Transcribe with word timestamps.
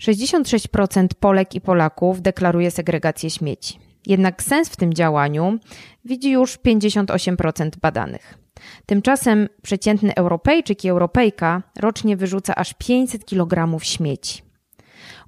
66% 0.00 1.06
Polek 1.20 1.54
i 1.54 1.60
Polaków 1.60 2.22
deklaruje 2.22 2.70
segregację 2.70 3.30
śmieci. 3.30 3.78
Jednak 4.06 4.42
sens 4.42 4.68
w 4.68 4.76
tym 4.76 4.94
działaniu 4.94 5.58
widzi 6.04 6.30
już 6.30 6.58
58% 6.58 7.70
badanych. 7.82 8.38
Tymczasem 8.86 9.48
przeciętny 9.62 10.14
Europejczyk 10.14 10.84
i 10.84 10.88
Europejka 10.88 11.62
rocznie 11.78 12.16
wyrzuca 12.16 12.54
aż 12.54 12.74
500 12.74 13.24
kg 13.24 13.78
śmieci. 13.84 14.42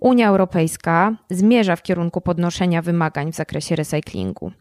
Unia 0.00 0.28
Europejska 0.28 1.16
zmierza 1.30 1.76
w 1.76 1.82
kierunku 1.82 2.20
podnoszenia 2.20 2.82
wymagań 2.82 3.32
w 3.32 3.36
zakresie 3.36 3.76
recyklingu, 3.76 4.52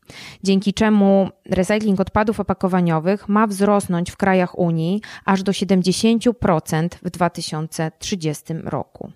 dzięki 0.43 0.73
czemu 0.73 1.30
recykling 1.46 2.00
odpadów 2.00 2.39
opakowaniowych 2.39 3.30
ma 3.30 3.48
wzrosnąć 3.48 4.12
w 4.12 4.18
krajach 4.18 4.59
Unii 4.59 5.02
aż 5.25 5.43
do 5.43 5.52
70% 5.52 6.89
w 7.04 7.09
2030 7.09 8.54
roku. 8.64 9.12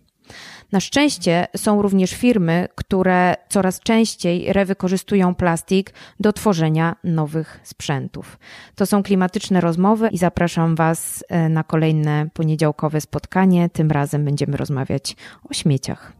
Na 0.75 0.81
szczęście 0.81 1.47
są 1.57 1.81
również 1.81 2.11
firmy, 2.11 2.67
które 2.75 3.35
coraz 3.49 3.79
częściej 3.79 4.53
rewykorzystują 4.53 5.35
plastik 5.35 5.93
do 6.19 6.33
tworzenia 6.33 6.95
nowych 7.03 7.59
sprzętów. 7.63 8.39
To 8.75 8.85
są 8.85 9.03
klimatyczne 9.03 9.61
rozmowy 9.61 10.09
i 10.11 10.17
zapraszam 10.17 10.75
Was 10.75 11.23
e, 11.29 11.49
na 11.49 11.63
kolejne 11.63 12.27
poniedziałkowe 12.33 13.01
spotkanie. 13.01 13.69
Tym 13.69 13.91
razem 13.91 14.25
będziemy 14.25 14.57
rozmawiać 14.57 15.15
o 15.49 15.53
śmieciach. 15.53 16.13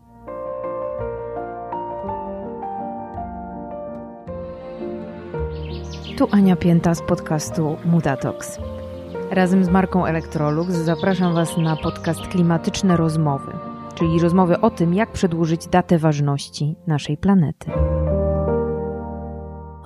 Tu 6.17 6.28
Ania 6.31 6.56
Pięta 6.56 6.95
z 6.95 7.02
podcastu 7.02 7.78
Mutatox. 7.86 8.59
Razem 9.31 9.64
z 9.64 9.70
marką 9.70 10.06
Electrolux 10.06 10.73
zapraszam 10.73 11.34
Was 11.34 11.58
na 11.58 11.76
podcast 11.76 12.22
Klimatyczne 12.22 12.98
Rozmowy 12.98 13.75
czyli 13.95 14.20
rozmowy 14.20 14.62
o 14.62 14.70
tym, 14.70 14.94
jak 14.94 15.12
przedłużyć 15.12 15.67
datę 15.67 15.98
ważności 15.98 16.76
naszej 16.88 17.17
planety. 17.17 17.72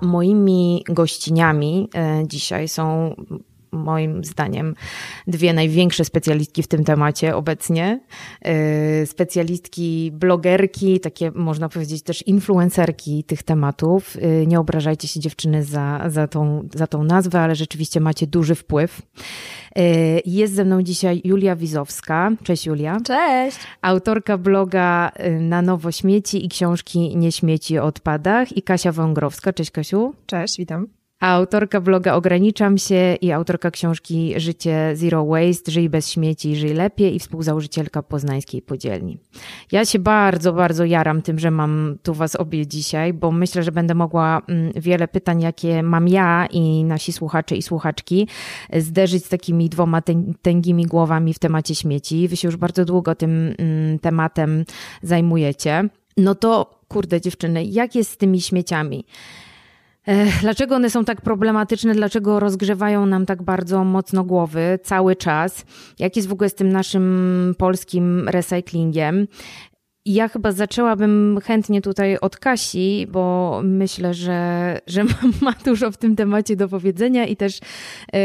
Moimi 0.02 0.84
gościniami 0.89 1.89
e, 1.95 2.23
dzisiaj 2.28 2.67
są 2.67 3.16
moim 3.72 4.23
zdaniem 4.23 4.75
dwie 5.28 5.53
największe 5.53 6.06
specjalistki 6.06 6.64
w 6.64 6.67
tym 6.67 6.84
temacie 6.84 7.36
obecnie. 7.36 8.00
E, 8.42 9.06
specjalistki, 9.06 10.12
blogerki, 10.14 11.00
takie 11.00 11.31
można 11.31 11.70
powiedzieć 11.70 12.03
też 12.03 12.28
influencerki 12.28 13.23
tych 13.23 13.44
tematów. 13.44 14.17
E, 14.22 14.45
nie 14.45 14.59
obrażajcie 14.59 15.08
się 15.08 15.20
dziewczyny 15.20 15.64
za, 15.64 16.03
za, 16.08 16.28
tą, 16.28 16.67
za 16.75 16.88
tą 16.88 17.03
nazwę, 17.03 17.40
ale 17.40 17.56
rzeczywiście 17.56 18.00
macie 18.00 18.28
duży 18.28 18.56
wpływ. 18.56 19.02
Y, 19.78 20.22
jest 20.25 20.53
ze 20.53 20.66
mną 20.66 20.81
dzisiaj 20.81 21.22
Julia 21.23 21.56
Wizowska. 21.56 22.31
Cześć 22.44 22.66
Julia. 22.66 22.97
Cześć. 23.06 23.58
Autorka 23.81 24.38
bloga 24.38 25.12
y, 25.20 25.40
Na 25.40 25.62
Nowo 25.62 25.92
Śmieci 25.92 26.45
i 26.45 26.50
książki 26.50 27.17
Nie 27.17 27.31
śmieci 27.31 27.80
o 27.80 27.84
odpadach 27.86 28.58
i 28.58 28.62
Kasia 28.62 28.92
Wągrowska. 28.92 29.53
Cześć 29.53 29.72
Kasiu. 29.72 30.14
Cześć, 30.25 30.58
witam 30.58 30.98
autorka 31.20 31.81
bloga 31.81 32.14
Ograniczam 32.14 32.78
się 32.78 33.17
i 33.22 33.31
autorka 33.31 33.72
książki 33.72 34.34
Życie 34.38 34.92
Zero 34.94 35.25
Waste, 35.25 35.72
Żyj 35.72 35.89
bez 35.89 36.09
śmieci, 36.09 36.56
żyj 36.56 36.73
lepiej 36.73 37.16
i 37.16 37.20
współzałożycielka 37.20 38.03
Poznańskiej 38.03 38.62
Podzielni. 38.62 39.17
Ja 39.72 39.86
się 39.86 40.00
bardzo, 40.00 40.53
bardzo 40.53 40.86
jaram 40.86 41.22
tym, 41.22 41.40
że 41.40 41.52
mam 41.52 41.97
tu 42.03 42.14
was 42.14 42.36
obie 42.36 42.67
dzisiaj, 42.67 43.14
bo 43.14 43.31
myślę, 43.31 43.64
że 43.64 43.72
będę 43.72 43.95
mogła 43.95 44.42
mm, 44.47 44.72
wiele 44.75 45.08
pytań, 45.08 45.42
jakie 45.42 45.84
mam 45.84 46.08
ja 46.08 46.47
i 46.52 46.84
nasi 46.84 47.14
słuchacze 47.14 47.56
i 47.56 47.62
słuchaczki, 47.62 48.28
zderzyć 48.73 49.25
z 49.25 49.30
takimi 49.30 49.70
dwoma 49.70 50.02
tęgimi 50.42 50.86
głowami 50.86 51.34
w 51.34 51.40
temacie 51.40 51.75
śmieci. 51.75 52.28
Wy 52.28 52.38
się 52.38 52.47
już 52.47 52.58
bardzo 52.58 52.86
długo 52.86 53.16
tym 53.16 53.56
mm, 53.58 54.00
tematem 54.00 54.66
zajmujecie. 55.03 55.90
No 56.17 56.36
to, 56.36 56.80
kurde 56.88 57.22
dziewczyny, 57.22 57.64
jak 57.64 57.95
jest 57.95 58.12
z 58.12 58.17
tymi 58.17 58.42
śmieciami? 58.42 59.06
Dlaczego 60.42 60.75
one 60.75 60.89
są 60.89 61.05
tak 61.05 61.22
problematyczne? 61.22 61.94
Dlaczego 61.94 62.39
rozgrzewają 62.39 63.06
nam 63.06 63.25
tak 63.25 63.44
bardzo 63.44 63.84
mocno 63.84 64.24
głowy 64.24 64.79
cały 64.84 65.16
czas? 65.16 65.66
Jak 66.00 66.16
jest 66.16 66.28
w 66.28 66.31
ogóle 66.31 66.50
z 66.50 66.56
tym 66.56 66.69
naszym 66.69 67.56
polskim 67.57 68.29
recyklingiem? 68.29 69.28
Ja 70.09 70.28
chyba 70.28 70.52
zaczęłabym 70.52 71.40
chętnie 71.44 71.81
tutaj 71.81 72.18
od 72.18 72.38
Kasi, 72.38 73.08
bo 73.12 73.62
myślę, 73.64 74.14
że, 74.14 74.80
że 74.88 75.03
ma 75.42 75.53
dużo 75.66 75.92
w 75.92 75.97
tym 75.97 76.16
temacie 76.16 76.56
do 76.56 76.68
powiedzenia 76.68 77.25
i 77.25 77.36
też, 77.36 77.59
yy, 78.14 78.19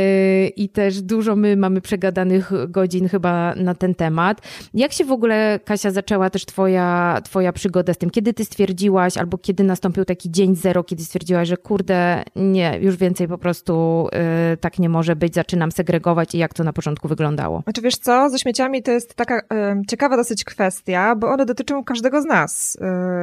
i 0.49 0.69
też 0.69 1.03
dużo 1.03 1.37
my 1.37 1.56
mamy 1.56 1.81
przegadanych 1.81 2.53
godzin 2.69 3.09
chyba 3.09 3.55
na 3.55 3.75
ten 3.75 3.94
temat. 3.94 4.41
Jak 4.75 4.93
się 4.93 5.05
w 5.05 5.12
ogóle, 5.12 5.61
Kasia, 5.65 5.91
zaczęła 5.91 6.31
też 6.31 6.47
twoja, 6.47 7.21
twoja 7.25 7.53
przygoda 7.53 7.94
z 7.94 7.99
tym? 7.99 8.11
Kiedy 8.11 8.34
ty 8.34 8.44
stwierdziłaś, 8.44 9.17
albo 9.17 9.39
kiedy 9.39 9.65
nastąpił 9.65 10.05
taki 10.05 10.31
dzień 10.31 10.56
zero, 10.56 10.84
kiedy 10.84 11.05
stwierdziłaś, 11.05 11.49
że 11.49 11.56
kurde, 11.56 12.23
nie, 12.37 12.78
już 12.81 12.97
więcej 12.97 13.28
po 13.28 13.39
prostu 13.39 14.06
yy, 14.50 14.56
tak 14.56 14.78
nie 14.78 14.89
może 14.89 15.17
być, 15.17 15.34
zaczynam 15.34 15.73
segregować 15.73 16.34
i 16.34 16.39
jak 16.39 16.55
to 16.55 16.65
na 16.65 16.73
początku 16.73 17.09
wyglądało? 17.09 17.62
Znaczy 17.62 17.81
wiesz 17.81 17.97
co, 17.97 18.31
ze 18.31 18.39
śmieciami 18.39 18.83
to 18.83 18.91
jest 18.91 19.15
taka 19.15 19.34
yy, 19.34 19.83
ciekawa 19.89 20.17
dosyć 20.17 20.44
kwestia, 20.44 21.17
bo 21.17 21.28
one 21.28 21.47
dotyczą 21.47 21.74
każdego 21.83 22.23
z 22.23 22.25
nas. 22.25 22.77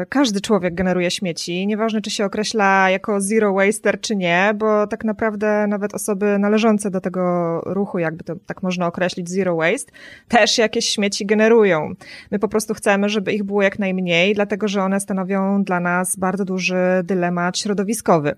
Y, 0.03 0.05
każdy 0.05 0.41
człowiek 0.41 0.75
generuje 0.75 1.11
śmieci, 1.11 1.67
nieważne 1.67 2.01
czy 2.01 2.09
się 2.09 2.25
określa 2.25 2.89
jako 2.89 3.21
zero 3.21 3.53
waster 3.53 4.01
czy 4.01 4.15
nie, 4.15 4.53
bo 4.55 4.87
tak 4.87 5.03
naprawdę 5.03 5.67
nawet 5.67 5.93
osoby 5.93 6.39
należące 6.39 6.91
do 6.91 7.01
tego 7.01 7.61
ruchu, 7.65 7.99
jakby 7.99 8.23
to 8.23 8.35
tak 8.45 8.63
można 8.63 8.87
określić, 8.87 9.29
zero 9.29 9.55
waste, 9.55 9.91
też 10.27 10.57
jakieś 10.57 10.89
śmieci 10.89 11.25
generują. 11.25 11.93
My 12.31 12.39
po 12.39 12.47
prostu 12.47 12.73
chcemy, 12.73 13.09
żeby 13.09 13.33
ich 13.33 13.43
było 13.43 13.61
jak 13.61 13.79
najmniej, 13.79 14.33
dlatego 14.33 14.67
że 14.67 14.83
one 14.83 14.99
stanowią 14.99 15.63
dla 15.63 15.79
nas 15.79 16.15
bardzo 16.15 16.45
duży 16.45 16.75
dylemat 17.03 17.57
środowiskowy 17.57 18.35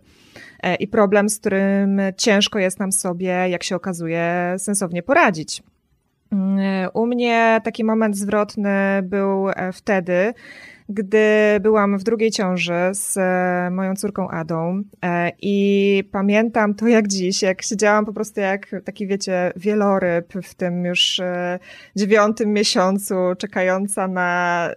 e, 0.63 0.75
i 0.75 0.87
problem, 0.87 1.29
z 1.29 1.39
którym 1.39 2.01
ciężko 2.17 2.59
jest 2.59 2.79
nam 2.79 2.91
sobie, 2.91 3.49
jak 3.49 3.63
się 3.63 3.75
okazuje, 3.75 4.55
sensownie 4.57 5.03
poradzić. 5.03 5.63
U 6.93 7.05
mnie 7.05 7.61
taki 7.63 7.83
moment 7.83 8.17
zwrotny 8.17 9.01
był 9.03 9.49
e, 9.49 9.71
wtedy, 9.73 10.33
gdy 10.89 11.27
byłam 11.61 11.97
w 11.97 12.03
drugiej 12.03 12.31
ciąży 12.31 12.89
z 12.91 13.17
e, 13.17 13.69
moją 13.71 13.95
córką 13.95 14.29
Adą 14.29 14.83
e, 15.05 15.31
i 15.41 16.03
pamiętam 16.11 16.75
to 16.75 16.87
jak 16.87 17.07
dziś, 17.07 17.41
jak 17.41 17.61
siedziałam 17.61 18.05
po 18.05 18.13
prostu 18.13 18.39
jak 18.39 18.75
taki 18.85 19.07
wiecie 19.07 19.53
wieloryb 19.55 20.33
w 20.43 20.55
tym 20.55 20.85
już 20.85 21.21
dziewiątym 21.95 22.53
miesiącu, 22.53 23.15
czekająca 23.37 24.07
na 24.07 24.69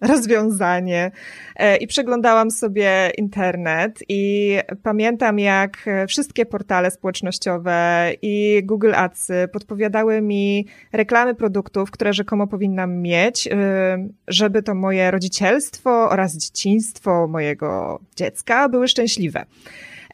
rozwiązanie 0.00 1.10
e, 1.56 1.76
i 1.76 1.86
przeglądałam 1.86 2.50
sobie 2.50 3.10
internet 3.18 3.98
i 4.08 4.56
pamiętam 4.82 5.38
jak 5.38 5.86
wszystkie 6.08 6.46
portale 6.46 6.90
społecznościowe 6.90 8.10
i 8.22 8.62
Google 8.64 8.94
Ads 8.94 9.28
podpowiadały 9.52 10.20
mi 10.22 10.66
reklamy 10.92 11.34
produktów, 11.34 11.90
które 11.90 12.12
rzekomo 12.12 12.46
powinnam 12.46 12.96
mieć, 12.96 13.46
e, 13.46 14.08
żeby 14.28 14.62
to 14.62 14.74
moje 14.74 15.10
rodzicielstwo 15.10 16.10
oraz 16.10 16.36
dzieciństwo 16.36 17.28
mojego 17.28 18.00
dziecka 18.16 18.68
były 18.68 18.88
szczęśliwe. 18.88 19.46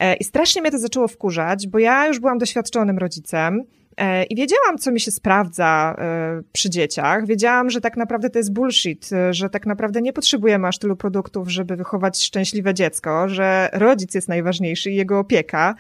E, 0.01 0.15
I 0.15 0.25
strasznie 0.25 0.63
mnie 0.63 0.71
to 0.71 0.79
zaczęło 0.79 1.09
wkurzać, 1.09 1.67
bo 1.67 1.79
ja 1.79 2.07
już 2.07 2.21
byłam 2.21 2.39
doświadczonym 2.39 2.99
rodzicem, 2.99 3.65
I 4.31 4.37
wiedziałam, 4.37 4.79
co 4.79 4.93
mi 4.93 5.01
się 5.01 5.11
sprawdza 5.11 5.97
e, 5.99 6.43
przy 6.53 6.71
dzieciach. 6.71 7.27
Wiedziałam, 7.27 7.71
że 7.71 7.81
tak 7.81 7.97
naprawdę 7.97 8.31
to 8.31 8.39
jest 8.39 8.53
bullshit, 8.53 9.13
e, 9.13 9.35
że 9.35 9.51
tak 9.51 9.67
naprawdę 9.67 10.03
nie 10.03 10.13
potrzebujemy 10.13 10.69
aż 10.69 10.79
tylu 10.79 10.97
produktów, 10.97 11.49
żeby 11.49 11.77
wychować 11.77 12.23
szczęśliwe 12.23 12.75
dziecko, 12.75 13.29
że 13.29 13.69
rodzic 13.73 14.15
jest 14.15 14.29
najważniejszy 14.29 14.91
i 14.91 14.95
jego 14.95 15.19
opieka. 15.19 15.75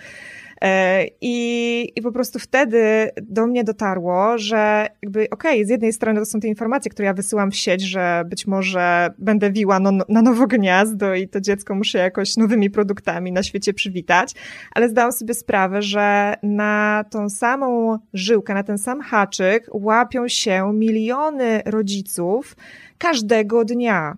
E, 0.62 1.06
I, 1.20 1.92
I 1.96 2.02
po 2.02 2.12
prostu 2.12 2.38
wtedy 2.38 3.10
do 3.22 3.46
mnie 3.46 3.64
dotarło, 3.64 4.38
że 4.38 4.86
jakby 5.02 5.30
okej, 5.30 5.54
okay, 5.54 5.66
z 5.66 5.68
jednej 5.68 5.92
strony 5.92 6.20
to 6.20 6.26
są 6.26 6.40
te 6.40 6.48
informacje, 6.48 6.90
które 6.90 7.06
ja 7.06 7.14
wysyłam 7.14 7.50
w 7.50 7.56
sieć, 7.56 7.82
że 7.82 8.24
być 8.26 8.46
może 8.46 9.10
będę 9.18 9.52
wiła 9.52 9.80
no, 9.80 9.92
na 10.08 10.22
nowo 10.22 10.46
gniazdo 10.46 11.14
i 11.14 11.28
to 11.28 11.40
dziecko 11.40 11.74
muszę 11.74 11.98
jakoś 11.98 12.36
nowymi 12.36 12.70
produktami 12.70 13.32
na 13.32 13.42
świecie 13.42 13.74
przywitać, 13.74 14.34
ale 14.74 14.88
zdałam 14.88 15.12
sobie 15.12 15.34
sprawę, 15.34 15.82
że 15.82 16.34
na 16.42 17.04
tą 17.10 17.28
samą 17.28 17.98
żyłkę, 18.14 18.54
na 18.54 18.62
ten 18.62 18.78
sam 18.78 19.00
haczyk 19.00 19.66
łapią 19.72 20.28
się 20.28 20.72
miliony 20.74 21.62
rodziców 21.64 22.56
każdego 22.98 23.64
dnia. 23.64 24.16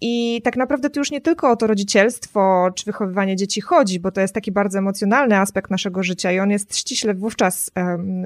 I 0.00 0.40
tak 0.44 0.56
naprawdę 0.56 0.90
to 0.90 1.00
już 1.00 1.10
nie 1.10 1.20
tylko 1.20 1.50
o 1.50 1.56
to 1.56 1.66
rodzicielstwo 1.66 2.70
czy 2.74 2.84
wychowywanie 2.84 3.36
dzieci 3.36 3.60
chodzi, 3.60 4.00
bo 4.00 4.10
to 4.10 4.20
jest 4.20 4.34
taki 4.34 4.52
bardzo 4.52 4.78
emocjonalny 4.78 5.36
aspekt 5.36 5.70
naszego 5.70 6.02
życia 6.02 6.32
i 6.32 6.38
on 6.38 6.50
jest 6.50 6.76
ściśle 6.76 7.14
wówczas 7.14 7.70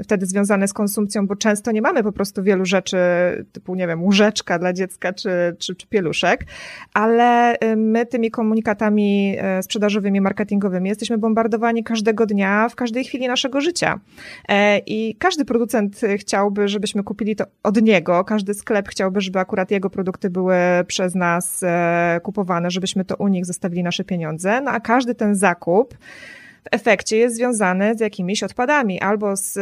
wtedy 0.05 0.26
związany 0.26 0.69
z 0.69 0.73
konsumpcją, 0.73 1.26
bo 1.26 1.37
często 1.37 1.73
nie 1.73 1.82
mamy 1.82 2.02
po 2.02 2.12
prostu 2.12 2.43
wielu 2.43 2.64
rzeczy 2.64 2.99
typu, 3.52 3.75
nie 3.75 3.87
wiem, 3.87 4.02
łóżeczka 4.02 4.58
dla 4.58 4.73
dziecka 4.73 5.12
czy, 5.12 5.31
czy, 5.58 5.75
czy 5.75 5.87
pieluszek, 5.87 6.44
ale 6.94 7.56
my 7.76 8.06
tymi 8.06 8.31
komunikatami 8.31 9.37
e, 9.38 9.62
sprzedażowymi, 9.62 10.20
marketingowymi 10.20 10.88
jesteśmy 10.88 11.19
bombardowani 11.19 11.84
każdego 11.84 12.26
dnia, 12.26 12.69
w 12.69 12.75
każdej 12.75 13.05
chwili 13.05 13.29
naszego 13.29 13.61
życia. 13.61 14.00
E, 14.49 14.79
I 14.79 15.17
każdy 15.19 15.44
producent 15.44 16.00
chciałby, 16.19 16.69
żebyśmy 16.69 17.02
kupili 17.02 17.37
to 17.37 17.44
od 17.62 17.82
niego, 17.82 18.25
każdy 18.25 18.55
sklep 18.55 18.88
chciałby 18.88 19.08
chciałby, 19.08 19.20
żeby 19.20 19.38
akurat 19.38 19.70
jego 19.70 19.91
produkty 19.91 20.31
były 20.31 20.55
przez 20.86 21.14
nas 21.14 21.64
kupowane, 22.22 22.70
żebyśmy 22.70 23.04
to 23.04 23.16
u 23.16 23.28
nich 23.28 23.46
zostawili 23.46 23.82
nasze 23.82 24.04
pieniądze. 24.04 24.60
No 24.60 24.70
a 24.70 24.80
każdy 24.80 25.14
ten 25.14 25.34
zakup 25.34 25.94
w 26.64 26.69
efekcie 26.70 27.16
jest 27.16 27.36
związany 27.36 27.94
z 27.94 28.00
jakimiś 28.00 28.42
odpadami 28.42 29.00
albo 29.00 29.36
z 29.36 29.58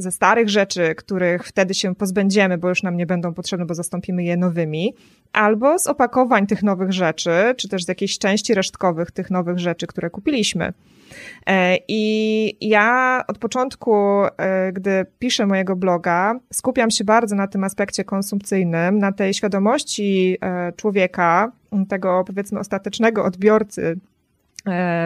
ze 0.00 0.10
starych 0.10 0.48
rzeczy, 0.48 0.94
których 0.94 1.44
wtedy 1.44 1.74
się 1.74 1.94
pozbędziemy, 1.94 2.58
bo 2.58 2.68
już 2.68 2.82
nam 2.82 2.96
nie 2.96 3.06
będą 3.06 3.34
potrzebne, 3.34 3.66
bo 3.66 3.74
zastąpimy 3.74 4.24
je 4.24 4.36
nowymi, 4.36 4.94
albo 5.32 5.78
z 5.78 5.86
opakowań 5.86 6.46
tych 6.46 6.62
nowych 6.62 6.92
rzeczy, 6.92 7.30
czy 7.56 7.68
też 7.68 7.84
z 7.84 7.88
jakiejś 7.88 8.18
części 8.18 8.54
resztkowych 8.54 9.10
tych 9.10 9.30
nowych 9.30 9.58
rzeczy, 9.58 9.86
które 9.86 10.10
kupiliśmy. 10.10 10.72
E, 11.46 11.76
I 11.88 12.68
ja 12.68 13.24
od 13.28 13.38
początku, 13.38 13.94
e, 14.36 14.72
gdy 14.72 15.06
piszę 15.18 15.46
mojego 15.46 15.76
bloga, 15.76 16.34
skupiam 16.52 16.90
się 16.90 17.04
bardzo 17.04 17.36
na 17.36 17.46
tym 17.46 17.64
aspekcie 17.64 18.04
konsumpcyjnym, 18.04 18.98
na 18.98 19.12
tej 19.12 19.34
świadomości 19.34 20.36
e, 20.40 20.72
człowieka, 20.72 21.52
tego 21.88 22.24
powiedzmy 22.26 22.58
ostatecznego 22.58 23.24
odbiorcy 23.24 23.96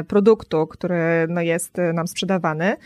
produktu, 0.09 0.67
który 0.67 1.27
no, 1.29 1.41
jest 1.41 1.77
nam 1.95 2.09
sprzedawany 2.09 2.77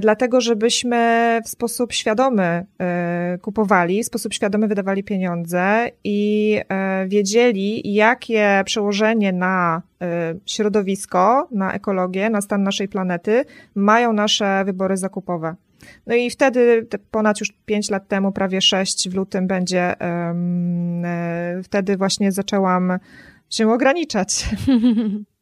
dlatego 0.00 0.40
żebyśmy 0.40 1.40
w 1.44 1.48
sposób 1.48 1.92
świadomy 1.92 2.66
e, 2.78 3.38
kupowali, 3.42 4.02
w 4.02 4.06
sposób 4.06 4.34
świadomy 4.34 4.68
wydawali 4.68 5.04
pieniądze 5.04 5.90
i 6.04 6.60
e, 6.68 7.06
wiedzieli, 7.08 7.94
jakie 7.94 8.62
przełożenie 8.64 9.32
na 9.32 9.82
środowisko, 10.46 11.48
na 11.50 11.72
ekologię, 11.72 12.30
na 12.30 12.40
stan 12.40 12.62
naszej 12.62 12.88
planety 12.88 13.44
mają 13.74 14.12
nasze 14.12 14.64
wybory 14.64 14.96
zakupowe. 14.96 15.54
No 16.06 16.14
i 16.14 16.30
wtedy, 16.30 16.86
ponad 17.10 17.40
już 17.40 17.52
pięć 17.66 17.90
lat 17.90 18.08
temu, 18.08 18.32
prawie 18.32 18.60
sześć 18.60 19.08
w 19.08 19.14
lutym 19.14 19.46
będzie, 19.46 19.94
wtedy 21.64 21.96
właśnie 21.96 22.32
zaczęłam 22.32 22.98
się 23.50 23.72
ograniczać. 23.72 24.44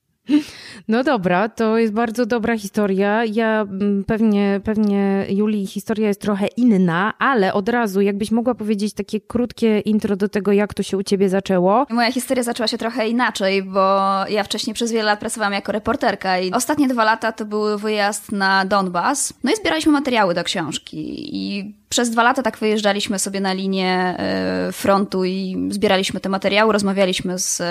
No 0.88 1.04
dobra, 1.04 1.48
to 1.48 1.78
jest 1.78 1.92
bardzo 1.92 2.26
dobra 2.26 2.58
historia. 2.58 3.24
Ja 3.24 3.60
mm, 3.60 4.04
pewnie, 4.04 4.60
pewnie 4.64 5.26
Julii 5.28 5.66
historia 5.66 6.08
jest 6.08 6.20
trochę 6.20 6.46
inna, 6.46 7.14
ale 7.18 7.52
od 7.52 7.68
razu, 7.68 8.00
jakbyś 8.00 8.30
mogła 8.30 8.54
powiedzieć 8.54 8.94
takie 8.94 9.20
krótkie 9.20 9.80
intro 9.80 10.16
do 10.16 10.28
tego, 10.28 10.52
jak 10.52 10.74
to 10.74 10.82
się 10.82 10.96
u 10.96 11.02
ciebie 11.02 11.28
zaczęło. 11.28 11.86
Moja 11.90 12.12
historia 12.12 12.42
zaczęła 12.42 12.66
się 12.66 12.78
trochę 12.78 13.08
inaczej, 13.08 13.62
bo 13.62 14.00
ja 14.28 14.44
wcześniej 14.44 14.74
przez 14.74 14.92
wiele 14.92 15.04
lat 15.04 15.20
pracowałam 15.20 15.52
jako 15.52 15.72
reporterka 15.72 16.38
i 16.38 16.52
ostatnie 16.52 16.88
dwa 16.88 17.04
lata 17.04 17.32
to 17.32 17.44
był 17.44 17.78
wyjazd 17.78 18.32
na 18.32 18.64
Donbas. 18.64 19.34
No 19.44 19.52
i 19.52 19.56
zbieraliśmy 19.56 19.92
materiały 19.92 20.34
do 20.34 20.44
książki 20.44 21.36
i 21.36 21.74
przez 21.88 22.10
dwa 22.10 22.22
lata 22.22 22.42
tak 22.42 22.58
wyjeżdżaliśmy 22.58 23.18
sobie 23.18 23.40
na 23.40 23.52
linię 23.52 24.14
e, 24.18 24.72
frontu 24.72 25.24
i 25.24 25.68
zbieraliśmy 25.70 26.20
te 26.20 26.28
materiały, 26.28 26.72
rozmawialiśmy 26.72 27.38
z 27.38 27.62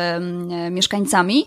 mieszkańcami. 0.72 1.46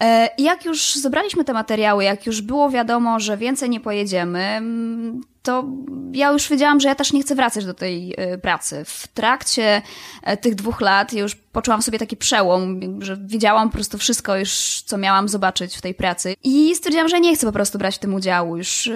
E, 0.00 0.28
jak 0.38 0.64
już 0.64 0.94
zebraliśmy 0.94 1.44
te 1.44 1.52
materiały, 1.52 2.04
jak 2.04 2.26
już 2.26 2.40
było 2.40 2.70
wiadomo, 2.70 3.20
że 3.20 3.36
więcej 3.36 3.70
nie 3.70 3.80
pojedziemy, 3.80 4.40
mm, 4.40 5.20
to 5.42 5.64
ja 6.12 6.32
już 6.32 6.48
wiedziałam, 6.48 6.80
że 6.80 6.88
ja 6.88 6.94
też 6.94 7.12
nie 7.12 7.22
chcę 7.22 7.34
wracać 7.34 7.64
do 7.64 7.74
tej 7.74 8.14
e, 8.16 8.38
pracy. 8.38 8.84
W 8.84 9.08
trakcie 9.08 9.82
e, 10.22 10.36
tych 10.36 10.54
dwóch 10.54 10.80
lat 10.80 11.12
już 11.12 11.34
poczułam 11.34 11.82
sobie 11.82 11.98
taki 11.98 12.16
przełom, 12.16 12.80
że 13.02 13.16
widziałam 13.16 13.68
po 13.68 13.74
prostu 13.74 13.98
wszystko 13.98 14.36
już, 14.36 14.82
co 14.86 14.98
miałam 14.98 15.28
zobaczyć 15.28 15.76
w 15.76 15.82
tej 15.82 15.94
pracy. 15.94 16.34
I 16.44 16.74
stwierdziłam, 16.74 17.08
że 17.08 17.20
nie 17.20 17.36
chcę 17.36 17.46
po 17.46 17.52
prostu 17.52 17.78
brać 17.78 17.96
w 17.96 17.98
tym 17.98 18.14
udziału. 18.14 18.56
Już 18.56 18.90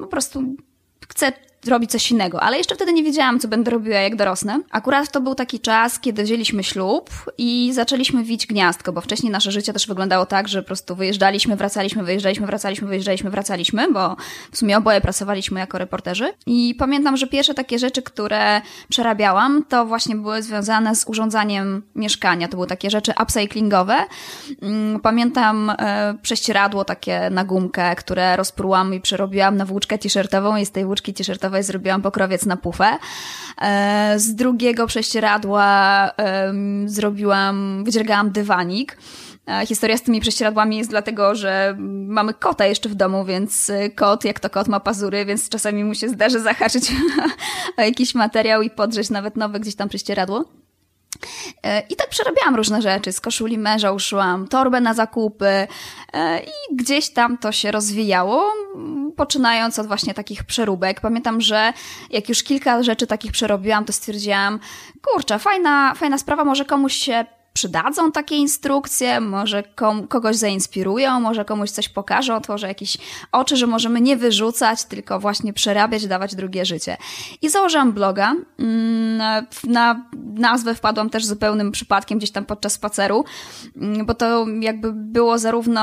po 0.00 0.06
prostu 0.06 0.42
chcę 1.08 1.32
robić 1.66 1.90
coś 1.90 2.10
innego, 2.10 2.42
ale 2.42 2.58
jeszcze 2.58 2.74
wtedy 2.74 2.92
nie 2.92 3.02
wiedziałam, 3.02 3.40
co 3.40 3.48
będę 3.48 3.70
robiła, 3.70 3.96
jak 3.96 4.16
dorosnę. 4.16 4.60
Akurat 4.70 5.12
to 5.12 5.20
był 5.20 5.34
taki 5.34 5.60
czas, 5.60 6.00
kiedy 6.00 6.24
wzięliśmy 6.24 6.64
ślub 6.64 7.10
i 7.38 7.70
zaczęliśmy 7.72 8.24
wić 8.24 8.46
gniazdko, 8.46 8.92
bo 8.92 9.00
wcześniej 9.00 9.32
nasze 9.32 9.52
życie 9.52 9.72
też 9.72 9.86
wyglądało 9.86 10.26
tak, 10.26 10.48
że 10.48 10.62
po 10.62 10.66
prostu 10.66 10.96
wyjeżdżaliśmy, 10.96 11.56
wracaliśmy, 11.56 12.02
wyjeżdżaliśmy, 12.04 12.46
wracaliśmy, 12.46 12.88
wyjeżdżaliśmy, 12.88 13.30
wracaliśmy, 13.30 13.92
bo 13.92 14.16
w 14.52 14.56
sumie 14.56 14.78
oboje 14.78 15.00
pracowaliśmy 15.00 15.60
jako 15.60 15.78
reporterzy. 15.78 16.32
I 16.46 16.74
pamiętam, 16.78 17.16
że 17.16 17.26
pierwsze 17.26 17.54
takie 17.54 17.78
rzeczy, 17.78 18.02
które 18.02 18.60
przerabiałam, 18.88 19.64
to 19.68 19.86
właśnie 19.86 20.16
były 20.16 20.42
związane 20.42 20.96
z 20.96 21.08
urządzaniem 21.08 21.82
mieszkania. 21.94 22.48
To 22.48 22.56
były 22.56 22.66
takie 22.66 22.90
rzeczy 22.90 23.12
upcyclingowe. 23.22 23.96
Mm, 24.62 25.00
pamiętam 25.00 25.70
e, 25.70 26.14
prześcieradło 26.22 26.84
takie 26.84 27.30
na 27.30 27.44
gumkę, 27.44 27.96
które 27.96 28.36
rozprułam 28.36 28.94
i 28.94 29.00
przerobiłam 29.00 29.56
na 29.56 29.64
włóczkę 29.64 29.98
t-shirtową 29.98 30.56
i 30.56 30.66
z 30.66 30.70
tej 30.70 30.84
włóczki 30.84 31.14
t-shirtowej 31.14 31.51
zrobiłam 31.60 32.02
pokrowiec 32.02 32.46
na 32.46 32.56
pufę. 32.56 32.98
E, 33.60 34.14
z 34.18 34.34
drugiego 34.34 34.86
prześcieradła 34.86 36.10
zrobiłam, 36.86 37.84
wydziergałam 37.84 38.30
dywanik. 38.30 38.96
E, 39.46 39.66
historia 39.66 39.96
z 39.96 40.02
tymi 40.02 40.20
prześcieradłami 40.20 40.76
jest 40.76 40.90
dlatego, 40.90 41.34
że 41.34 41.76
mamy 42.08 42.34
kota 42.34 42.66
jeszcze 42.66 42.88
w 42.88 42.94
domu, 42.94 43.24
więc 43.24 43.70
e, 43.70 43.90
kot, 43.90 44.24
jak 44.24 44.40
to 44.40 44.50
kot 44.50 44.68
ma 44.68 44.80
pazury, 44.80 45.24
więc 45.24 45.48
czasami 45.48 45.84
mu 45.84 45.94
się 45.94 46.08
zdarzy 46.08 46.40
zahaczyć 46.40 46.92
o 47.78 47.82
jakiś 47.82 48.14
materiał 48.14 48.62
i 48.62 48.70
podrzeć 48.70 49.10
nawet 49.10 49.36
nowe 49.36 49.60
gdzieś 49.60 49.74
tam 49.74 49.88
prześcieradło. 49.88 50.61
I 51.88 51.96
tak 51.96 52.08
przerabiałam 52.08 52.56
różne 52.56 52.82
rzeczy. 52.82 53.12
Z 53.12 53.20
koszuli 53.20 53.58
męża 53.58 53.92
uszyłam 53.92 54.48
torbę 54.48 54.80
na 54.80 54.94
zakupy 54.94 55.66
i 56.46 56.76
gdzieś 56.76 57.10
tam 57.10 57.38
to 57.38 57.52
się 57.52 57.70
rozwijało 57.70 58.52
poczynając 59.16 59.78
od 59.78 59.86
właśnie 59.86 60.14
takich 60.14 60.44
przeróbek. 60.44 61.00
Pamiętam, 61.00 61.40
że 61.40 61.72
jak 62.10 62.28
już 62.28 62.42
kilka 62.42 62.82
rzeczy 62.82 63.06
takich 63.06 63.32
przerobiłam, 63.32 63.84
to 63.84 63.92
stwierdziłam, 63.92 64.60
kurczę, 65.02 65.38
fajna, 65.38 65.94
fajna 65.94 66.18
sprawa, 66.18 66.44
może 66.44 66.64
komuś 66.64 66.94
się 66.94 67.24
przydadzą 67.52 68.12
takie 68.12 68.36
instrukcje, 68.36 69.20
może 69.20 69.62
kom, 69.62 70.08
kogoś 70.08 70.36
zainspirują, 70.36 71.20
może 71.20 71.44
komuś 71.44 71.70
coś 71.70 71.88
pokażą, 71.88 72.34
otworzę 72.34 72.68
jakieś 72.68 72.98
oczy, 73.32 73.56
że 73.56 73.66
możemy 73.66 74.00
nie 74.00 74.16
wyrzucać, 74.16 74.84
tylko 74.84 75.20
właśnie 75.20 75.52
przerabiać, 75.52 76.06
dawać 76.06 76.34
drugie 76.34 76.64
życie. 76.64 76.96
I 77.42 77.48
założyłam 77.48 77.92
bloga. 77.92 78.34
Mm, 78.58 79.46
na 79.64 80.04
nazwę 80.34 80.74
wpadłam 80.74 81.10
też 81.10 81.24
zupełnym 81.24 81.72
przypadkiem 81.72 82.18
gdzieś 82.18 82.30
tam 82.30 82.44
podczas 82.44 82.72
spaceru, 82.72 83.24
mm, 83.76 84.06
bo 84.06 84.14
to 84.14 84.46
jakby 84.60 84.92
było 84.92 85.38
zarówno 85.38 85.82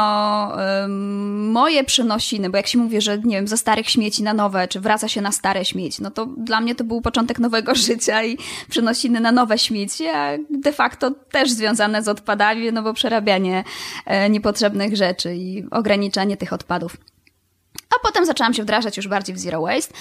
moje 1.51 1.83
przenosiny, 1.83 2.49
bo 2.49 2.57
jak 2.57 2.67
się 2.67 2.77
mówi, 2.77 3.01
że 3.01 3.17
nie 3.17 3.35
wiem, 3.35 3.47
ze 3.47 3.57
starych 3.57 3.89
śmieci 3.89 4.23
na 4.23 4.33
nowe, 4.33 4.67
czy 4.67 4.79
wraca 4.79 5.07
się 5.07 5.21
na 5.21 5.31
stare 5.31 5.65
śmieci, 5.65 6.03
no 6.03 6.11
to 6.11 6.25
dla 6.25 6.61
mnie 6.61 6.75
to 6.75 6.83
był 6.83 7.01
początek 7.01 7.39
nowego 7.39 7.75
życia 7.87 8.23
i 8.23 8.37
przenosiny 8.69 9.19
na 9.19 9.31
nowe 9.31 9.57
śmieci, 9.57 10.07
a 10.07 10.31
de 10.49 10.73
facto 10.73 11.11
też 11.11 11.51
związane 11.59 12.03
z 12.03 12.07
odpadami, 12.07 12.71
no 12.71 12.83
bo 12.83 12.93
przerabianie 12.93 13.63
e, 14.05 14.29
niepotrzebnych 14.29 14.95
rzeczy 14.95 15.35
i 15.35 15.63
ograniczanie 15.71 16.37
tych 16.37 16.53
odpadów. 16.53 16.97
A 17.95 18.07
potem 18.07 18.25
zaczęłam 18.25 18.53
się 18.53 18.63
wdrażać 18.63 18.97
już 18.97 19.07
bardziej 19.07 19.35
w 19.35 19.39
zero 19.39 19.61
waste. 19.61 19.93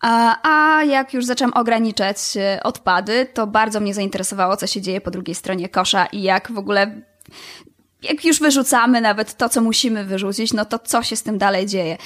A, 0.00 0.36
a 0.42 0.84
jak 0.84 1.14
już 1.14 1.24
zaczęłam 1.24 1.52
ograniczać 1.52 2.16
e, 2.36 2.62
odpady, 2.62 3.26
to 3.34 3.46
bardzo 3.46 3.80
mnie 3.80 3.94
zainteresowało, 3.94 4.56
co 4.56 4.66
się 4.66 4.80
dzieje 4.80 5.00
po 5.00 5.10
drugiej 5.10 5.34
stronie 5.34 5.68
kosza 5.68 6.06
i 6.06 6.22
jak 6.22 6.52
w 6.52 6.58
ogóle 6.58 7.00
jak 8.02 8.24
już 8.24 8.40
wyrzucamy 8.40 9.00
nawet 9.00 9.36
to, 9.36 9.48
co 9.48 9.60
musimy 9.60 10.04
wyrzucić, 10.04 10.52
no 10.52 10.64
to 10.64 10.78
co 10.78 11.02
się 11.02 11.16
z 11.16 11.22
tym 11.22 11.38
dalej 11.38 11.66
dzieje. 11.66 11.96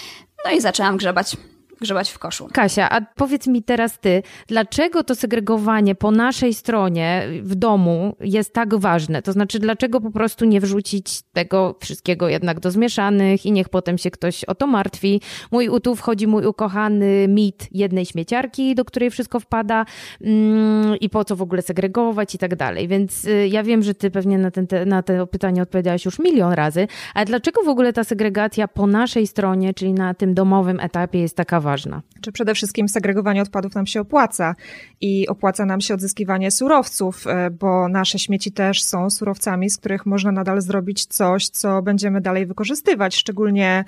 No 0.45 0.51
i 0.51 0.61
zaczęłam 0.61 0.97
grzebać 0.97 1.37
grzebać 1.81 2.11
w 2.11 2.19
koszu. 2.19 2.49
Kasia, 2.53 2.91
a 2.91 3.01
powiedz 3.01 3.47
mi 3.47 3.63
teraz 3.63 3.99
ty, 3.99 4.23
dlaczego 4.47 5.05
to 5.05 5.15
segregowanie 5.15 5.95
po 5.95 6.11
naszej 6.11 6.55
stronie 6.55 7.29
w 7.43 7.55
domu 7.55 8.17
jest 8.21 8.53
tak 8.53 8.75
ważne? 8.75 9.23
To 9.23 9.33
znaczy, 9.33 9.59
dlaczego 9.59 10.01
po 10.01 10.11
prostu 10.11 10.45
nie 10.45 10.61
wrzucić 10.61 11.23
tego 11.33 11.77
wszystkiego 11.81 12.29
jednak 12.29 12.61
do 12.61 12.71
zmieszanych 12.71 13.47
i 13.47 13.53
niech 13.53 13.69
potem 13.69 13.99
się 13.99 14.11
ktoś 14.11 14.45
o 14.45 14.55
to 14.55 14.67
martwi? 14.67 15.21
Mój 15.51 15.69
tu 15.83 15.97
wchodzi 15.97 16.27
mój 16.27 16.47
ukochany 16.47 17.29
mit 17.29 17.69
jednej 17.73 18.07
śmieciarki, 18.07 18.75
do 18.75 18.85
której 18.85 19.11
wszystko 19.11 19.41
wpada 19.41 19.85
mm, 20.21 20.97
i 20.97 21.11
po 21.11 21.25
co 21.25 21.37
w 21.37 21.43
ogóle 21.43 21.63
segregować 21.63 22.35
i 22.35 22.39
tak 22.39 22.57
dalej. 22.57 22.89
Więc 22.89 23.25
y, 23.25 23.49
ja 23.49 23.63
wiem, 23.63 23.83
że 23.83 23.95
ty 23.95 24.11
pewnie 24.11 24.39
na, 24.39 24.51
ten, 24.51 24.67
te, 24.67 24.87
na 24.87 25.03
to 25.03 25.27
pytanie 25.27 25.63
odpowiedziałaś 25.63 26.05
już 26.05 26.19
milion 26.19 26.53
razy, 26.53 26.87
ale 27.15 27.27
dlaczego 27.27 27.63
w 27.63 27.69
ogóle 27.69 27.93
ta 27.93 28.05
segregacja 28.05 28.69
po 28.69 28.87
naszej 28.87 29.27
stronie, 29.27 29.75
czyli 29.75 29.93
na 29.93 30.15
tym 30.15 30.35
domowym 30.35 30.81
etapie 30.81 31.21
jest 31.21 31.37
taka 31.37 31.61
ważna? 31.61 31.70
Ważna. 31.71 32.03
Czy 32.21 32.33
przede 32.33 32.55
wszystkim 32.55 32.89
segregowanie 32.89 33.43
odpadów 33.43 33.75
nam 33.75 33.87
się 33.87 34.01
opłaca 34.01 34.55
i 35.01 35.29
opłaca 35.29 35.65
nam 35.65 35.81
się 35.81 35.95
odzyskiwanie 35.95 36.51
surowców, 36.51 37.27
e, 37.27 37.51
bo 37.51 37.89
nasze 37.89 38.19
śmieci 38.19 38.53
też 38.53 38.83
są 38.83 39.11
surowcami, 39.11 39.71
z 39.71 39.77
których 39.77 40.07
można 40.07 40.33
nadal 40.33 40.61
zrobić 40.61 41.05
coś, 41.05 41.49
co 41.49 41.83
będziemy 41.83 42.21
dalej 42.21 42.47
wykorzystywać, 42.47 43.17
szczególnie 43.17 43.85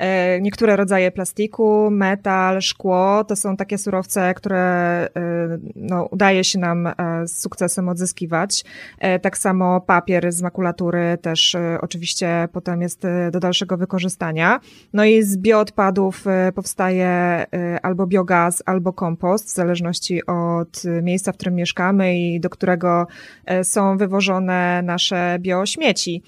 E, 0.00 0.40
niektóre 0.40 0.76
rodzaje 0.76 1.10
plastiku, 1.10 1.88
metal, 1.90 2.60
szkło 2.60 3.24
to 3.24 3.36
są 3.36 3.56
takie 3.56 3.78
surowce, 3.78 4.34
które 4.34 4.60
e, 4.60 5.08
no, 5.76 6.04
udaje 6.04 6.44
się 6.44 6.58
nam 6.58 6.88
z 7.24 7.40
sukcesem 7.40 7.88
odzyskiwać. 7.88 8.64
Tak 9.22 9.38
samo 9.38 9.80
papier 9.80 10.32
z 10.32 10.42
makulatury 10.42 11.18
też 11.22 11.56
oczywiście 11.80 12.48
potem 12.52 12.82
jest 12.82 13.02
do 13.32 13.40
dalszego 13.40 13.76
wykorzystania. 13.76 14.60
No 14.92 15.04
i 15.04 15.22
z 15.22 15.36
bioodpadów 15.36 16.24
powstaje 16.54 17.19
albo 17.82 18.06
biogaz, 18.06 18.62
albo 18.66 18.92
kompost, 18.92 19.46
w 19.46 19.54
zależności 19.54 20.26
od 20.26 20.82
miejsca, 21.02 21.32
w 21.32 21.36
którym 21.36 21.54
mieszkamy 21.54 22.18
i 22.18 22.40
do 22.40 22.50
którego 22.50 23.06
są 23.62 23.96
wywożone 23.96 24.82
nasze 24.82 25.36
biośmieci 25.40 26.22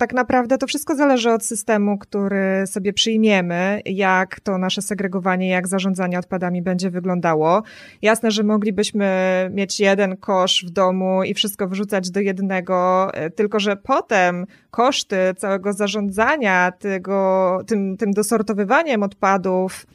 tak 0.00 0.12
naprawdę 0.12 0.58
to 0.58 0.66
wszystko 0.66 0.94
zależy 0.94 1.30
od 1.30 1.44
systemu, 1.44 1.98
który 1.98 2.66
sobie 2.66 2.92
przyjmiemy, 2.92 3.80
jak 3.84 4.40
to 4.40 4.58
nasze 4.58 4.82
segregowanie, 4.82 5.48
jak 5.48 5.68
zarządzanie 5.68 6.18
odpadami 6.18 6.62
będzie 6.62 6.90
wyglądało. 6.90 7.62
Jasne, 8.02 8.30
że 8.30 8.42
moglibyśmy 8.42 9.10
mieć 9.52 9.80
jeden 9.80 10.16
kosz 10.16 10.64
w 10.66 10.70
domu 10.70 11.22
i 11.22 11.34
wszystko 11.34 11.68
wrzucać 11.68 12.10
do 12.10 12.20
jednego, 12.20 13.10
tylko 13.34 13.60
że 13.60 13.76
potem 13.76 14.46
koszty 14.70 15.16
całego 15.36 15.72
zarządzania 15.72 16.72
tego, 16.78 17.58
tym, 17.66 17.96
tym 17.96 18.10
dosortowywaniem 18.10 19.02
odpadów, 19.02 19.86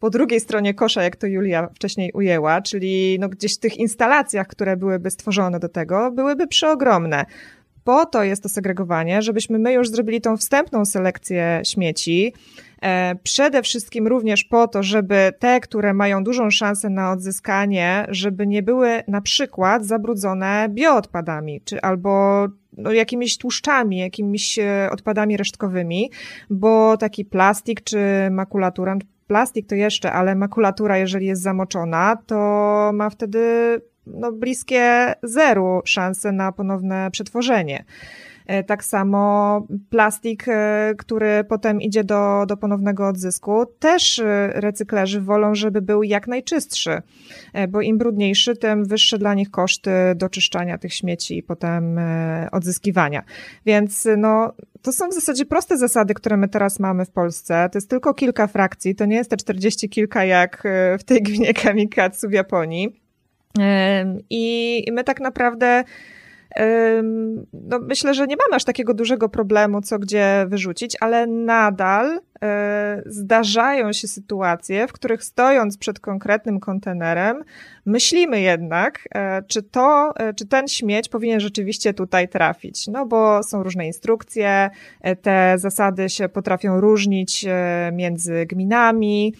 po 0.00 0.10
drugiej 0.10 0.40
stronie 0.40 0.74
kosza, 0.74 1.02
jak 1.02 1.16
to 1.16 1.26
Julia 1.26 1.68
wcześniej 1.74 2.12
ujęła, 2.12 2.62
czyli 2.62 3.18
no 3.20 3.28
gdzieś 3.28 3.54
w 3.56 3.58
tych 3.58 3.76
instalacjach, 3.76 4.46
które 4.46 4.76
byłyby 4.76 5.10
stworzone 5.10 5.60
do 5.60 5.68
tego, 5.68 6.10
byłyby 6.10 6.46
przeogromne. 6.46 7.26
Po 7.84 8.06
to 8.06 8.22
jest 8.22 8.42
to 8.42 8.48
segregowanie, 8.48 9.22
żebyśmy 9.22 9.58
my 9.58 9.72
już 9.72 9.88
zrobili 9.88 10.20
tą 10.20 10.36
wstępną 10.36 10.84
selekcję 10.84 11.60
śmieci. 11.64 12.32
E, 12.82 13.14
przede 13.22 13.62
wszystkim 13.62 14.06
również 14.06 14.44
po 14.44 14.68
to, 14.68 14.82
żeby 14.82 15.32
te, 15.38 15.60
które 15.60 15.94
mają 15.94 16.24
dużą 16.24 16.50
szansę 16.50 16.90
na 16.90 17.12
odzyskanie, 17.12 18.06
żeby 18.08 18.46
nie 18.46 18.62
były 18.62 19.02
na 19.08 19.20
przykład 19.20 19.84
zabrudzone 19.84 20.68
bioodpadami, 20.70 21.60
czy 21.64 21.80
albo 21.80 22.46
no, 22.76 22.92
jakimiś 22.92 23.38
tłuszczami, 23.38 23.98
jakimiś 23.98 24.58
e, 24.58 24.88
odpadami 24.92 25.36
resztkowymi, 25.36 26.10
bo 26.50 26.96
taki 26.96 27.24
plastik 27.24 27.80
czy 27.80 27.98
makulatura, 28.30 28.96
plastik 29.26 29.66
to 29.66 29.74
jeszcze, 29.74 30.12
ale 30.12 30.34
makulatura, 30.34 30.98
jeżeli 30.98 31.26
jest 31.26 31.42
zamoczona, 31.42 32.16
to 32.26 32.36
ma 32.94 33.10
wtedy 33.10 33.40
no, 34.06 34.32
bliskie 34.32 35.14
zeru 35.22 35.82
szanse 35.84 36.32
na 36.32 36.52
ponowne 36.52 37.10
przetworzenie. 37.10 37.84
E, 38.46 38.64
tak 38.64 38.84
samo 38.84 39.60
plastik, 39.90 40.44
e, 40.48 40.94
który 40.98 41.44
potem 41.48 41.80
idzie 41.80 42.04
do, 42.04 42.44
do 42.48 42.56
ponownego 42.56 43.08
odzysku, 43.08 43.66
też 43.78 44.18
e, 44.18 44.50
recyklerzy 44.54 45.20
wolą, 45.20 45.54
żeby 45.54 45.82
był 45.82 46.02
jak 46.02 46.28
najczystszy, 46.28 47.02
bo 47.68 47.80
im 47.80 47.98
brudniejszy, 47.98 48.56
tym 48.56 48.84
wyższe 48.84 49.18
dla 49.18 49.34
nich 49.34 49.50
koszty 49.50 49.90
doczyszczania 50.16 50.78
tych 50.78 50.94
śmieci 50.94 51.38
i 51.38 51.42
potem 51.42 52.00
odzyskiwania. 52.52 53.22
Więc 53.66 54.08
no, 54.16 54.52
to 54.82 54.92
są 54.92 55.08
w 55.08 55.14
zasadzie 55.14 55.46
proste 55.46 55.78
zasady, 55.78 56.14
które 56.14 56.36
my 56.36 56.48
teraz 56.48 56.80
mamy 56.80 57.04
w 57.04 57.10
Polsce. 57.10 57.68
To 57.72 57.78
jest 57.78 57.90
tylko 57.90 58.14
kilka 58.14 58.46
frakcji, 58.46 58.94
to 58.94 59.06
nie 59.06 59.16
jest 59.16 59.30
te 59.30 59.36
40 59.36 59.88
kilka 59.88 60.24
jak 60.24 60.62
w 60.98 61.04
tej 61.04 61.22
gminie 61.22 61.54
Kamikatsu 61.54 62.28
w 62.28 62.32
Japonii. 62.32 63.00
I 64.30 64.84
my 64.92 65.04
tak 65.04 65.20
naprawdę 65.20 65.84
no 67.52 67.78
myślę, 67.78 68.14
że 68.14 68.26
nie 68.26 68.36
mamy 68.36 68.56
aż 68.56 68.64
takiego 68.64 68.94
dużego 68.94 69.28
problemu, 69.28 69.80
co 69.80 69.98
gdzie 69.98 70.46
wyrzucić, 70.48 70.96
ale 71.00 71.26
nadal 71.26 72.20
zdarzają 73.06 73.92
się 73.92 74.08
sytuacje, 74.08 74.86
w 74.88 74.92
których 74.92 75.24
stojąc 75.24 75.78
przed 75.78 76.00
konkretnym 76.00 76.60
kontenerem, 76.60 77.44
myślimy 77.86 78.40
jednak, 78.40 79.08
e, 79.14 79.42
czy 79.42 79.62
to, 79.62 80.12
e, 80.16 80.34
czy 80.34 80.46
ten 80.46 80.68
śmieć 80.68 81.08
powinien 81.08 81.40
rzeczywiście 81.40 81.94
tutaj 81.94 82.28
trafić. 82.28 82.86
No 82.86 83.06
bo 83.06 83.42
są 83.42 83.62
różne 83.62 83.86
instrukcje, 83.86 84.70
te 85.22 85.58
zasady 85.58 86.08
się 86.08 86.28
potrafią 86.28 86.80
różnić 86.80 87.46
między 87.92 88.46
gminami. 88.46 89.34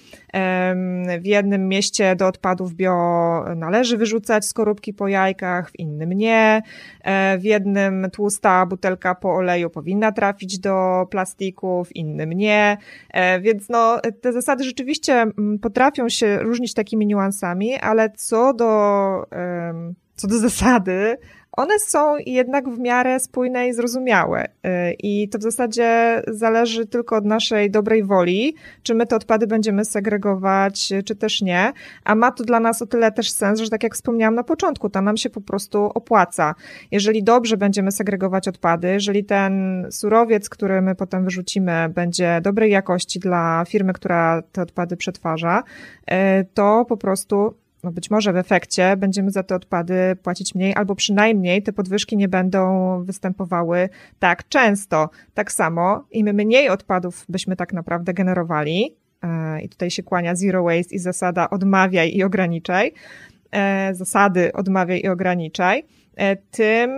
W 1.21 1.27
jednym 1.27 1.69
mieście 1.69 2.17
do 2.17 2.27
odpadów 2.27 2.75
bio 2.75 2.95
należy 3.57 3.97
wyrzucać 3.97 4.47
skorupki 4.47 4.95
po 4.95 5.09
jajkach, 5.09 5.71
w 5.71 5.79
innym 5.79 6.13
nie. 6.13 6.63
W 7.39 7.45
jednym 7.45 8.07
tłusta 8.13 8.67
butelka 8.67 9.15
po 9.15 9.35
oleju 9.35 9.71
powinna 9.71 10.13
trafić 10.13 10.59
do 10.59 11.07
plastiku, 11.11 11.85
w 11.85 11.97
innym 11.97 12.33
nie. 12.33 12.77
E, 13.11 13.41
więc 13.41 13.69
no, 13.69 14.01
te 14.21 14.33
zasady 14.33 14.65
rzeczywiście 14.65 15.15
mm, 15.15 15.59
potrafią 15.59 16.09
się 16.09 16.39
różnić 16.39 16.75
takimi 16.75 17.07
niuansami, 17.07 17.75
ale 17.75 18.11
co 18.11 18.55
do, 18.55 18.67
co 20.17 20.29
do 20.29 20.39
zasady, 20.49 21.17
one 21.57 21.79
są 21.79 22.17
jednak 22.27 22.69
w 22.69 22.79
miarę 22.79 23.21
spójne 23.21 23.69
i 23.69 23.73
zrozumiałe. 23.73 24.45
Y, 24.45 24.49
I 25.03 25.29
to 25.29 25.39
w 25.39 25.43
zasadzie 25.43 26.23
zależy 26.29 26.87
tylko 26.87 27.17
od 27.17 27.25
naszej 27.25 27.71
dobrej 27.71 28.05
woli, 28.05 28.55
czy 28.83 28.95
my 28.95 29.07
te 29.07 29.17
odpady 29.17 29.47
będziemy 29.47 29.85
segregować, 29.85 30.93
czy 31.05 31.17
też 31.17 31.43
nie. 31.43 31.73
A 32.05 32.15
ma 32.15 32.33
to 32.33 32.45
dla 32.45 32.61
nas 32.61 32.83
o 32.83 32.87
tyle 32.87 33.13
też 33.13 33.31
sens, 33.31 33.61
że 33.61 33.71
tak 33.71 33.83
jak 33.83 33.95
wspomniałam 33.95 34.35
na 34.35 34.45
początku, 34.45 34.91
to 34.91 35.03
nam 35.03 35.17
się 35.17 35.31
po 35.31 35.41
prostu 35.41 35.85
opłaca. 35.85 36.55
Jeżeli 36.91 37.23
dobrze 37.23 37.57
będziemy 37.57 37.93
segregować 37.93 38.49
odpady, 38.49 38.89
jeżeli 38.89 39.25
ten 39.25 39.87
surowiec, 39.91 40.49
który 40.49 40.83
my 40.83 40.95
potem 40.95 41.25
wyrzucimy, 41.25 41.89
będzie 41.89 42.41
dobrej 42.43 42.71
jakości 42.71 43.21
dla 43.21 43.65
firmy, 43.69 43.93
która 43.93 44.43
te 44.53 44.63
odpady 44.63 44.97
przetwarza, 44.97 45.63
y, 46.11 46.15
to 46.55 46.85
po 46.89 46.97
prostu 46.97 47.55
no 47.87 47.93
być 47.93 48.11
może 48.11 48.33
w 48.33 48.37
efekcie 48.37 48.97
będziemy 48.97 49.31
za 49.31 49.43
te 49.43 49.55
odpady 49.55 50.17
płacić 50.23 50.55
mniej, 50.55 50.75
albo 50.75 50.95
przynajmniej 50.95 51.63
te 51.63 51.73
podwyżki 51.73 52.17
nie 52.17 52.29
będą 52.29 52.61
występowały 53.05 53.89
tak 54.19 54.49
często. 54.49 55.11
Tak 55.35 55.53
samo 55.53 56.05
im 56.11 56.27
mniej 56.27 56.69
odpadów 56.69 57.25
byśmy 57.29 57.57
tak 57.57 57.73
naprawdę 57.73 58.15
generowali, 58.15 58.97
e, 59.23 59.61
i 59.61 59.69
tutaj 59.69 59.91
się 59.91 60.03
kłania 60.03 60.35
zero 60.35 60.63
waste 60.63 60.95
i 60.95 60.99
zasada 60.99 61.51
odmawiaj 61.51 62.17
i 62.17 62.23
ograniczaj, 62.23 62.93
e, 63.51 63.95
zasady 63.95 64.53
odmawiaj 64.53 65.01
i 65.01 65.09
ograniczaj, 65.09 65.85
e, 66.17 66.37
tym 66.37 66.91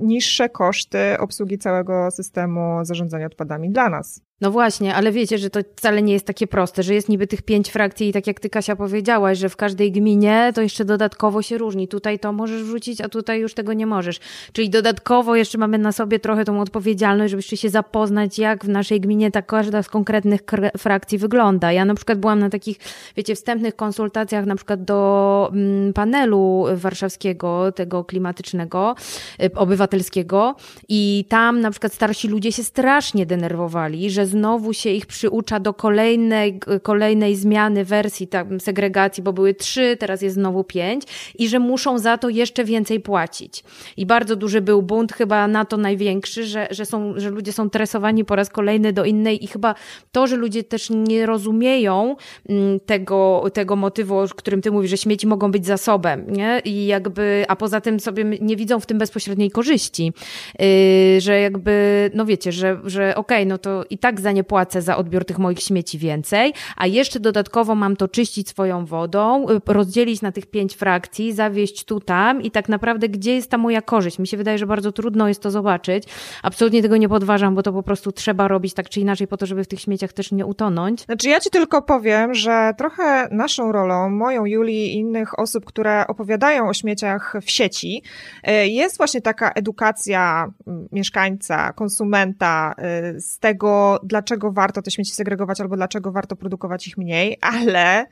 niższe 0.00 0.48
koszty 0.48 1.18
obsługi 1.18 1.58
całego 1.58 2.10
systemu 2.10 2.84
zarządzania 2.84 3.26
odpadami 3.26 3.70
dla 3.70 3.88
nas. 3.88 4.27
No 4.40 4.50
właśnie, 4.50 4.94
ale 4.94 5.12
wiecie, 5.12 5.38
że 5.38 5.50
to 5.50 5.60
wcale 5.76 6.02
nie 6.02 6.12
jest 6.12 6.26
takie 6.26 6.46
proste, 6.46 6.82
że 6.82 6.94
jest 6.94 7.08
niby 7.08 7.26
tych 7.26 7.42
pięć 7.42 7.70
frakcji 7.70 8.08
i 8.08 8.12
tak 8.12 8.26
jak 8.26 8.40
ty 8.40 8.50
Kasia 8.50 8.76
powiedziałaś, 8.76 9.38
że 9.38 9.48
w 9.48 9.56
każdej 9.56 9.92
gminie 9.92 10.52
to 10.54 10.62
jeszcze 10.62 10.84
dodatkowo 10.84 11.42
się 11.42 11.58
różni. 11.58 11.88
Tutaj 11.88 12.18
to 12.18 12.32
możesz 12.32 12.62
wrzucić, 12.62 13.00
a 13.00 13.08
tutaj 13.08 13.40
już 13.40 13.54
tego 13.54 13.72
nie 13.72 13.86
możesz. 13.86 14.20
Czyli 14.52 14.70
dodatkowo 14.70 15.36
jeszcze 15.36 15.58
mamy 15.58 15.78
na 15.78 15.92
sobie 15.92 16.18
trochę 16.18 16.44
tą 16.44 16.60
odpowiedzialność, 16.60 17.30
żebyście 17.30 17.56
się 17.56 17.68
zapoznać, 17.68 18.38
jak 18.38 18.64
w 18.64 18.68
naszej 18.68 19.00
gminie 19.00 19.30
ta 19.30 19.42
każda 19.42 19.82
z 19.82 19.88
konkretnych 19.88 20.40
frakcji 20.78 21.18
wygląda. 21.18 21.72
Ja 21.72 21.84
na 21.84 21.94
przykład 21.94 22.18
byłam 22.18 22.38
na 22.38 22.50
takich, 22.50 22.78
wiecie, 23.16 23.34
wstępnych 23.34 23.76
konsultacjach 23.76 24.46
na 24.46 24.56
przykład 24.56 24.84
do 24.84 25.50
mm, 25.52 25.92
panelu 25.92 26.64
warszawskiego, 26.74 27.72
tego 27.72 28.04
klimatycznego, 28.04 28.94
y, 29.42 29.54
obywatelskiego 29.54 30.54
i 30.88 31.24
tam 31.28 31.60
na 31.60 31.70
przykład 31.70 31.94
starsi 31.94 32.28
ludzie 32.28 32.52
się 32.52 32.64
strasznie 32.64 33.26
denerwowali, 33.26 34.10
że 34.10 34.27
znowu 34.28 34.72
się 34.72 34.90
ich 34.90 35.06
przyucza 35.06 35.60
do 35.60 35.74
kolejnej, 35.74 36.60
kolejnej 36.82 37.36
zmiany 37.36 37.84
wersji 37.84 38.28
segregacji, 38.60 39.22
bo 39.22 39.32
były 39.32 39.54
trzy, 39.54 39.96
teraz 40.00 40.22
jest 40.22 40.34
znowu 40.34 40.64
pięć 40.64 41.04
i 41.38 41.48
że 41.48 41.58
muszą 41.58 41.98
za 41.98 42.18
to 42.18 42.28
jeszcze 42.28 42.64
więcej 42.64 43.00
płacić. 43.00 43.64
I 43.96 44.06
bardzo 44.06 44.36
duży 44.36 44.60
był 44.60 44.82
bunt, 44.82 45.12
chyba 45.12 45.48
na 45.48 45.64
to 45.64 45.76
największy, 45.76 46.44
że, 46.46 46.68
że, 46.70 46.86
są, 46.86 47.14
że 47.16 47.30
ludzie 47.30 47.52
są 47.52 47.70
tresowani 47.70 48.24
po 48.24 48.36
raz 48.36 48.50
kolejny 48.50 48.92
do 48.92 49.04
innej 49.04 49.44
i 49.44 49.46
chyba 49.46 49.74
to, 50.12 50.26
że 50.26 50.36
ludzie 50.36 50.64
też 50.64 50.90
nie 50.90 51.26
rozumieją 51.26 52.16
mm, 52.48 52.80
tego, 52.80 53.44
tego 53.52 53.76
motywu, 53.76 54.18
o 54.18 54.28
którym 54.28 54.62
ty 54.62 54.70
mówisz, 54.70 54.90
że 54.90 54.96
śmieci 54.96 55.26
mogą 55.26 55.50
być 55.50 55.66
zasobem, 55.66 56.24
nie? 56.28 56.62
I 56.64 56.86
jakby, 56.86 57.44
a 57.48 57.56
poza 57.56 57.80
tym 57.80 58.00
sobie 58.00 58.24
nie 58.24 58.56
widzą 58.56 58.80
w 58.80 58.86
tym 58.86 58.98
bezpośredniej 58.98 59.50
korzyści, 59.50 60.12
yy, 60.58 61.20
że 61.20 61.40
jakby, 61.40 62.10
no 62.14 62.26
wiecie, 62.26 62.52
że, 62.52 62.80
że 62.84 63.16
okej, 63.16 63.38
okay, 63.38 63.46
no 63.46 63.58
to 63.58 63.84
i 63.90 63.98
tak 63.98 64.17
tak 64.18 64.22
za 64.22 64.32
nie 64.32 64.44
płacę 64.44 64.82
za 64.82 64.96
odbiór 64.96 65.24
tych 65.24 65.38
moich 65.38 65.60
śmieci 65.60 65.98
więcej, 65.98 66.52
a 66.76 66.86
jeszcze 66.86 67.20
dodatkowo 67.20 67.74
mam 67.74 67.96
to 67.96 68.08
czyścić 68.08 68.48
swoją 68.48 68.86
wodą, 68.86 69.46
y, 69.48 69.60
rozdzielić 69.66 70.22
na 70.22 70.32
tych 70.32 70.46
pięć 70.46 70.74
frakcji, 70.74 71.32
zawieść 71.32 71.84
tu, 71.84 72.00
tam 72.00 72.42
i 72.42 72.50
tak 72.50 72.68
naprawdę 72.68 73.08
gdzie 73.08 73.34
jest 73.34 73.50
ta 73.50 73.58
moja 73.58 73.82
korzyść? 73.82 74.18
Mi 74.18 74.26
się 74.26 74.36
wydaje, 74.36 74.58
że 74.58 74.66
bardzo 74.66 74.92
trudno 74.92 75.28
jest 75.28 75.42
to 75.42 75.50
zobaczyć. 75.50 76.04
Absolutnie 76.42 76.82
tego 76.82 76.96
nie 76.96 77.08
podważam, 77.08 77.54
bo 77.54 77.62
to 77.62 77.72
po 77.72 77.82
prostu 77.82 78.12
trzeba 78.12 78.48
robić 78.48 78.74
tak 78.74 78.88
czy 78.88 79.00
inaczej 79.00 79.26
po 79.26 79.36
to, 79.36 79.46
żeby 79.46 79.64
w 79.64 79.68
tych 79.68 79.80
śmieciach 79.80 80.12
też 80.12 80.32
nie 80.32 80.46
utonąć. 80.46 81.04
Znaczy 81.04 81.28
ja 81.28 81.40
ci 81.40 81.50
tylko 81.50 81.82
powiem, 81.82 82.34
że 82.34 82.72
trochę 82.78 83.28
naszą 83.30 83.72
rolą, 83.72 84.10
moją, 84.10 84.46
Julii 84.46 84.94
i 84.94 84.98
innych 84.98 85.38
osób, 85.38 85.64
które 85.64 86.06
opowiadają 86.06 86.68
o 86.68 86.74
śmieciach 86.74 87.34
w 87.42 87.50
sieci, 87.50 88.02
y, 88.48 88.68
jest 88.68 88.96
właśnie 88.96 89.20
taka 89.20 89.50
edukacja 89.50 90.52
mm, 90.66 90.88
mieszkańca, 90.92 91.72
konsumenta 91.72 92.74
y, 93.16 93.20
z 93.20 93.38
tego, 93.38 94.00
dlaczego 94.08 94.52
warto 94.52 94.82
te 94.82 94.90
śmieci 94.90 95.12
segregować 95.12 95.60
albo 95.60 95.76
dlaczego 95.76 96.12
warto 96.12 96.36
produkować 96.36 96.88
ich 96.88 96.98
mniej, 96.98 97.38
ale 97.40 98.06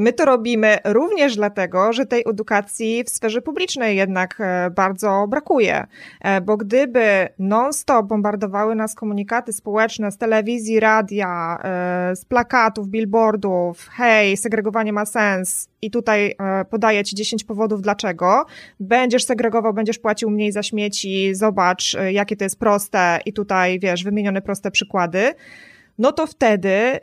My 0.00 0.12
to 0.12 0.24
robimy 0.24 0.78
również 0.84 1.36
dlatego, 1.36 1.92
że 1.92 2.06
tej 2.06 2.24
edukacji 2.30 3.04
w 3.04 3.10
sferze 3.10 3.42
publicznej 3.42 3.96
jednak 3.96 4.38
bardzo 4.76 5.26
brakuje, 5.28 5.86
bo 6.42 6.56
gdyby 6.56 7.28
non-stop 7.38 8.06
bombardowały 8.06 8.74
nas 8.74 8.94
komunikaty 8.94 9.52
społeczne 9.52 10.10
z 10.12 10.18
telewizji, 10.18 10.80
radia, 10.80 11.58
z 12.14 12.24
plakatów, 12.24 12.88
billboardów, 12.88 13.88
hej, 13.88 14.36
segregowanie 14.36 14.92
ma 14.92 15.06
sens 15.06 15.68
i 15.82 15.90
tutaj 15.90 16.36
podaję 16.70 17.04
Ci 17.04 17.16
10 17.16 17.44
powodów 17.44 17.82
dlaczego, 17.82 18.44
będziesz 18.80 19.24
segregował, 19.24 19.74
będziesz 19.74 19.98
płacił 19.98 20.30
mniej 20.30 20.52
za 20.52 20.62
śmieci, 20.62 21.34
zobacz 21.34 21.96
jakie 22.12 22.36
to 22.36 22.44
jest 22.44 22.58
proste 22.58 23.18
i 23.26 23.32
tutaj, 23.32 23.78
wiesz, 23.80 24.04
wymienione 24.04 24.42
proste 24.42 24.70
przykłady, 24.70 25.34
no 25.98 26.12
to 26.12 26.26
wtedy 26.26 27.00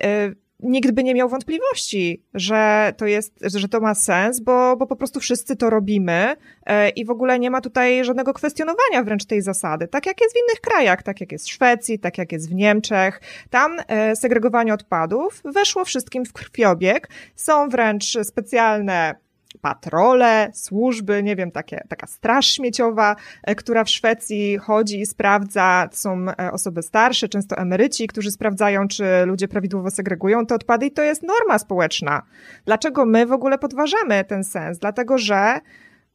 nikt 0.64 0.92
by 0.92 1.04
nie 1.04 1.14
miał 1.14 1.30
wątpliwości, 1.30 2.24
że 2.34 2.94
to 2.98 3.06
jest, 3.06 3.34
że 3.42 3.70
to 3.70 3.80
ma 3.80 3.96
sens, 3.96 4.40
bo, 4.40 4.78
bo 4.78 4.88
po 4.88 4.96
prostu 4.96 5.20
wszyscy 5.20 5.56
to 5.56 5.70
robimy 5.70 6.36
y, 6.36 6.90
i 6.90 7.06
w 7.06 7.10
ogóle 7.10 7.40
nie 7.40 7.52
ma 7.52 7.62
tutaj 7.62 8.06
żadnego 8.06 8.34
kwestionowania 8.34 9.04
wręcz 9.04 9.26
tej 9.26 9.42
zasady. 9.42 9.88
Tak 9.88 10.06
jak 10.06 10.22
jest 10.22 10.36
w 10.36 10.40
innych 10.40 10.62
krajach, 10.62 11.04
tak 11.04 11.22
jak 11.22 11.32
jest 11.32 11.46
w 11.46 11.52
Szwecji, 11.52 12.00
tak 12.00 12.18
jak 12.18 12.32
jest 12.32 12.50
w 12.50 12.54
Niemczech. 12.54 13.22
Tam 13.50 13.80
y, 13.80 14.16
segregowanie 14.16 14.74
odpadów 14.74 15.42
weszło 15.46 15.86
wszystkim 15.86 16.26
w 16.26 16.34
krwiobieg. 16.34 17.10
Są 17.36 17.70
wręcz 17.70 18.18
specjalne 18.24 19.23
patrole, 19.64 20.50
służby, 20.54 21.24
nie 21.24 21.36
wiem, 21.36 21.52
takie, 21.52 21.84
taka 21.90 22.08
straż 22.08 22.48
śmieciowa, 22.48 23.16
e, 23.44 23.56
która 23.56 23.84
w 23.84 23.90
Szwecji 23.90 24.58
chodzi 24.58 25.02
i 25.02 25.06
sprawdza, 25.06 25.90
są 25.92 26.26
e, 26.40 26.52
osoby 26.52 26.82
starsze, 26.82 27.30
często 27.30 27.58
emeryci, 27.58 28.08
którzy 28.08 28.32
sprawdzają, 28.32 28.88
czy 28.88 29.06
ludzie 29.26 29.48
prawidłowo 29.48 29.92
segregują 29.92 30.46
te 30.46 30.56
odpady 30.56 30.86
i 30.86 30.92
to 30.92 31.02
jest 31.02 31.24
norma 31.24 31.60
społeczna. 31.60 32.22
Dlaczego 32.66 33.06
my 33.06 33.26
w 33.26 33.32
ogóle 33.32 33.58
podważamy 33.58 34.24
ten 34.24 34.44
sens? 34.44 34.80
Dlatego, 34.80 35.18
że 35.18 35.60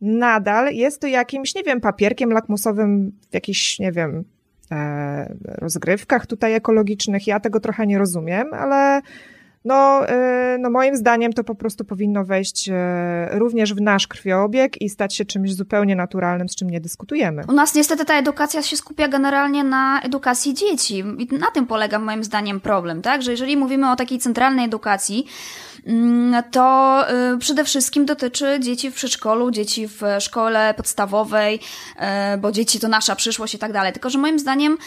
nadal 0.01 0.75
jest 0.75 1.01
to 1.01 1.07
jakimś, 1.07 1.55
nie 1.55 1.63
wiem, 1.63 1.81
papierkiem 1.81 2.33
lakmusowym 2.33 3.13
w 3.31 3.35
jakichś, 3.35 3.79
nie 3.79 3.93
wiem, 3.93 4.25
e, 4.73 5.35
rozgrywkach 5.45 6.27
tutaj 6.27 6.55
ekologicznych. 6.55 7.27
Ja 7.27 7.41
tego 7.41 7.61
trochę 7.61 7.87
nie 7.87 7.99
rozumiem, 7.99 8.55
ale 8.55 9.03
no, 9.65 10.09
e, 10.09 10.57
no 10.61 10.71
moim 10.71 10.97
zdaniem 10.97 11.33
to 11.33 11.45
po 11.45 11.55
prostu 11.55 11.85
powinno 11.85 12.25
wejść 12.25 12.69
e, 12.69 13.39
również 13.39 13.75
w 13.75 13.81
nasz 13.81 14.07
krwiobieg 14.07 14.83
i 14.83 14.89
stać 14.89 15.15
się 15.15 15.25
czymś 15.25 15.55
zupełnie 15.55 15.97
naturalnym, 15.97 16.49
z 16.49 16.57
czym 16.57 16.71
nie 16.71 16.81
dyskutujemy. 16.81 17.43
U 17.49 17.53
nas 17.53 17.75
niestety 17.75 18.05
ta 18.05 18.15
edukacja 18.15 18.63
się 18.63 18.77
skupia 18.77 19.09
generalnie 19.09 19.65
na 19.65 20.01
edukacji 20.03 20.55
dzieci 20.55 21.05
i 21.19 21.29
na 21.39 21.51
tym 21.51 21.67
polega 21.67 21.99
moim 21.99 22.25
zdaniem 22.25 22.61
problem, 22.61 23.03
tak? 23.03 23.23
Że 23.23 23.31
jeżeli 23.31 23.57
mówimy 23.57 23.91
o 23.91 23.97
takiej 23.97 24.19
centralnej 24.19 24.65
edukacji, 24.65 25.27
mm, 25.87 26.43
to 26.51 27.05
e, 27.09 27.39
przede 27.39 27.65
wszystkim 27.65 28.07
dotyczy 28.07 28.61
dzieci 28.61 28.91
w 28.91 28.95
przedszkolu, 28.95 29.51
dzieci 29.51 29.89
w 29.89 30.03
szkole 30.19 30.75
podstawowej, 30.77 31.61
bo 32.39 32.53
dzieci 32.53 32.81
to 32.81 32.89
nasza 32.89 33.17
przyszłość 33.17 33.55
i 33.55 33.59
tak 33.59 33.73
dalej. 33.73 33.93
Tylko, 33.93 34.11
że 34.11 34.19
moim 34.19 34.39
zdaniem 34.39 34.79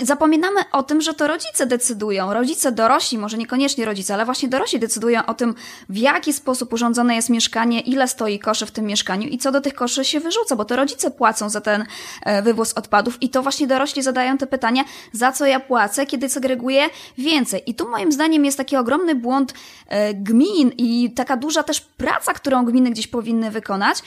zapominamy 0.00 0.60
o 0.72 0.82
tym, 0.82 1.00
że 1.00 1.14
to 1.14 1.26
rodzice 1.26 1.66
decydują. 1.66 2.34
Rodzice 2.34 2.72
dorośli, 2.72 3.18
może 3.18 3.38
niekoniecznie 3.38 3.84
rodzice, 3.84 4.14
ale 4.14 4.24
właśnie 4.24 4.48
dorośli 4.48 4.78
decydują 4.78 5.26
o 5.26 5.34
tym, 5.34 5.54
w 5.88 5.96
jaki 5.96 6.32
sposób 6.32 6.72
urządzone 6.72 7.14
jest 7.14 7.30
mieszkanie, 7.30 7.80
ile 7.80 8.08
stoi 8.08 8.38
koszy 8.38 8.66
w 8.66 8.70
tym 8.70 8.84
mieszkaniu 8.84 9.28
i 9.28 9.38
co 9.38 9.52
do 9.52 9.60
tych 9.60 9.74
koszy 9.74 10.04
się 10.04 10.20
wyrzuca, 10.20 10.56
bo 10.56 10.64
to 10.64 10.76
rodzice 10.76 11.10
płacą 11.10 11.50
za 11.50 11.60
ten 11.60 11.84
e, 12.22 12.42
wywóz 12.42 12.72
odpadów 12.72 13.22
i 13.22 13.30
to 13.30 13.42
właśnie 13.42 13.66
dorośli 13.66 14.02
zadają 14.02 14.38
te 14.38 14.46
pytania, 14.46 14.84
za 15.12 15.32
co 15.32 15.46
ja 15.46 15.60
płacę, 15.60 16.06
kiedy 16.06 16.28
segreguję 16.28 16.88
więcej. 17.18 17.62
I 17.66 17.74
tu 17.74 17.88
moim 17.88 18.12
zdaniem 18.12 18.44
jest 18.44 18.58
taki 18.58 18.76
ogromny 18.76 19.14
błąd 19.14 19.54
e, 19.88 20.14
gmin 20.14 20.72
i 20.78 21.10
taka 21.10 21.36
duża 21.36 21.62
też 21.62 21.80
praca, 21.80 22.32
którą 22.32 22.64
gminy 22.64 22.90
gdzieś 22.90 23.06
powinny 23.06 23.50
wykonać, 23.50 23.98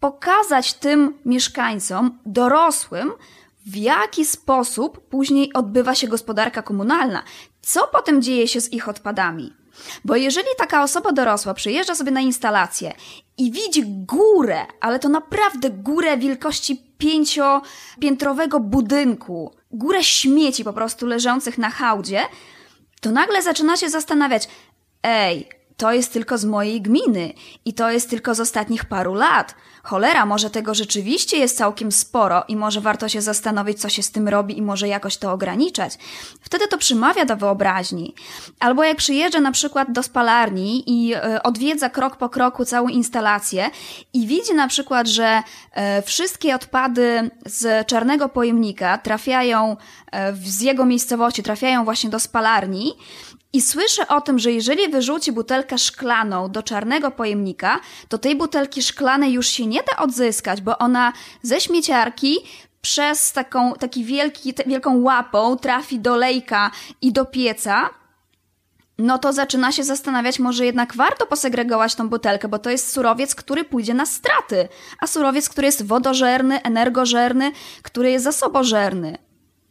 pokazać 0.00 0.74
tym 0.74 1.14
mieszkańcom, 1.24 2.18
dorosłym, 2.26 3.12
w 3.66 3.76
jaki 3.76 4.24
sposób 4.24 5.08
później 5.08 5.52
odbywa 5.52 5.94
się 5.94 6.08
gospodarka 6.08 6.62
komunalna, 6.62 7.22
co 7.62 7.88
potem 7.92 8.22
dzieje 8.22 8.48
się 8.48 8.60
z 8.60 8.72
ich 8.72 8.88
odpadami. 8.88 9.52
Bo 10.04 10.16
jeżeli 10.16 10.48
taka 10.58 10.82
osoba 10.82 11.12
dorosła 11.12 11.54
przyjeżdża 11.54 11.94
sobie 11.94 12.10
na 12.10 12.20
instalację 12.20 12.92
i 13.38 13.52
widzi 13.52 13.82
górę, 13.86 14.66
ale 14.80 14.98
to 14.98 15.08
naprawdę 15.08 15.70
górę 15.70 16.18
wielkości 16.18 16.94
pięciopiętrowego 16.98 18.60
budynku, 18.60 19.54
górę 19.70 20.04
śmieci 20.04 20.64
po 20.64 20.72
prostu 20.72 21.06
leżących 21.06 21.58
na 21.58 21.70
hałdzie, 21.70 22.22
to 23.00 23.10
nagle 23.10 23.42
zaczyna 23.42 23.76
się 23.76 23.90
zastanawiać, 23.90 24.48
ej, 25.02 25.48
to 25.76 25.92
jest 25.92 26.12
tylko 26.12 26.38
z 26.38 26.44
mojej 26.44 26.82
gminy 26.82 27.32
i 27.64 27.74
to 27.74 27.90
jest 27.90 28.10
tylko 28.10 28.34
z 28.34 28.40
ostatnich 28.40 28.84
paru 28.84 29.14
lat. 29.14 29.54
Cholera, 29.82 30.26
może 30.26 30.50
tego 30.50 30.74
rzeczywiście 30.74 31.36
jest 31.36 31.56
całkiem 31.56 31.92
sporo 31.92 32.44
i 32.48 32.56
może 32.56 32.80
warto 32.80 33.08
się 33.08 33.22
zastanowić, 33.22 33.80
co 33.80 33.88
się 33.88 34.02
z 34.02 34.10
tym 34.10 34.28
robi 34.28 34.58
i 34.58 34.62
może 34.62 34.88
jakoś 34.88 35.16
to 35.16 35.32
ograniczać. 35.32 35.98
Wtedy 36.40 36.68
to 36.68 36.78
przymawia 36.78 37.24
do 37.24 37.36
wyobraźni. 37.36 38.14
Albo 38.60 38.84
jak 38.84 38.96
przyjeżdża 38.96 39.40
na 39.40 39.52
przykład 39.52 39.92
do 39.92 40.02
spalarni 40.02 40.82
i 40.86 41.14
y, 41.14 41.42
odwiedza 41.42 41.90
krok 41.90 42.16
po 42.16 42.28
kroku 42.28 42.64
całą 42.64 42.88
instalację 42.88 43.70
i 44.12 44.26
widzi 44.26 44.54
na 44.54 44.68
przykład, 44.68 45.06
że 45.06 45.42
y, 45.98 46.02
wszystkie 46.02 46.54
odpady 46.54 47.30
z 47.46 47.86
czarnego 47.86 48.28
pojemnika 48.28 48.98
trafiają 48.98 49.76
y, 49.76 50.16
z 50.50 50.60
jego 50.60 50.84
miejscowości, 50.86 51.42
trafiają 51.42 51.84
właśnie 51.84 52.10
do 52.10 52.20
spalarni 52.20 52.92
i 53.54 53.60
słyszę 53.60 54.08
o 54.08 54.20
tym, 54.20 54.38
że 54.38 54.52
jeżeli 54.52 54.88
wyrzuci 54.88 55.32
butelkę 55.32 55.78
szklaną 55.78 56.50
do 56.50 56.62
czarnego 56.62 57.10
pojemnika, 57.10 57.80
to 58.08 58.18
tej 58.18 58.36
butelki 58.36 58.82
szklanej 58.82 59.32
już 59.32 59.46
się 59.46 59.66
nie 59.66 59.82
da 59.82 60.02
odzyskać, 60.02 60.60
bo 60.60 60.78
ona 60.78 61.12
ze 61.42 61.60
śmieciarki 61.60 62.36
przez 62.80 63.32
taką, 63.32 63.72
taki 63.72 64.04
wielki, 64.04 64.54
wielką 64.66 65.02
łapą 65.02 65.56
trafi 65.56 66.00
do 66.00 66.16
lejka 66.16 66.70
i 67.02 67.12
do 67.12 67.24
pieca, 67.24 67.90
no 68.98 69.18
to 69.18 69.32
zaczyna 69.32 69.72
się 69.72 69.84
zastanawiać, 69.84 70.38
może 70.38 70.66
jednak 70.66 70.96
warto 70.96 71.26
posegregować 71.26 71.94
tą 71.94 72.08
butelkę, 72.08 72.48
bo 72.48 72.58
to 72.58 72.70
jest 72.70 72.92
surowiec, 72.92 73.34
który 73.34 73.64
pójdzie 73.64 73.94
na 73.94 74.06
straty, 74.06 74.68
a 75.00 75.06
surowiec, 75.06 75.48
który 75.48 75.66
jest 75.66 75.86
wodożerny, 75.86 76.62
energożerny, 76.62 77.52
który 77.82 78.10
jest 78.10 78.24
zasobożerny. 78.24 79.18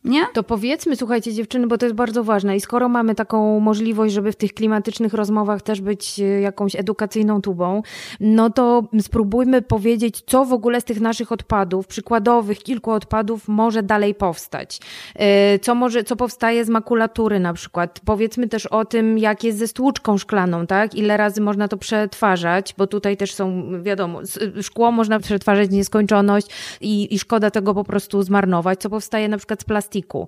Nie? 0.06 0.26
To 0.34 0.44
powiedzmy, 0.44 0.96
słuchajcie 0.96 1.34
dziewczyny, 1.34 1.68
bo 1.68 1.78
to 1.78 1.86
jest 1.86 1.96
bardzo 1.96 2.24
ważne 2.24 2.56
i 2.56 2.62
skoro 2.62 2.90
mamy 2.90 3.16
taką 3.16 3.60
możliwość, 3.60 4.14
żeby 4.14 4.32
w 4.32 4.36
tych 4.36 4.54
klimatycznych 4.54 5.14
rozmowach 5.14 5.62
też 5.62 5.82
być 5.82 6.20
e, 6.20 6.24
jakąś 6.24 6.76
edukacyjną 6.76 7.42
tubą, 7.42 7.82
no 8.20 8.50
to 8.50 8.84
spróbujmy 9.02 9.62
powiedzieć, 9.62 10.24
co 10.28 10.46
w 10.46 10.54
ogóle 10.54 10.82
z 10.82 10.84
tych 10.84 11.02
naszych 11.02 11.32
odpadów, 11.32 11.88
przykładowych 11.88 12.60
kilku 12.60 12.92
odpadów 12.92 13.48
może 13.48 13.84
dalej 13.84 14.16
powstać. 14.16 14.80
E, 15.16 15.60
co 15.60 15.76
może, 15.76 16.04
co 16.04 16.16
powstaje 16.16 16.66
z 16.66 16.70
makulatury 16.70 17.40
na 17.40 17.54
przykład. 17.54 18.00
Powiedzmy 18.06 18.48
też 18.48 18.66
o 18.66 18.86
tym, 18.86 19.18
jak 19.18 19.44
jest 19.44 19.58
ze 19.58 19.68
stłuczką 19.68 20.18
szklaną, 20.18 20.68
tak? 20.68 20.96
Ile 20.96 21.18
razy 21.18 21.42
można 21.42 21.68
to 21.68 21.78
przetwarzać, 21.78 22.74
bo 22.78 22.88
tutaj 22.88 23.18
też 23.18 23.34
są, 23.34 23.64
wiadomo, 23.84 24.20
szkło 24.62 24.92
można 24.92 25.20
przetwarzać 25.20 25.70
nieskończoność 25.72 26.48
i, 26.82 27.16
i 27.16 27.20
szkoda 27.20 27.52
tego 27.52 27.74
po 27.74 27.84
prostu 27.84 28.24
zmarnować. 28.24 28.80
Co 28.80 28.90
powstaje 28.90 29.28
na 29.28 29.38
przykład 29.38 29.62
z 29.62 29.64
plastiku, 29.64 29.93
plastiku. 29.94 30.28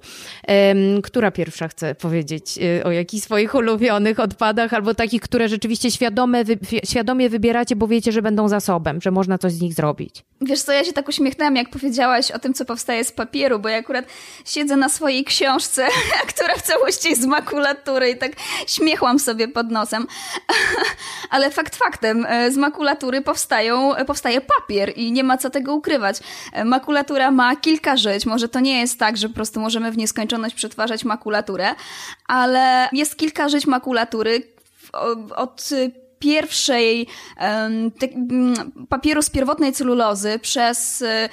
Która 1.04 1.32
pierwsza 1.32 1.68
chce 1.68 1.96
powiedzieć 1.96 2.58
y, 2.58 2.84
o 2.84 2.92
jakichś 2.92 3.24
swoich 3.24 3.56
ulubionych 3.56 4.20
odpadach 4.20 4.74
albo 4.74 4.96
takich, 4.96 5.22
które 5.22 5.50
rzeczywiście 5.50 5.92
świadome, 5.92 6.44
świadomie 6.84 7.30
wybieracie, 7.30 7.76
bo 7.76 7.88
wiecie, 7.88 8.12
że 8.12 8.22
będą 8.22 8.48
zasobem, 8.48 9.02
że 9.02 9.12
można 9.12 9.38
coś 9.38 9.54
z 9.54 9.62
nich 9.62 9.74
zrobić? 9.74 10.24
Wiesz 10.42 10.62
co, 10.62 10.72
ja 10.72 10.84
się 10.84 10.94
tak 10.94 11.10
uśmiechnęłam, 11.10 11.56
jak 11.56 11.70
powiedziałaś 11.70 12.32
o 12.32 12.40
tym, 12.40 12.54
co 12.54 12.66
powstaje 12.66 13.04
z 13.04 13.12
papieru, 13.12 13.60
bo 13.60 13.70
ja 13.70 13.78
akurat 13.78 14.06
siedzę 14.46 14.76
na 14.76 14.90
swojej 14.90 15.24
książce, 15.24 15.88
która 16.36 16.56
w 16.56 16.62
całości 16.62 17.10
jest 17.10 17.22
z 17.22 17.26
makulatury 17.26 18.10
i 18.10 18.18
tak 18.18 18.32
śmiechłam 18.68 19.20
sobie 19.20 19.48
pod 19.48 19.72
nosem. 19.72 20.08
Ale 21.30 21.52
fakt 21.52 21.76
faktem, 21.76 22.26
e, 22.30 22.52
z 22.52 22.58
makulatury 22.58 23.22
powstają, 23.22 23.92
powstaje 24.08 24.42
papier 24.42 24.94
i 24.96 25.12
nie 25.12 25.24
ma 25.24 25.38
co 25.38 25.50
tego 25.50 25.76
ukrywać. 25.76 26.20
E, 26.54 26.66
makulatura 26.66 27.32
ma 27.32 27.56
kilka 27.56 27.98
żyć, 27.98 28.26
może 28.26 28.50
to 28.50 28.60
nie 28.60 28.80
jest 28.80 29.00
tak, 29.00 29.18
że 29.18 29.30
po 29.30 29.36
prostu 29.36 29.55
możemy 29.60 29.92
w 29.92 29.98
nieskończoność 29.98 30.56
przetwarzać 30.56 31.06
makulaturę, 31.06 31.76
ale 32.28 32.90
jest 32.92 33.18
kilka 33.18 33.50
żyć 33.50 33.68
makulatury 33.68 34.42
od 35.36 35.70
pierwszej 36.20 37.08
papieru 38.90 39.22
z 39.22 39.30
pierwotnej 39.30 39.74
celulozy 39.74 40.40
przez 40.40 41.02
e, 41.02 41.30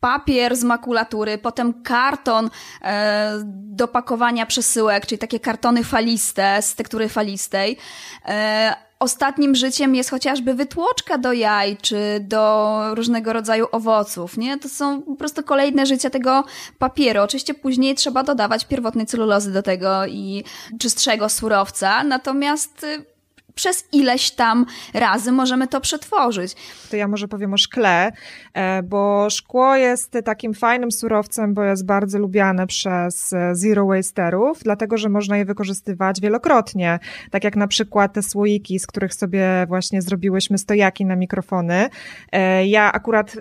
papier 0.00 0.56
z 0.56 0.64
makulatury, 0.64 1.38
potem 1.38 1.82
karton 1.82 2.50
e, 2.82 3.32
do 3.44 3.88
pakowania 3.88 4.46
przesyłek, 4.46 5.06
czyli 5.06 5.18
takie 5.18 5.40
kartony 5.40 5.84
faliste 5.84 6.62
z 6.62 6.74
tektury 6.74 7.08
falistej. 7.08 7.76
E, 8.24 8.87
ostatnim 8.98 9.54
życiem 9.54 9.94
jest 9.94 10.10
chociażby 10.10 10.54
wytłoczka 10.54 11.18
do 11.18 11.32
jaj, 11.32 11.76
czy 11.76 12.20
do 12.20 12.80
różnego 12.94 13.32
rodzaju 13.32 13.66
owoców, 13.72 14.36
nie? 14.36 14.58
To 14.58 14.68
są 14.68 15.02
po 15.02 15.16
prostu 15.16 15.42
kolejne 15.42 15.86
życia 15.86 16.10
tego 16.10 16.44
papieru. 16.78 17.22
Oczywiście 17.22 17.54
później 17.54 17.94
trzeba 17.94 18.22
dodawać 18.22 18.64
pierwotnej 18.64 19.06
celulozy 19.06 19.52
do 19.52 19.62
tego 19.62 20.06
i 20.06 20.44
czystszego 20.78 21.28
surowca, 21.28 22.04
natomiast 22.04 22.84
y, 22.84 23.17
przez 23.58 23.88
ileś 23.92 24.30
tam 24.30 24.66
razy 24.94 25.32
możemy 25.32 25.68
to 25.68 25.80
przetworzyć. 25.80 26.56
To 26.90 26.96
ja 26.96 27.08
może 27.08 27.28
powiem 27.28 27.54
o 27.54 27.56
szkle, 27.56 28.12
e, 28.54 28.82
bo 28.82 29.30
szkło 29.30 29.76
jest 29.76 30.18
takim 30.24 30.54
fajnym 30.54 30.92
surowcem, 30.92 31.54
bo 31.54 31.62
jest 31.62 31.86
bardzo 31.86 32.18
lubiane 32.18 32.66
przez 32.66 33.32
e, 33.32 33.54
zero 33.54 33.86
wasterów, 33.86 34.58
dlatego 34.62 34.96
że 34.96 35.08
można 35.08 35.36
je 35.36 35.44
wykorzystywać 35.44 36.20
wielokrotnie. 36.20 36.98
Tak 37.30 37.44
jak 37.44 37.56
na 37.56 37.66
przykład 37.66 38.12
te 38.12 38.22
słoiki, 38.22 38.78
z 38.78 38.86
których 38.86 39.14
sobie 39.14 39.66
właśnie 39.68 40.02
zrobiłyśmy 40.02 40.58
stojaki 40.58 41.04
na 41.04 41.16
mikrofony. 41.16 41.88
E, 42.32 42.66
ja 42.66 42.92
akurat 42.92 43.36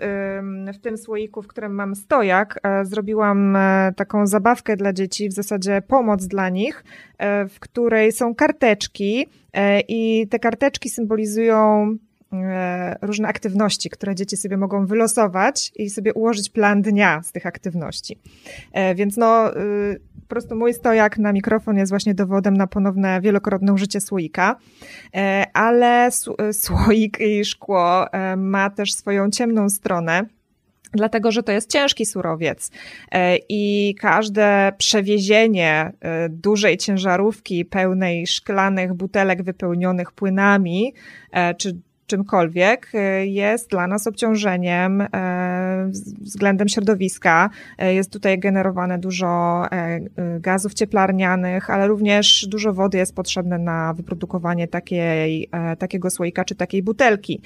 w 0.74 0.78
tym 0.82 0.98
słoiku, 0.98 1.42
w 1.42 1.48
którym 1.48 1.76
mam 1.76 1.96
stojak, 1.96 2.60
zrobiłam 2.84 3.58
taką 3.96 4.28
zabawkę 4.28 4.76
dla 4.76 4.94
dzieci, 4.94 5.30
w 5.30 5.34
zasadzie 5.34 5.82
pomoc 5.88 6.28
dla 6.28 6.50
nich, 6.50 6.84
w 7.50 7.60
której 7.60 8.12
są 8.12 8.36
karteczki 8.36 9.28
i 9.88 10.28
te 10.30 10.40
karteczki 10.40 10.90
symbolizują 10.90 11.98
E, 12.34 12.98
różne 13.02 13.28
aktywności, 13.28 13.90
które 13.90 14.16
dzieci 14.16 14.38
sobie 14.38 14.58
mogą 14.58 14.86
wylosować 14.86 15.72
i 15.76 15.90
sobie 15.90 16.14
ułożyć 16.14 16.50
plan 16.50 16.82
dnia 16.82 17.22
z 17.24 17.32
tych 17.32 17.46
aktywności. 17.46 18.20
E, 18.74 18.96
więc 18.96 19.18
no, 19.18 19.58
y, 19.58 20.00
po 20.22 20.28
prostu 20.28 20.56
mój 20.56 20.74
stojak 20.74 21.18
na 21.18 21.34
mikrofon 21.34 21.78
jest 21.78 21.92
właśnie 21.92 22.14
dowodem 22.14 22.58
na 22.58 22.68
ponowne 22.68 23.22
wielokrotne 23.22 23.74
użycie 23.74 24.02
słoika, 24.02 24.56
e, 25.16 25.46
ale 25.54 26.10
słoik 26.52 27.20
i 27.20 27.46
szkło 27.46 28.06
ma 28.38 28.70
też 28.70 28.94
swoją 28.94 29.30
ciemną 29.30 29.70
stronę. 29.70 30.26
Dlatego, 30.94 31.32
że 31.32 31.44
to 31.44 31.52
jest 31.52 31.72
ciężki 31.72 32.06
surowiec 32.06 32.72
i 33.50 33.96
każde 34.00 34.72
przewiezienie 34.78 35.94
dużej 36.30 36.78
ciężarówki 36.78 37.66
pełnej 37.66 38.28
szklanych 38.28 38.94
butelek 38.94 39.44
wypełnionych 39.44 40.12
płynami, 40.12 40.94
czy 41.58 41.82
czymkolwiek 42.08 42.92
y, 42.96 43.28
jest 43.28 43.70
dla 43.70 43.88
nas 43.88 44.08
obciążeniem 44.08 45.02
y, 45.02 45.08
względem 46.22 46.68
środowiska. 46.70 47.50
Y, 47.84 47.94
jest 47.94 48.12
tutaj 48.12 48.40
generowane 48.40 49.00
dużo 49.00 49.64
gazów 50.40 50.74
cieplarnianych, 50.74 51.70
ale 51.70 51.88
również 51.88 52.48
dużo 52.48 52.74
wody 52.74 52.98
jest 52.98 53.16
potrzebne 53.16 53.58
na 53.58 53.94
wyprodukowanie 53.94 54.68
takiej, 54.68 55.50
takiego 55.80 56.10
słoika 56.10 56.46
czy 56.46 56.56
takiej 56.56 56.84
butelki. 56.84 57.42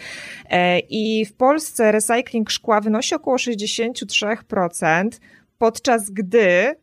I 0.89 1.25
w 1.25 1.33
Polsce 1.33 1.91
recykling 1.91 2.49
szkła 2.49 2.81
wynosi 2.81 3.15
około 3.15 3.37
63%, 3.37 5.09
podczas 5.57 6.09
gdy 6.09 6.41
E, 6.41 6.75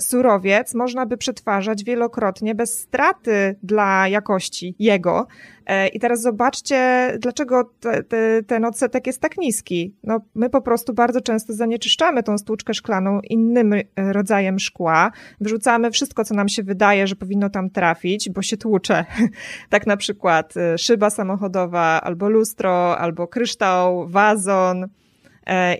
surowiec 0.00 0.74
można 0.74 1.06
by 1.06 1.16
przetwarzać 1.16 1.84
wielokrotnie 1.84 2.54
bez 2.54 2.78
straty 2.78 3.56
dla 3.62 4.08
jakości 4.08 4.74
jego. 4.78 5.26
E, 5.66 5.88
I 5.88 6.00
teraz 6.00 6.20
zobaczcie, 6.20 7.12
dlaczego 7.18 7.70
te, 7.80 8.02
te, 8.02 8.42
ten 8.42 8.64
odsetek 8.64 9.06
jest 9.06 9.20
tak 9.20 9.38
niski. 9.38 9.94
No, 10.04 10.20
my 10.34 10.50
po 10.50 10.60
prostu 10.60 10.94
bardzo 10.94 11.20
często 11.20 11.52
zanieczyszczamy 11.52 12.22
tą 12.22 12.38
stłuczkę 12.38 12.74
szklaną 12.74 13.20
innym 13.20 13.72
e, 13.72 13.84
rodzajem 13.96 14.58
szkła, 14.58 15.10
wyrzucamy 15.40 15.90
wszystko, 15.90 16.24
co 16.24 16.34
nam 16.34 16.48
się 16.48 16.62
wydaje, 16.62 17.06
że 17.06 17.16
powinno 17.16 17.50
tam 17.50 17.70
trafić, 17.70 18.30
bo 18.30 18.42
się 18.42 18.56
tłucze. 18.56 19.04
tak 19.70 19.86
na 19.86 19.96
przykład 19.96 20.54
szyba 20.76 21.10
samochodowa, 21.10 22.00
albo 22.00 22.28
lustro, 22.28 22.98
albo 22.98 23.28
kryształ, 23.28 24.08
wazon. 24.08 24.88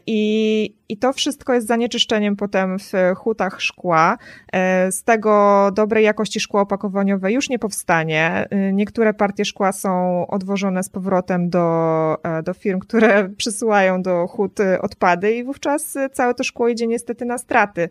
I, 0.07 0.75
i 0.91 0.97
to 0.97 1.13
wszystko 1.13 1.55
jest 1.55 1.67
zanieczyszczeniem 1.67 2.37
potem 2.37 2.79
w 2.79 2.93
hutach 3.17 3.61
szkła. 3.61 4.19
E, 4.53 4.93
z 4.93 5.05
tego 5.05 5.71
dobrej 5.75 6.05
jakości 6.05 6.41
szkło 6.41 6.61
opakowaniowe 6.61 7.33
już 7.33 7.49
nie 7.49 7.59
powstanie. 7.59 8.47
E, 8.51 8.73
niektóre 8.73 9.15
partie 9.15 9.45
szkła 9.45 9.73
są 9.73 10.27
odwożone 10.27 10.83
z 10.83 10.89
powrotem 10.89 11.51
do, 11.51 12.17
e, 12.23 12.43
do 12.43 12.55
firm, 12.55 12.79
które 12.79 13.29
przysyłają 13.37 14.03
do 14.03 14.27
hut 14.27 14.59
odpady 14.81 15.33
i 15.33 15.45
wówczas 15.45 15.99
całe 16.13 16.35
to 16.35 16.45
szkło 16.45 16.69
idzie 16.69 16.87
niestety 16.87 17.25
na 17.25 17.39
straty. 17.39 17.89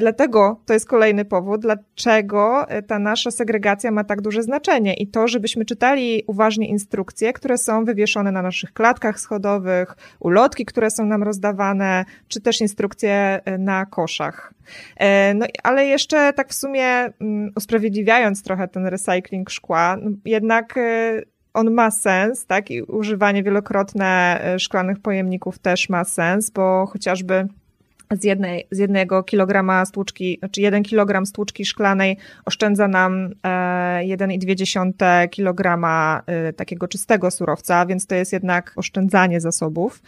Dlatego 0.00 0.60
to 0.66 0.72
jest 0.72 0.88
kolejny 0.88 1.24
powód, 1.24 1.60
dlaczego 1.60 2.66
ta 2.86 2.98
nasza 2.98 3.30
segregacja 3.30 3.90
ma 3.90 4.04
tak 4.04 4.20
duże 4.20 4.42
znaczenie 4.42 4.94
i 4.94 5.06
to, 5.06 5.28
żebyśmy 5.28 5.64
czytali 5.64 6.22
uważnie 6.26 6.68
instrukcje, 6.68 7.32
które 7.32 7.58
są 7.58 7.84
wywieszone 7.84 8.32
na 8.32 8.42
naszych 8.42 8.72
klatkach 8.72 9.20
schodowych, 9.20 9.96
ulotki, 10.20 10.64
które 10.64 10.90
są 10.90 11.06
nam 11.06 11.22
rozdawane, 11.22 12.04
czy 12.28 12.40
też 12.40 12.60
instrukcje 12.60 13.40
e, 13.44 13.58
na 13.58 13.86
koszach. 13.86 14.54
E, 14.96 15.34
no, 15.34 15.46
ale 15.62 15.86
jeszcze 15.86 16.32
tak 16.32 16.48
w 16.48 16.54
sumie 16.54 16.86
mm, 16.86 17.52
usprawiedliwiając 17.56 18.42
trochę 18.42 18.68
ten 18.68 18.86
recykling 18.86 19.50
szkła, 19.50 19.96
no, 20.02 20.10
jednak 20.24 20.76
e, 20.76 21.22
on 21.54 21.70
ma 21.70 21.90
sens, 21.90 22.46
tak? 22.46 22.70
I 22.70 22.82
używanie 22.82 23.42
wielokrotne 23.42 24.40
szklanych 24.58 24.98
pojemników 25.00 25.58
też 25.58 25.88
ma 25.88 26.04
sens, 26.04 26.50
bo 26.50 26.86
chociażby 26.86 27.48
z, 28.10 28.24
jednej, 28.24 28.66
z 28.70 28.78
jednego 28.78 29.22
kilograma 29.22 29.84
stłuczki, 29.84 30.36
znaczy 30.38 30.60
jeden 30.60 30.82
kilogram 30.82 31.26
stłuczki 31.26 31.64
szklanej 31.64 32.16
oszczędza 32.44 32.88
nam 32.88 33.30
1,2 34.08 35.28
kilograma 35.28 36.22
takiego 36.56 36.88
czystego 36.88 37.30
surowca, 37.30 37.86
więc 37.86 38.06
to 38.06 38.14
jest 38.14 38.32
jednak 38.32 38.72
oszczędzanie 38.76 39.40
zasobów. 39.40 40.02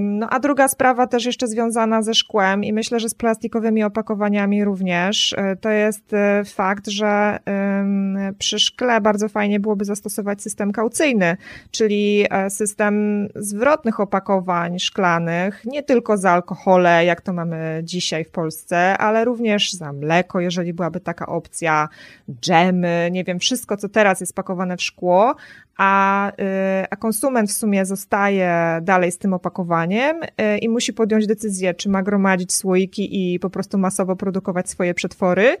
No 0.00 0.30
a 0.30 0.40
druga 0.40 0.68
sprawa 0.68 1.06
też 1.06 1.24
jeszcze 1.24 1.48
związana 1.48 2.02
ze 2.02 2.14
szkłem 2.14 2.64
i 2.64 2.72
myślę, 2.72 3.00
że 3.00 3.08
z 3.08 3.14
plastikowymi 3.14 3.82
opakowaniami 3.82 4.64
również, 4.64 5.32
e, 5.32 5.56
to 5.56 5.70
jest 5.70 6.12
e, 6.12 6.44
fakt, 6.44 6.88
że 6.88 7.38
przy 8.38 8.58
szkle 8.58 9.00
bardzo 9.00 9.28
fajnie 9.28 9.60
byłoby 9.60 9.84
zastosować 9.84 10.42
system 10.42 10.72
kaucyjny, 10.72 11.36
czyli 11.70 12.26
e, 12.30 12.50
system 12.50 13.26
zwrotnych 13.34 14.00
opakowań 14.00 14.78
szklanych, 14.78 15.64
nie 15.64 15.82
tylko 15.82 16.16
za 16.16 16.30
alkohole, 16.30 17.04
jak 17.04 17.20
to 17.20 17.32
mamy 17.32 17.80
dzisiaj 17.84 18.24
w 18.24 18.30
Polsce, 18.30 18.98
ale 18.98 19.24
również 19.24 19.72
za 19.72 19.92
mleko, 19.92 20.40
jeżeli 20.40 20.72
byłaby 20.72 21.00
taka 21.00 21.26
opcja, 21.26 21.88
dżemy, 22.40 23.08
nie 23.12 23.24
wiem, 23.24 23.38
wszystko, 23.38 23.76
co 23.76 23.88
teraz 23.88 24.20
jest 24.20 24.34
pakowane 24.34 24.76
w 24.76 24.82
szkło, 24.82 25.34
a, 25.80 26.30
y, 26.30 26.34
a 26.90 26.96
konsument 26.96 27.50
w 27.50 27.52
sumie 27.52 27.86
zostaje 27.86 28.78
dalej 28.82 29.12
z 29.12 29.18
tym 29.18 29.32
opakowaniem 29.32 29.59
y, 30.54 30.58
i 30.58 30.68
musi 30.68 30.92
podjąć 30.92 31.26
decyzję, 31.26 31.74
czy 31.74 31.88
ma 31.88 32.02
gromadzić 32.02 32.54
słoiki 32.54 33.34
i 33.34 33.38
po 33.38 33.50
prostu 33.50 33.78
masowo 33.78 34.16
produkować 34.16 34.70
swoje 34.70 34.94
przetwory, 34.94 35.56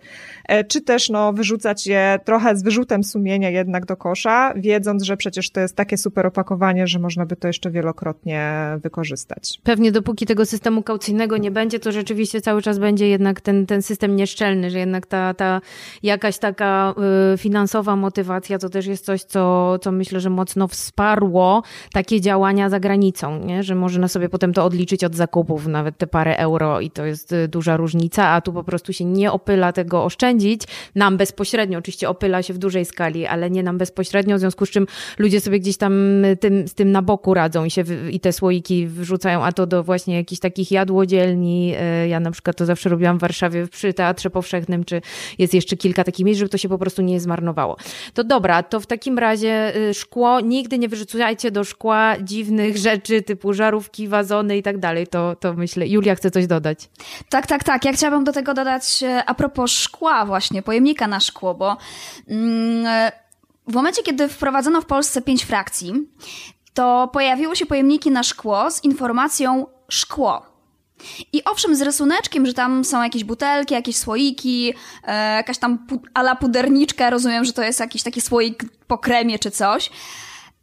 y, 0.52 0.64
czy 0.64 0.80
też 0.80 1.10
no, 1.10 1.32
wyrzucać 1.32 1.86
je 1.86 2.18
trochę 2.24 2.56
z 2.56 2.62
wyrzutem 2.62 3.04
sumienia 3.04 3.50
jednak 3.50 3.86
do 3.86 3.96
kosza, 3.96 4.54
wiedząc, 4.56 5.02
że 5.02 5.16
przecież 5.16 5.50
to 5.50 5.60
jest 5.60 5.76
takie 5.76 5.96
super 5.96 6.26
opakowanie, 6.26 6.86
że 6.86 6.98
można 6.98 7.26
by 7.26 7.36
to 7.36 7.46
jeszcze 7.46 7.70
wielokrotnie 7.70 8.52
wykorzystać. 8.82 9.60
Pewnie 9.62 9.92
dopóki 9.92 10.26
tego 10.26 10.46
systemu 10.46 10.82
kaucyjnego 10.82 11.36
nie 11.36 11.50
będzie, 11.50 11.80
to 11.80 11.92
rzeczywiście 11.92 12.40
cały 12.40 12.62
czas 12.62 12.78
będzie 12.78 13.08
jednak 13.08 13.40
ten, 13.40 13.66
ten 13.66 13.82
system 13.82 14.16
nieszczelny, 14.16 14.70
że 14.70 14.78
jednak 14.78 15.06
ta, 15.06 15.34
ta 15.34 15.60
jakaś 16.02 16.38
taka 16.38 16.94
finansowa 17.38 17.96
motywacja 17.96 18.58
to 18.58 18.68
też 18.68 18.86
jest 18.86 19.04
coś, 19.04 19.22
co, 19.22 19.78
co 19.78 19.92
myślę, 19.92 20.20
że 20.20 20.30
mocno 20.30 20.68
wsparło 20.68 21.62
takie 21.92 22.20
działania 22.20 22.68
za 22.68 22.80
granicą, 22.80 23.44
nie? 23.44 23.62
że 23.62 23.74
można 23.80 24.08
sobie 24.08 24.28
potem 24.28 24.52
to 24.52 24.64
odliczyć 24.64 25.04
od 25.04 25.14
zakupów, 25.14 25.66
nawet 25.66 25.98
te 25.98 26.06
parę 26.06 26.36
euro 26.36 26.80
i 26.80 26.90
to 26.90 27.04
jest 27.04 27.32
y, 27.32 27.48
duża 27.48 27.76
różnica, 27.76 28.28
a 28.28 28.40
tu 28.40 28.52
po 28.52 28.64
prostu 28.64 28.92
się 28.92 29.04
nie 29.04 29.32
opyla 29.32 29.72
tego 29.72 30.04
oszczędzić. 30.04 30.62
Nam 30.94 31.16
bezpośrednio, 31.16 31.78
oczywiście 31.78 32.08
opyla 32.08 32.42
się 32.42 32.54
w 32.54 32.58
dużej 32.58 32.84
skali, 32.84 33.26
ale 33.26 33.50
nie 33.50 33.62
nam 33.62 33.78
bezpośrednio, 33.78 34.36
w 34.36 34.40
związku 34.40 34.66
z 34.66 34.70
czym 34.70 34.86
ludzie 35.18 35.40
sobie 35.40 35.60
gdzieś 35.60 35.76
tam 35.76 36.24
y, 36.24 36.36
tym, 36.36 36.68
z 36.68 36.74
tym 36.74 36.92
na 36.92 37.02
boku 37.02 37.34
radzą 37.34 37.64
i, 37.64 37.70
się, 37.70 37.84
i 38.10 38.20
te 38.20 38.32
słoiki 38.32 38.86
wrzucają, 38.86 39.44
a 39.44 39.52
to 39.52 39.66
do 39.66 39.82
właśnie 39.82 40.14
jakichś 40.16 40.40
takich 40.40 40.70
jadłodzielni. 40.70 41.74
Y, 42.04 42.08
ja 42.08 42.20
na 42.20 42.30
przykład 42.30 42.56
to 42.56 42.66
zawsze 42.66 42.88
robiłam 42.88 43.18
w 43.18 43.20
Warszawie 43.20 43.66
przy 43.68 43.94
Teatrze 43.94 44.30
Powszechnym, 44.30 44.84
czy 44.84 45.00
jest 45.38 45.54
jeszcze 45.54 45.76
kilka 45.76 46.04
takich 46.04 46.26
miejsc, 46.26 46.38
żeby 46.38 46.48
to 46.48 46.58
się 46.58 46.68
po 46.68 46.78
prostu 46.78 47.02
nie 47.02 47.20
zmarnowało. 47.20 47.76
To 48.14 48.24
dobra, 48.24 48.62
to 48.62 48.80
w 48.80 48.86
takim 48.86 49.18
razie 49.18 49.72
szkło, 49.92 50.40
nigdy 50.40 50.78
nie 50.78 50.88
wyrzucajcie 50.88 51.50
do 51.50 51.64
szkła 51.64 52.16
dziwnych 52.22 52.76
rzeczy 52.76 53.22
typu 53.22 53.52
żarówki, 53.52 53.69
wazony 54.08 54.56
i 54.56 54.62
tak 54.62 54.78
dalej. 54.78 55.06
To, 55.06 55.36
to 55.36 55.54
myślę, 55.54 55.86
Julia 55.86 56.14
chce 56.14 56.30
coś 56.30 56.46
dodać. 56.46 56.90
Tak, 57.28 57.46
tak, 57.46 57.64
tak. 57.64 57.84
Ja 57.84 57.92
chciałabym 57.92 58.24
do 58.24 58.32
tego 58.32 58.54
dodać 58.54 59.02
e, 59.02 59.24
a 59.24 59.34
propos 59.34 59.70
szkła 59.70 60.26
właśnie, 60.26 60.62
pojemnika 60.62 61.06
na 61.06 61.20
szkło, 61.20 61.54
bo 61.54 61.76
mm, 62.28 62.86
e, 62.86 63.12
w 63.66 63.74
momencie, 63.74 64.02
kiedy 64.02 64.28
wprowadzono 64.28 64.80
w 64.80 64.86
Polsce 64.86 65.22
pięć 65.22 65.44
frakcji, 65.44 65.92
to 66.74 67.10
pojawiły 67.12 67.56
się 67.56 67.66
pojemniki 67.66 68.10
na 68.10 68.22
szkło 68.22 68.70
z 68.70 68.84
informacją 68.84 69.66
szkło. 69.88 70.50
I 71.32 71.44
owszem, 71.44 71.76
z 71.76 71.82
rysuneczkiem, 71.82 72.46
że 72.46 72.54
tam 72.54 72.84
są 72.84 73.02
jakieś 73.02 73.24
butelki, 73.24 73.74
jakieś 73.74 73.96
słoiki, 73.96 74.74
e, 75.04 75.36
jakaś 75.36 75.58
tam 75.58 75.78
pu 75.78 76.02
ala 76.14 76.36
puderniczka, 76.36 77.10
rozumiem, 77.10 77.44
że 77.44 77.52
to 77.52 77.62
jest 77.62 77.80
jakiś 77.80 78.02
taki 78.02 78.20
słoik 78.20 78.64
po 78.86 78.98
kremie 78.98 79.38
czy 79.38 79.50
coś. 79.50 79.90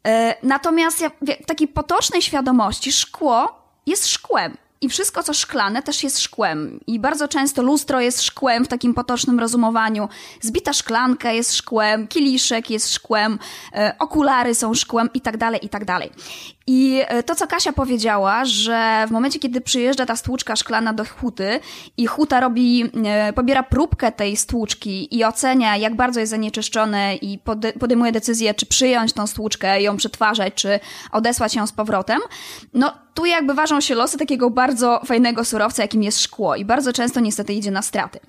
E, 0.08 0.36
natomiast 0.44 1.04
w 1.42 1.46
takiej 1.46 1.68
potocznej 1.68 2.22
świadomości 2.22 2.92
szkło 2.92 3.62
jest 3.86 4.08
szkłem. 4.08 4.58
I 4.82 4.90
wszystko, 4.90 5.24
co 5.24 5.34
szklane, 5.34 5.84
też 5.84 6.04
jest 6.04 6.20
szkłem. 6.20 6.80
I 6.88 7.00
bardzo 7.00 7.28
często 7.28 7.62
lustro 7.62 8.02
jest 8.02 8.22
szkłem 8.22 8.66
w 8.66 8.68
takim 8.68 8.94
potocznym 8.94 9.40
rozumowaniu. 9.40 10.10
Zbita 10.42 10.74
szklanka 10.74 11.32
jest 11.32 11.56
szkłem, 11.56 12.08
kieliszek 12.08 12.70
jest 12.70 12.94
szkłem, 12.94 13.40
e, 13.74 13.96
okulary 14.00 14.56
są 14.56 14.74
szkłem 14.74 15.10
i 15.14 15.22
tak 15.22 15.38
dalej, 15.38 15.66
i 15.66 15.70
tak 15.70 15.86
dalej. 15.86 16.12
I 16.68 17.02
e, 17.08 17.24
to, 17.24 17.36
co 17.36 17.48
Kasia 17.48 17.74
powiedziała, 17.74 18.46
że 18.46 19.06
w 19.08 19.12
momencie, 19.12 19.40
kiedy 19.40 19.62
przyjeżdża 19.62 20.06
ta 20.06 20.16
stłuczka 20.16 20.56
szklana 20.56 20.94
do 20.94 21.06
huty 21.06 21.60
i 21.98 22.06
huta 22.06 22.40
robi, 22.40 22.92
e, 23.06 23.34
pobiera 23.34 23.64
próbkę 23.64 24.12
tej 24.12 24.38
stłuczki 24.38 25.18
i 25.18 25.24
ocenia, 25.24 25.78
jak 25.78 25.96
bardzo 25.96 26.20
jest 26.20 26.30
zanieczyszczone 26.30 27.16
i 27.16 27.40
podejmuje 27.80 28.12
decyzję, 28.12 28.54
czy 28.54 28.66
przyjąć 28.66 29.14
tą 29.14 29.28
stłuczkę, 29.28 29.82
ją 29.82 29.98
przetwarzać, 29.98 30.54
czy 30.54 30.80
odesłać 31.12 31.56
ją 31.56 31.68
z 31.68 31.72
powrotem, 31.72 32.20
no 32.74 33.07
tu 33.18 33.26
jakby 33.26 33.54
ważą 33.54 33.82
się 33.82 33.96
losy 33.96 34.18
takiego 34.18 34.50
bardzo 34.50 35.02
fajnego 35.06 35.46
surowca, 35.46 35.82
jakim 35.82 36.04
jest 36.04 36.22
szkło 36.22 36.56
i 36.56 36.66
bardzo 36.66 36.94
często 36.94 37.20
niestety 37.20 37.54
idzie 37.54 37.72
na 37.72 37.82
straty. 37.82 38.20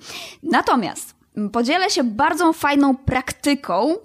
Natomiast 0.43 1.15
podzielę 1.51 1.89
się 1.89 2.03
bardzo 2.03 2.53
fajną 2.53 2.97
praktyką, 2.97 3.95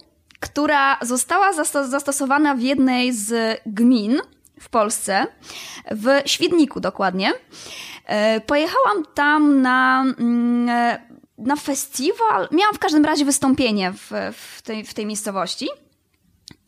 która 0.41 0.99
została 1.03 1.53
zastosowana 1.89 2.55
w 2.55 2.61
jednej 2.61 3.13
z 3.13 3.61
gmin 3.67 4.21
w 4.61 4.69
Polsce, 4.69 5.27
w 5.91 6.23
Świdniku 6.27 6.81
dokładnie. 6.81 7.33
E, 8.07 8.41
pojechałam 8.41 9.05
tam 9.15 9.63
na, 9.63 10.05
mm, 10.19 10.69
e, 10.69 10.99
na 11.39 11.57
festiwal, 11.57 12.49
miałam 12.53 12.75
w 12.75 12.79
każdym 12.79 13.05
razie 13.05 13.25
wystąpienie 13.25 13.93
w, 13.93 14.11
w, 14.33 14.63
tej, 14.63 14.85
w 14.85 14.95
tej 14.95 15.07
miejscowości. 15.07 15.69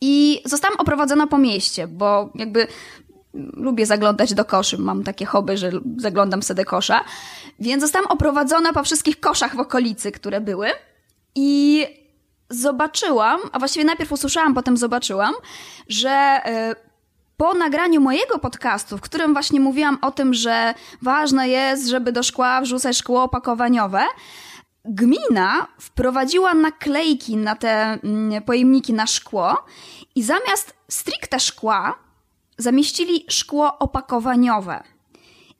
I 0.01 0.41
zostałam 0.45 0.77
oprowadzona 0.77 1.27
po 1.27 1.37
mieście, 1.37 1.87
bo 1.87 2.29
jakby 2.35 2.67
lubię 3.53 3.85
zaglądać 3.85 4.33
do 4.33 4.45
koszy, 4.45 4.77
mam 4.77 5.03
takie 5.03 5.25
hobby, 5.25 5.57
że 5.57 5.71
zaglądam 5.97 6.43
sobie 6.43 6.63
do 6.63 6.69
kosza. 6.69 7.03
Więc 7.59 7.83
zostałam 7.83 8.07
oprowadzona 8.07 8.73
po 8.73 8.83
wszystkich 8.83 9.19
koszach 9.19 9.55
w 9.55 9.59
okolicy, 9.59 10.11
które 10.11 10.41
były. 10.41 10.67
I 11.35 11.85
zobaczyłam, 12.49 13.39
a 13.51 13.59
właściwie 13.59 13.85
najpierw 13.85 14.11
usłyszałam, 14.11 14.53
potem 14.53 14.77
zobaczyłam, 14.77 15.33
że 15.87 16.09
e, 16.09 16.75
po 17.37 17.53
nagraniu 17.53 18.01
mojego 18.01 18.39
podcastu, 18.39 18.97
w 18.97 19.01
którym 19.01 19.33
właśnie 19.33 19.59
mówiłam 19.59 19.97
o 20.01 20.11
tym, 20.11 20.33
że 20.33 20.73
ważne 21.01 21.49
jest, 21.49 21.87
żeby 21.87 22.11
do 22.11 22.23
szkła 22.23 22.61
wrzucać 22.61 22.97
szkło 22.97 23.23
opakowaniowe, 23.23 24.01
gmina 24.85 25.67
wprowadziła 25.79 26.53
naklejki 26.53 27.37
na 27.37 27.55
te 27.55 27.99
mm, 28.03 28.43
pojemniki 28.43 28.93
na 28.93 29.07
szkło 29.07 29.65
i 30.15 30.23
zamiast 30.23 30.73
stricte 30.89 31.39
szkła 31.39 32.06
zamieścili 32.57 33.25
szkło 33.29 33.79
opakowaniowe. 33.79 34.83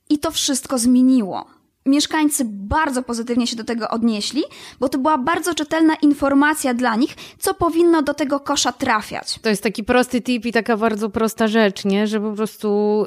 I 0.10 0.20
to 0.20 0.32
wszystko 0.32 0.78
zmieniło 0.78 1.57
mieszkańcy 1.88 2.44
bardzo 2.50 3.04
pozytywnie 3.04 3.48
się 3.48 3.56
do 3.56 3.64
tego 3.64 3.90
odnieśli, 3.90 4.44
bo 4.80 4.90
to 4.90 4.98
była 4.98 5.18
bardzo 5.18 5.54
czytelna 5.54 5.96
informacja 6.02 6.74
dla 6.74 6.96
nich, 6.96 7.16
co 7.40 7.54
powinno 7.54 8.02
do 8.02 8.14
tego 8.14 8.40
kosza 8.40 8.72
trafiać. 8.72 9.40
To 9.42 9.50
jest 9.50 9.64
taki 9.64 9.84
prosty 9.84 10.22
tip 10.22 10.46
i 10.46 10.52
taka 10.52 10.78
bardzo 10.78 11.10
prosta 11.10 11.48
rzecz, 11.48 11.86
nie? 11.86 12.08
że 12.08 12.22
po 12.22 12.32
prostu 12.32 13.06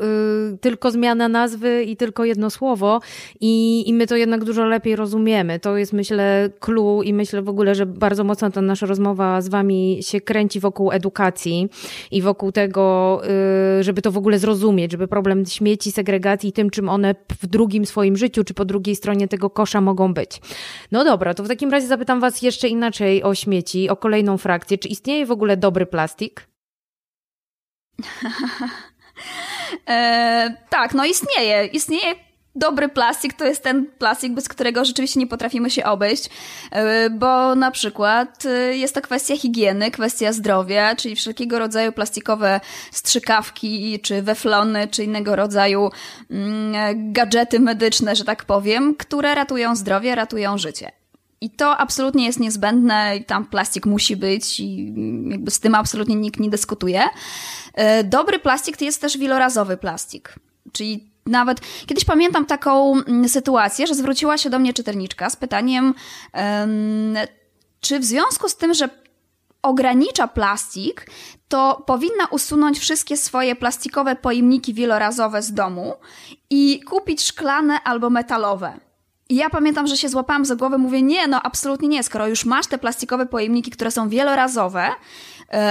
y, 0.55 0.59
tylko 0.59 0.91
zmiana 0.91 1.29
nazwy 1.29 1.85
i 1.85 1.97
tylko 1.97 2.25
jedno 2.25 2.51
słowo 2.51 3.01
i, 3.41 3.85
i 3.89 3.95
my 3.95 4.07
to 4.07 4.17
jednak 4.17 4.45
dużo 4.45 4.65
lepiej 4.65 4.97
rozumiemy. 4.97 5.61
To 5.61 5.77
jest 5.77 5.93
myślę 5.93 6.51
clue 6.61 7.03
i 7.03 7.15
myślę 7.15 7.43
w 7.43 7.49
ogóle, 7.49 7.75
że 7.75 7.87
bardzo 7.87 8.25
mocno 8.25 8.51
ta 8.51 8.63
nasza 8.63 8.87
rozmowa 8.87 9.41
z 9.41 9.49
wami 9.49 9.99
się 10.03 10.21
kręci 10.21 10.61
wokół 10.61 10.93
edukacji 10.93 11.69
i 12.11 12.23
wokół 12.23 12.53
tego, 12.53 13.21
y, 13.79 13.83
żeby 13.83 14.03
to 14.03 14.13
w 14.13 14.17
ogóle 14.17 14.39
zrozumieć, 14.39 14.93
żeby 14.93 15.09
problem 15.09 15.47
śmieci, 15.47 15.93
segregacji, 15.93 16.53
tym 16.53 16.71
czym 16.71 16.89
one 16.89 17.15
w 17.43 17.47
drugim 17.47 17.87
swoim 17.87 18.17
życiu 18.17 18.45
czy 18.45 18.55
pod 18.55 18.70
drugiej 18.71 18.97
stronie 18.97 19.29
tego 19.29 19.51
kosza 19.51 19.81
mogą 19.81 20.15
być. 20.15 20.41
No 20.93 21.05
dobra, 21.05 21.35
to 21.35 21.43
w 21.43 21.49
takim 21.49 21.71
razie 21.71 21.87
zapytam 21.87 22.21
Was 22.21 22.43
jeszcze 22.43 22.69
inaczej 22.69 23.23
o 23.23 23.35
śmieci, 23.35 23.89
o 23.89 23.97
kolejną 23.97 24.39
frakcję. 24.39 24.79
Czy 24.79 24.89
istnieje 24.89 25.27
w 25.27 25.31
ogóle 25.31 25.57
dobry 25.57 25.87
plastik? 25.87 26.49
e, 29.89 30.57
tak, 30.71 30.95
no 30.95 31.05
istnieje. 31.05 31.67
Istnieje 31.67 32.30
dobry 32.55 32.89
plastik 32.89 33.35
to 33.35 33.45
jest 33.45 33.63
ten 33.63 33.87
plastik, 33.99 34.33
bez 34.33 34.49
którego 34.49 34.85
rzeczywiście 34.85 35.21
nie 35.21 35.27
potrafimy 35.27 35.71
się 35.71 35.85
obejść, 35.85 36.31
e, 36.71 37.11
bo 37.11 37.55
na 37.55 37.71
przykład 37.71 38.47
e, 38.47 38.77
jest 38.77 38.95
to 38.95 39.01
kwestia 39.01 39.37
higieny, 39.37 39.91
kwestia 39.91 40.33
zdrowia, 40.33 40.97
czyli 40.97 41.17
wszelkiego 41.17 41.59
rodzaju 41.59 41.93
plastikowe 41.93 42.61
strzykawki, 42.91 44.01
czy 44.01 44.23
weflony, 44.23 44.89
czy 44.89 45.05
innego 45.05 45.37
rodzaju 45.37 45.91
mm, 46.31 47.13
gadżety 47.13 47.61
medyczne, 47.61 48.17
że 48.17 48.25
tak 48.25 48.45
powiem, 48.45 48.95
które 48.95 49.35
ratują 49.35 49.77
zdrowie, 49.77 50.15
ratują 50.15 50.59
życie. 50.59 50.93
I 51.43 51.51
to 51.51 51.77
absolutnie 51.77 52.27
jest 52.27 52.41
niezbędne 52.41 53.17
i 53.17 53.25
tam 53.25 53.45
plastik 53.45 53.87
musi 53.87 54.17
być 54.17 54.61
i 54.61 54.95
jakby 55.31 55.51
z 55.51 55.61
tym 55.61 55.75
absolutnie 55.75 56.17
nikt 56.17 56.41
nie 56.41 56.51
dyskutuje. 56.51 57.03
E, 57.75 58.05
dobry 58.05 58.39
plastik 58.39 58.77
to 58.77 58.85
jest 58.85 59.01
też 59.01 59.19
wielorazowy 59.19 59.77
plastik. 59.77 60.35
Czyli 60.73 61.10
nawet 61.31 61.61
kiedyś 61.87 62.05
pamiętam 62.05 62.47
taką 62.47 62.93
mm, 62.93 63.29
sytuację, 63.29 63.87
że 63.87 63.95
zwróciła 63.95 64.39
się 64.39 64.51
do 64.51 64.59
mnie 64.59 64.75
czytelniczka 64.75 65.31
z 65.31 65.37
pytaniem, 65.37 65.95
czy 67.81 67.99
w 67.99 68.05
związku 68.05 68.49
z 68.49 68.57
tym, 68.57 68.75
że 68.75 68.89
ogranicza 69.63 70.29
plastik, 70.29 71.07
to 71.49 71.83
powinna 71.87 72.27
usunąć 72.31 72.79
wszystkie 72.79 73.17
swoje 73.17 73.57
plastikowe 73.57 74.17
pojemniki 74.17 74.75
wielorazowe 74.75 75.43
z 75.43 75.53
domu 75.53 75.95
i 76.51 76.81
kupić 76.81 77.23
szklane 77.23 77.81
albo 77.85 78.11
metalowe. 78.11 78.81
I 79.29 79.37
ja 79.37 79.51
pamiętam, 79.51 79.87
że 79.87 79.97
się 79.97 80.09
złapałam 80.09 80.45
za 80.45 80.57
głowę, 80.57 80.79
mówię, 80.79 81.03
nie, 81.03 81.27
no 81.27 81.43
absolutnie 81.43 81.89
nie, 81.89 82.03
skoro 82.03 82.27
już 82.27 82.45
masz 82.45 82.67
te 82.67 82.79
plastikowe 82.79 83.27
pojemniki, 83.27 83.71
które 83.71 83.91
są 83.91 84.09
wielorazowe, 84.09 84.89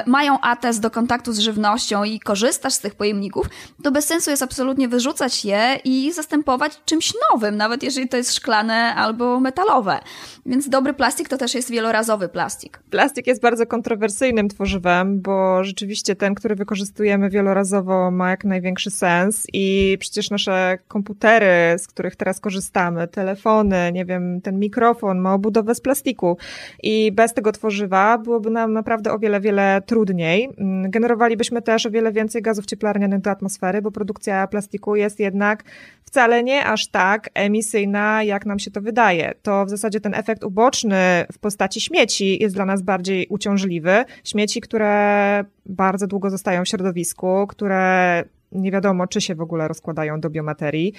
mają 0.05 0.39
atest 0.41 0.81
do 0.81 0.91
kontaktu 0.91 1.33
z 1.33 1.39
żywnością 1.39 2.03
i 2.03 2.19
korzystasz 2.19 2.73
z 2.73 2.79
tych 2.79 2.95
pojemników, 2.95 3.49
to 3.83 3.91
bez 3.91 4.05
sensu 4.05 4.31
jest 4.31 4.43
absolutnie 4.43 4.87
wyrzucać 4.87 5.45
je 5.45 5.79
i 5.83 6.11
zastępować 6.13 6.81
czymś 6.85 7.13
nowym, 7.31 7.57
nawet 7.57 7.83
jeżeli 7.83 8.09
to 8.09 8.17
jest 8.17 8.35
szklane 8.35 8.95
albo 8.95 9.39
metalowe. 9.39 9.99
Więc 10.45 10.69
dobry 10.69 10.93
plastik 10.93 11.29
to 11.29 11.37
też 11.37 11.55
jest 11.55 11.71
wielorazowy 11.71 12.29
plastik. 12.29 12.79
Plastik 12.89 13.27
jest 13.27 13.41
bardzo 13.41 13.65
kontrowersyjnym 13.65 14.49
tworzywem, 14.49 15.21
bo 15.21 15.63
rzeczywiście 15.63 16.15
ten, 16.15 16.35
który 16.35 16.55
wykorzystujemy 16.55 17.29
wielorazowo 17.29 18.11
ma 18.11 18.29
jak 18.29 18.45
największy 18.45 18.91
sens 18.91 19.47
i 19.53 19.97
przecież 19.99 20.29
nasze 20.29 20.77
komputery, 20.87 21.79
z 21.79 21.87
których 21.87 22.15
teraz 22.15 22.39
korzystamy, 22.39 23.07
telefony, 23.07 23.91
nie 23.91 24.05
wiem, 24.05 24.41
ten 24.41 24.59
mikrofon 24.59 25.19
ma 25.19 25.33
obudowę 25.33 25.75
z 25.75 25.81
plastiku 25.81 26.37
i 26.83 27.11
bez 27.11 27.33
tego 27.33 27.51
tworzywa 27.51 28.17
byłoby 28.17 28.49
nam 28.49 28.73
naprawdę 28.73 29.11
o 29.11 29.19
wiele, 29.19 29.41
wiele 29.41 29.68
trudniej. 29.85 30.49
Mm, 30.57 30.91
generowalibyśmy 30.91 31.61
też 31.61 31.85
o 31.85 31.91
wiele 31.91 32.11
więcej 32.11 32.41
gazów 32.41 32.65
cieplarnianych 32.65 33.21
do 33.21 33.29
atmosfery, 33.31 33.81
bo 33.81 33.91
produkcja 33.91 34.47
plastiku 34.47 34.95
jest 34.95 35.19
jednak 35.19 35.63
wcale 36.05 36.43
nie 36.43 36.65
aż 36.65 36.87
tak 36.87 37.29
emisyjna, 37.33 38.23
jak 38.23 38.45
nam 38.45 38.59
się 38.59 38.71
to 38.71 38.81
wydaje. 38.81 39.33
To 39.41 39.65
w 39.65 39.69
zasadzie 39.69 39.99
ten 39.99 40.13
efekt 40.13 40.43
uboczny 40.43 41.25
w 41.33 41.39
postaci 41.39 41.81
śmieci 41.81 42.43
jest 42.43 42.55
dla 42.55 42.65
nas 42.65 42.81
bardziej 42.81 43.27
uciążliwy. 43.29 44.05
Śmieci, 44.23 44.61
które 44.61 45.43
bardzo 45.65 46.07
długo 46.07 46.29
zostają 46.29 46.63
w 46.63 46.67
środowisku, 46.67 47.47
które 47.47 48.23
nie 48.51 48.71
wiadomo, 48.71 49.07
czy 49.07 49.21
się 49.21 49.35
w 49.35 49.41
ogóle 49.41 49.67
rozkładają 49.67 50.19
do 50.19 50.29
biomaterii. 50.29 50.93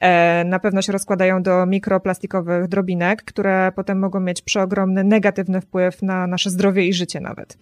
E, 0.00 0.44
na 0.44 0.58
pewno 0.58 0.82
się 0.82 0.92
rozkładają 0.92 1.42
do 1.42 1.66
mikroplastikowych 1.66 2.68
drobinek, 2.68 3.24
które 3.24 3.72
potem 3.76 3.98
mogą 3.98 4.20
mieć 4.20 4.42
przeogromny 4.42 5.04
negatywny 5.04 5.60
wpływ 5.60 6.02
na 6.02 6.26
nasze 6.26 6.50
zdrowie 6.50 6.86
i 6.86 6.92
życie 6.92 7.20
nawet. 7.20 7.58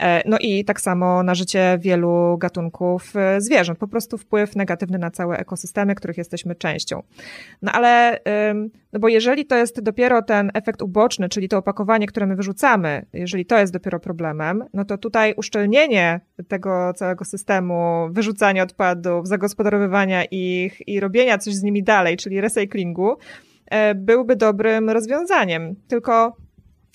E, 0.00 0.28
no 0.28 0.36
i 0.40 0.64
tak 0.64 0.80
samo 0.80 1.22
na 1.22 1.34
życie 1.34 1.78
wielu 1.80 2.38
gatunków 2.38 3.16
e, 3.16 3.40
zwierząt. 3.40 3.78
Po 3.78 3.88
prostu 3.88 4.18
wpływ 4.18 4.56
negatywny 4.56 4.98
na 4.98 5.10
całe 5.10 5.38
ekosystemy, 5.38 5.94
których 5.94 6.18
jesteśmy 6.18 6.54
częścią. 6.54 7.02
No 7.62 7.72
ale, 7.72 8.18
no 8.92 9.00
bo 9.00 9.08
jeżeli 9.08 9.46
to 9.46 9.56
jest 9.56 9.80
dopiero 9.80 10.22
ten 10.22 10.50
efekt 10.54 10.82
uboczny, 10.82 11.28
czyli 11.28 11.48
to 11.48 11.58
opakowanie, 11.58 12.06
które 12.06 12.26
my 12.26 12.36
wyrzucamy, 12.36 13.06
jeżeli 13.12 13.46
to 13.46 13.58
jest 13.58 13.72
dopiero 13.72 14.00
problemem, 14.00 14.64
no 14.74 14.84
to 14.84 14.98
tutaj 14.98 15.34
uszczelnienie 15.36 16.20
tego 16.48 16.92
całego 16.92 17.24
systemu 17.24 18.08
wyrzucania 18.10 18.62
odpadów 18.62 18.81
odpadów, 18.82 19.28
zagospodarowywania 19.28 20.24
ich 20.24 20.88
i 20.88 21.00
robienia 21.00 21.38
coś 21.38 21.54
z 21.54 21.62
nimi 21.62 21.82
dalej, 21.82 22.16
czyli 22.16 22.40
recyklingu, 22.40 23.16
e, 23.70 23.94
byłby 23.94 24.36
dobrym 24.36 24.90
rozwiązaniem. 24.90 25.74
Tylko 25.88 26.36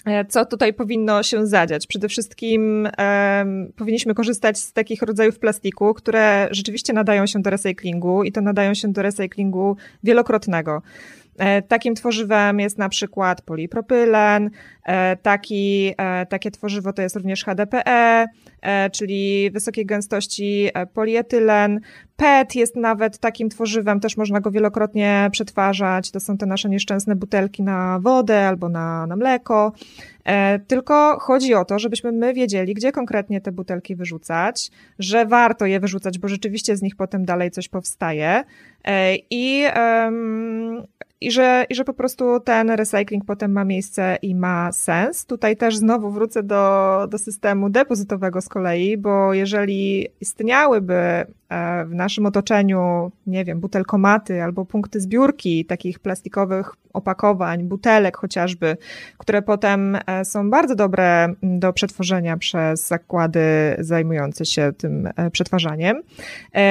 e, 0.06 0.26
co 0.26 0.45
tutaj 0.45 0.73
powinno 0.73 1.23
się 1.23 1.47
zadziać? 1.47 1.88
Przede 1.88 2.08
wszystkim 2.10 2.88
um, 2.97 3.73
powinniśmy 3.76 4.13
korzystać 4.13 4.58
z 4.58 4.73
takich 4.73 5.02
rodzajów 5.02 5.39
plastiku, 5.39 5.93
które 5.93 6.47
rzeczywiście 6.52 6.93
nadają 6.93 7.26
się 7.26 7.41
do 7.41 7.50
recyklingu 7.50 8.23
i 8.23 8.32
to 8.32 8.41
nadają 8.41 8.73
się 8.73 8.88
do 8.88 9.02
recyklingu 9.02 9.78
wielokrotnego. 10.04 10.82
E, 11.38 11.62
takim 11.62 11.95
tworzywem 11.95 12.60
jest 12.60 12.78
na 12.78 12.89
przykład 12.89 13.41
polipropylen, 13.41 14.50
e, 14.86 15.17
taki, 15.17 15.93
e, 15.97 16.26
takie 16.26 16.52
tworzywo 16.52 16.93
to 16.93 17.02
jest 17.02 17.15
również 17.15 17.45
HDPE, 17.45 18.26
czyli 18.91 19.52
wysokiej 19.52 19.86
gęstości 19.86 20.69
polietylen. 20.93 21.80
PET 22.15 22.56
jest 22.56 22.76
nawet 22.76 23.17
takim 23.17 23.50
tworzywem, 23.50 24.00
też 24.00 24.17
można 24.17 24.39
go 24.39 24.52
wielokrotnie 24.52 25.30
przetwarzać. 25.32 26.12
To 26.12 26.19
są 26.19 26.38
te 26.38 26.45
nasze 26.45 26.69
nieszczęsne 26.69 27.15
butelki 27.15 27.63
na 27.63 28.00
wodę 28.00 28.47
albo 28.47 28.69
na, 28.69 29.08
na 29.08 29.15
mleko. 29.15 29.71
Tylko 30.67 31.17
chodzi 31.19 31.54
o 31.54 31.65
to, 31.65 31.80
żebyśmy 31.80 32.12
my 32.12 32.34
wiedzieli, 32.34 32.73
gdzie 32.73 32.91
konkretnie 32.91 33.41
te 33.41 33.52
butelki 33.52 33.95
wyrzucać, 33.95 34.71
że 35.00 35.26
warto 35.26 35.65
je 35.65 35.80
wyrzucać, 35.80 36.19
bo 36.19 36.28
rzeczywiście 36.28 36.78
z 36.78 36.82
nich 36.82 36.95
potem 36.95 37.26
dalej 37.26 37.52
coś 37.52 37.69
powstaje. 37.69 38.43
I 39.30 39.65
um, 39.76 40.88
i 41.22 41.32
że, 41.32 41.66
i 41.70 41.76
że 41.76 41.84
po 41.84 41.94
prostu 41.94 42.40
ten 42.40 42.70
recycling 42.70 43.26
potem 43.26 43.52
ma 43.52 43.66
miejsce 43.66 44.18
i 44.22 44.36
ma 44.36 44.72
sens. 44.72 45.26
Tutaj 45.26 45.58
też 45.58 45.78
znowu 45.78 46.12
wrócę 46.12 46.44
do, 46.44 47.08
do 47.10 47.18
systemu 47.18 47.70
depozytowego 47.70 48.42
z 48.42 48.50
kolei, 48.50 48.98
bo 48.98 49.34
jeżeli 49.34 50.08
istniałyby 50.22 51.26
w 51.86 51.94
naszym 51.94 52.26
otoczeniu, 52.26 53.12
nie 53.28 53.46
wiem, 53.46 53.60
butelkomaty 53.60 54.44
albo 54.44 54.66
punkty 54.66 55.02
zbiórki 55.02 55.66
takich 55.66 56.00
plastikowych 56.00 56.76
opakowań, 56.94 57.64
butelek 57.64 58.18
chociażby, 58.18 58.78
które 59.18 59.42
potem 59.42 59.98
e, 60.08 60.26
są 60.26 60.50
bardzo 60.50 60.76
dobre 60.76 61.34
do 61.44 61.74
przetworzenia 61.74 62.38
przez 62.38 62.88
zakłady 62.88 63.40
zajmujące 63.80 64.46
się 64.46 64.72
tym 64.78 65.10
e, 65.16 65.32
przetwarzaniem, 65.32 66.02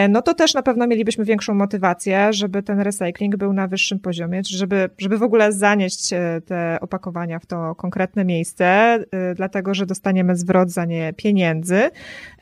no 0.08 0.22
to 0.22 0.34
też 0.34 0.54
na 0.54 0.62
pewno 0.62 0.86
mielibyśmy 0.86 1.24
większą 1.24 1.54
motywację, 1.54 2.32
żeby 2.32 2.62
ten 2.62 2.80
recycling 2.80 3.36
był 3.36 3.52
na 3.52 3.68
wyższym 3.68 3.98
poziomie, 3.98 4.40
żeby, 4.44 4.90
żeby 4.98 5.18
w 5.18 5.22
ogóle 5.22 5.52
zanieść 5.52 6.12
e, 6.12 6.40
te 6.46 6.78
opakowania 6.80 7.38
w 7.38 7.46
to 7.46 7.74
konkretne 7.74 8.24
miejsce, 8.24 8.64
e, 8.66 9.34
dlatego 9.34 9.74
że 9.74 9.86
dostaniemy 9.86 10.36
zwrot 10.36 10.70
za 10.70 10.84
nie 10.84 11.12
pieniędzy, 11.12 11.90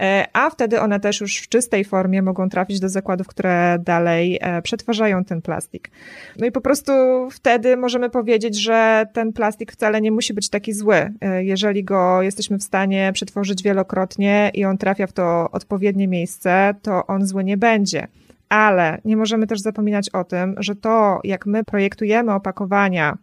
e, 0.01 0.27
a 0.33 0.51
wtedy 0.51 0.81
one 0.81 1.01
też 1.01 1.21
już 1.21 1.37
w 1.37 1.49
czystej 1.49 1.85
formie 1.85 2.23
mogą 2.25 2.49
trafić 2.49 2.81
do 2.81 2.89
zakładów, 2.89 3.27
które 3.27 3.77
dalej 3.81 4.41
przetwarzają 4.63 5.25
ten 5.25 5.43
plastik. 5.43 5.91
No 6.39 6.47
i 6.47 6.53
po 6.53 6.61
prostu 6.61 6.93
wtedy 7.31 7.77
możemy 7.77 8.11
powiedzieć, 8.11 8.63
że 8.63 9.07
ten 9.13 9.33
plastik 9.33 9.73
wcale 9.73 10.01
nie 10.01 10.11
musi 10.11 10.35
być 10.35 10.49
taki 10.49 10.73
zły, 10.73 11.13
jeżeli 11.41 11.85
go 11.85 12.23
jesteśmy 12.23 12.59
w 12.59 12.63
stanie 12.63 13.11
przetworzyć 13.15 13.63
wielokrotnie 13.63 14.51
i 14.55 14.65
on 14.65 14.79
trafia 14.79 15.07
w 15.07 15.13
to 15.13 15.51
odpowiednie 15.51 16.09
miejsce, 16.09 16.75
to 16.83 17.07
on 17.07 17.27
zły 17.27 17.45
nie 17.45 17.57
będzie 17.57 18.09
ale 18.49 19.01
nie 19.05 19.17
możemy 19.17 19.47
też 19.47 19.61
zapominać 19.61 20.09
o 20.09 20.25
tym, 20.25 20.55
że 20.59 20.77
to, 20.77 21.21
jak 21.25 21.47
my 21.47 21.65
projektujemy 21.65 22.33
opakowania, 22.33 23.19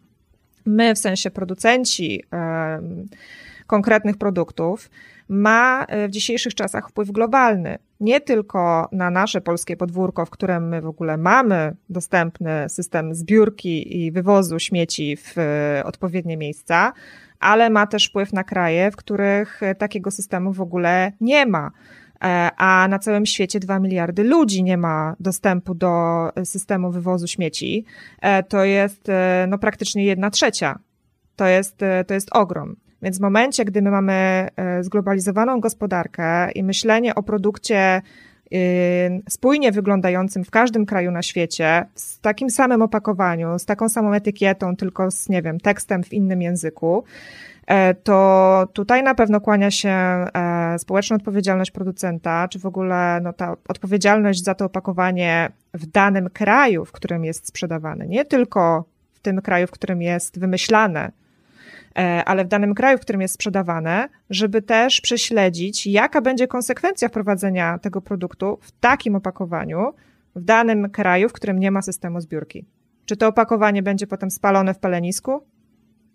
my 0.66 0.96
w 0.96 0.98
sensie 0.98 1.32
producenci 1.32 2.24
konkretnych 3.68 4.18
produktów, 4.18 4.90
ma 5.32 5.86
e, 5.86 6.08
w 6.08 6.12
dzisiejszych 6.12 6.56
czasach 6.56 6.90
wpływ 6.90 7.12
globalny. 7.12 7.78
Nie 8.00 8.22
tylko 8.22 8.90
na 8.92 9.10
nasze 9.10 9.42
polskie 9.42 9.78
podwórko, 9.78 10.26
w 10.26 10.30
którym 10.30 10.68
my 10.70 10.82
w 10.82 10.86
ogóle 10.86 11.18
mamy 11.18 11.76
dostępny 11.90 12.70
system 12.70 13.16
zbiórki 13.16 14.06
i 14.06 14.12
wywozu 14.12 14.60
śmieci 14.60 15.18
w 15.18 15.38
e, 15.38 15.84
odpowiednie 15.86 16.38
miejsca, 16.38 16.94
ale 17.40 17.70
ma 17.70 17.88
też 17.88 18.10
wpływ 18.10 18.34
na 18.34 18.44
kraje, 18.44 18.92
w 18.92 18.96
których 18.96 19.62
takiego 19.78 20.12
systemu 20.12 20.54
w 20.54 20.62
ogóle 20.62 21.12
nie 21.22 21.46
ma. 21.46 21.72
E, 22.24 22.52
a 22.58 22.88
na 22.88 23.00
całym 23.00 23.26
świecie 23.26 23.60
2 23.60 23.80
miliardy 23.80 24.24
ludzi 24.24 24.64
nie 24.64 24.78
ma 24.78 25.16
dostępu 25.20 25.76
do 25.76 26.30
systemu 26.44 26.92
wywozu 26.92 27.28
śmieci, 27.28 27.86
e, 28.22 28.44
to 28.44 28.64
jest 28.64 29.10
e, 29.10 29.46
no, 29.50 29.58
praktycznie 29.58 30.06
jedna 30.06 30.30
trzecia. 30.30 30.80
To 31.36 31.46
jest, 31.46 31.78
to 32.08 32.14
jest 32.14 32.30
ogrom. 32.32 32.76
Więc 33.02 33.18
w 33.18 33.22
momencie, 33.22 33.66
gdy 33.66 33.82
my 33.82 33.92
mamy 33.92 34.48
zglobalizowaną 34.82 35.60
gospodarkę 35.60 36.52
i 36.52 36.64
myślenie 36.64 37.16
o 37.16 37.24
produkcie 37.24 38.02
spójnie 39.30 39.72
wyglądającym 39.72 40.44
w 40.44 40.52
każdym 40.52 40.86
kraju 40.86 41.12
na 41.12 41.22
świecie, 41.22 41.86
z 41.96 42.20
takim 42.20 42.50
samym 42.50 42.82
opakowaniu, 42.82 43.60
z 43.60 43.66
taką 43.66 43.90
samą 43.90 44.14
etykietą, 44.14 44.76
tylko 44.76 45.12
z, 45.12 45.30
nie 45.30 45.42
wiem, 45.42 45.60
tekstem 45.60 46.04
w 46.04 46.14
innym 46.14 46.42
języku, 46.42 47.04
E, 47.72 47.94
to 47.94 48.68
tutaj 48.74 49.04
na 49.04 49.16
pewno 49.16 49.42
kłania 49.42 49.72
się 49.72 49.90
e, 49.90 50.80
społeczna 50.80 51.16
odpowiedzialność 51.16 51.72
producenta, 51.72 52.48
czy 52.48 52.60
w 52.60 52.66
ogóle 52.66 53.20
no, 53.24 53.34
ta 53.34 53.56
odpowiedzialność 53.68 54.44
za 54.44 54.56
to 54.56 54.66
opakowanie 54.66 55.52
w 55.74 55.86
danym 55.86 56.30
kraju, 56.30 56.86
w 56.86 56.92
którym 56.92 57.26
jest 57.26 57.48
sprzedawane. 57.48 58.08
Nie 58.08 58.26
tylko 58.26 58.86
w 59.14 59.20
tym 59.20 59.42
kraju, 59.42 59.68
w 59.68 59.72
którym 59.72 60.02
jest 60.02 60.40
wymyślane, 60.40 61.06
e, 61.06 61.12
ale 62.26 62.46
w 62.46 62.48
danym 62.48 62.76
kraju, 62.76 62.98
w 62.98 63.02
którym 63.02 63.22
jest 63.22 63.34
sprzedawane, 63.34 64.10
żeby 64.30 64.62
też 64.62 65.02
prześledzić, 65.02 65.88
jaka 65.88 66.22
będzie 66.22 66.48
konsekwencja 66.48 67.10
wprowadzenia 67.10 67.80
tego 67.80 68.02
produktu 68.02 68.58
w 68.62 68.72
takim 68.72 69.16
opakowaniu 69.16 69.94
w 70.36 70.42
danym 70.42 70.90
kraju, 70.90 71.30
w 71.30 71.34
którym 71.34 71.60
nie 71.60 71.72
ma 71.72 71.82
systemu 71.82 72.22
zbiórki. 72.22 72.66
Czy 73.06 73.18
to 73.18 73.28
opakowanie 73.28 73.84
będzie 73.84 74.08
potem 74.08 74.32
spalone 74.32 74.74
w 74.74 74.80
palenisku? 74.80 75.42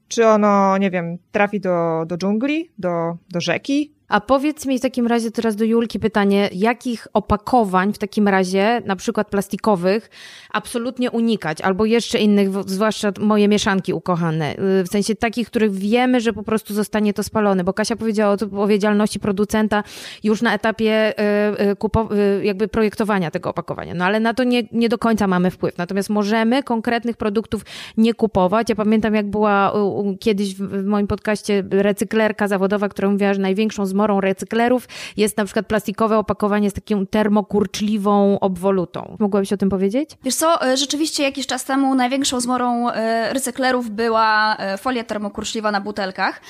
Czy 0.09 0.27
ono, 0.27 0.79
nie 0.79 0.91
wiem, 0.91 1.19
trafi 1.33 1.61
do, 1.61 2.05
do 2.07 2.17
dżungli, 2.17 2.71
do, 2.79 3.17
do 3.31 3.41
rzeki, 3.41 3.96
a 4.09 4.21
powiedz 4.21 4.67
mi 4.67 4.79
w 4.79 4.83
takim 4.83 5.07
razie 5.07 5.31
teraz 5.31 5.57
do 5.57 5.65
Julki 5.65 6.01
pytanie, 6.01 6.51
jakich 6.53 7.09
opakowań 7.13 7.93
w 7.93 7.99
takim 7.99 8.29
razie, 8.29 8.83
na 8.85 8.97
przykład 8.97 9.31
plastikowych, 9.31 10.11
absolutnie 10.53 11.11
unikać, 11.11 11.61
albo 11.61 11.85
jeszcze 11.85 12.19
innych, 12.19 12.49
zwłaszcza 12.67 13.13
moje 13.21 13.49
mieszanki 13.49 13.93
ukochane, 13.93 14.55
y, 14.81 14.85
w 14.85 14.89
sensie 14.89 15.15
takich, 15.15 15.47
których 15.47 15.73
wiemy, 15.73 16.21
że 16.21 16.33
po 16.33 16.43
prostu 16.43 16.75
zostanie 16.75 17.15
to 17.15 17.23
spalone, 17.23 17.65
bo 17.65 17.73
Kasia 17.73 17.97
powiedziała 17.97 18.31
o 18.31 18.35
odpowiedzialności 18.35 19.21
producenta 19.21 19.85
już 20.25 20.43
na 20.43 20.55
etapie 20.55 21.15
y, 21.61 21.77
y, 22.13 22.45
jakby 22.45 22.69
projektowania 22.69 23.31
tego 23.31 23.51
opakowania, 23.51 23.95
no 23.95 24.05
ale 24.05 24.21
na 24.21 24.35
to 24.35 24.45
nie, 24.45 24.63
nie 24.73 24.89
do 24.89 24.99
końca 24.99 25.27
mamy 25.27 25.51
wpływ, 25.51 25.79
natomiast 25.79 26.11
możemy 26.11 26.63
konkretnych 26.63 27.17
produktów 27.17 27.63
nie 27.97 28.15
kupować. 28.15 28.69
Ja 28.69 28.75
pamiętam, 28.75 29.15
jak 29.15 29.31
była 29.31 29.73
kiedyś 30.21 30.55
w 30.55 30.85
moim 30.85 31.07
podcaście 31.07 31.65
recyklerka 31.71 32.49
zawodowa, 32.49 32.89
która 32.89 33.11
mówiła, 33.11 33.35
że 33.35 33.41
największą 33.41 33.87
zmorą 33.97 34.21
recyklerów 34.21 34.89
jest 35.17 35.37
na 35.37 35.45
przykład 35.45 35.67
plastikowe 35.67 36.19
opakowanie 36.19 36.71
z 36.71 36.73
taką 36.73 37.07
termokurczliwą 37.07 38.39
obwolutą. 38.41 39.17
Mogłabyś 39.19 39.53
o 39.53 39.57
tym 39.57 39.69
powiedzieć? 39.69 40.11
Wiesz 40.23 40.35
co, 40.35 40.67
e, 40.67 40.77
rzeczywiście 40.77 41.23
jakiś 41.23 41.47
czas 41.47 41.65
temu 41.65 41.95
największą 41.95 42.41
zmorą 42.41 42.91
e, 42.91 43.33
recyklerów 43.33 43.91
była 43.91 44.57
e, 44.57 44.79
folia 44.79 45.05
termokurczliwa 45.05 45.71
na 45.71 45.81
butelkach. 45.81 46.41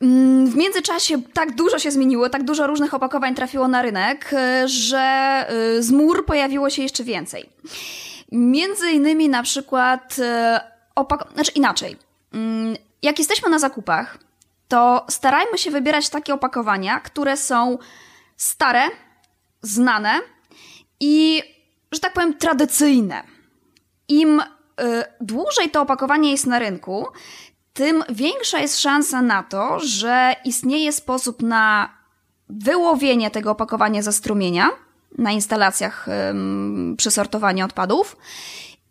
Mm, 0.00 0.46
w 0.46 0.56
międzyczasie 0.56 1.22
tak 1.32 1.54
dużo 1.54 1.78
się 1.78 1.90
zmieniło, 1.90 2.28
tak 2.28 2.44
dużo 2.44 2.66
różnych 2.66 2.94
opakowań 2.94 3.34
trafiło 3.34 3.68
na 3.68 3.82
rynek, 3.82 4.30
że 4.64 5.46
zmór 5.80 6.26
pojawiło 6.26 6.70
się 6.70 6.82
jeszcze 6.82 7.04
więcej. 7.04 7.48
Między 8.32 8.90
innymi 8.90 9.28
na 9.28 9.42
przykład 9.42 10.16
opak... 10.94 11.24
znaczy 11.34 11.52
inaczej. 11.54 11.96
Mm, 12.34 12.76
jak 13.02 13.18
jesteśmy 13.18 13.50
na 13.50 13.58
zakupach, 13.58 14.18
to 14.72 15.06
starajmy 15.08 15.58
się 15.58 15.70
wybierać 15.70 16.08
takie 16.08 16.34
opakowania, 16.34 17.00
które 17.00 17.36
są 17.36 17.78
stare, 18.36 18.82
znane 19.62 20.20
i, 21.00 21.42
że 21.92 22.00
tak 22.00 22.12
powiem, 22.12 22.38
tradycyjne. 22.38 23.22
Im 24.08 24.40
y, 24.40 24.44
dłużej 25.20 25.70
to 25.70 25.82
opakowanie 25.82 26.30
jest 26.30 26.46
na 26.46 26.58
rynku, 26.58 27.06
tym 27.72 28.04
większa 28.08 28.58
jest 28.58 28.80
szansa 28.80 29.22
na 29.22 29.42
to, 29.42 29.80
że 29.80 30.36
istnieje 30.44 30.92
sposób 30.92 31.42
na 31.42 31.90
wyłowienie 32.48 33.30
tego 33.30 33.50
opakowania 33.50 34.02
ze 34.02 34.12
strumienia 34.12 34.70
na 35.18 35.30
instalacjach 35.30 36.08
ym, 36.08 36.94
przy 36.98 37.10
sortowaniu 37.10 37.64
odpadów 37.64 38.16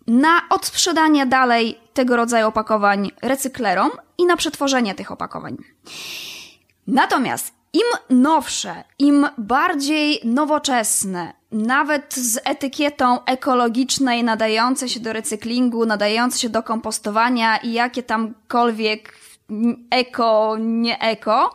na 0.08 0.42
odsprzedanie 0.50 1.26
dalej 1.26 1.80
tego 1.94 2.16
rodzaju 2.16 2.48
opakowań 2.48 3.12
recyklerom 3.22 3.92
i 4.18 4.26
na 4.26 4.38
przetworzenie 4.38 4.96
tych 4.96 5.12
opakowań. 5.12 5.58
Natomiast 6.88 7.54
im 7.74 8.18
nowsze, 8.18 8.84
im 9.00 9.28
bardziej 9.38 10.20
nowoczesne, 10.24 11.34
nawet 11.52 12.14
z 12.14 12.40
etykietą 12.44 13.26
ekologicznej, 13.26 14.24
nadające 14.24 14.90
się 14.90 15.00
do 15.00 15.14
recyklingu, 15.14 15.86
nadające 15.86 16.40
się 16.40 16.50
do 16.50 16.64
kompostowania 16.64 17.58
i 17.58 17.74
jakie 17.74 18.04
tamkolwiek 18.04 19.14
eko, 19.92 20.56
nie 20.60 21.00
eko, 21.00 21.54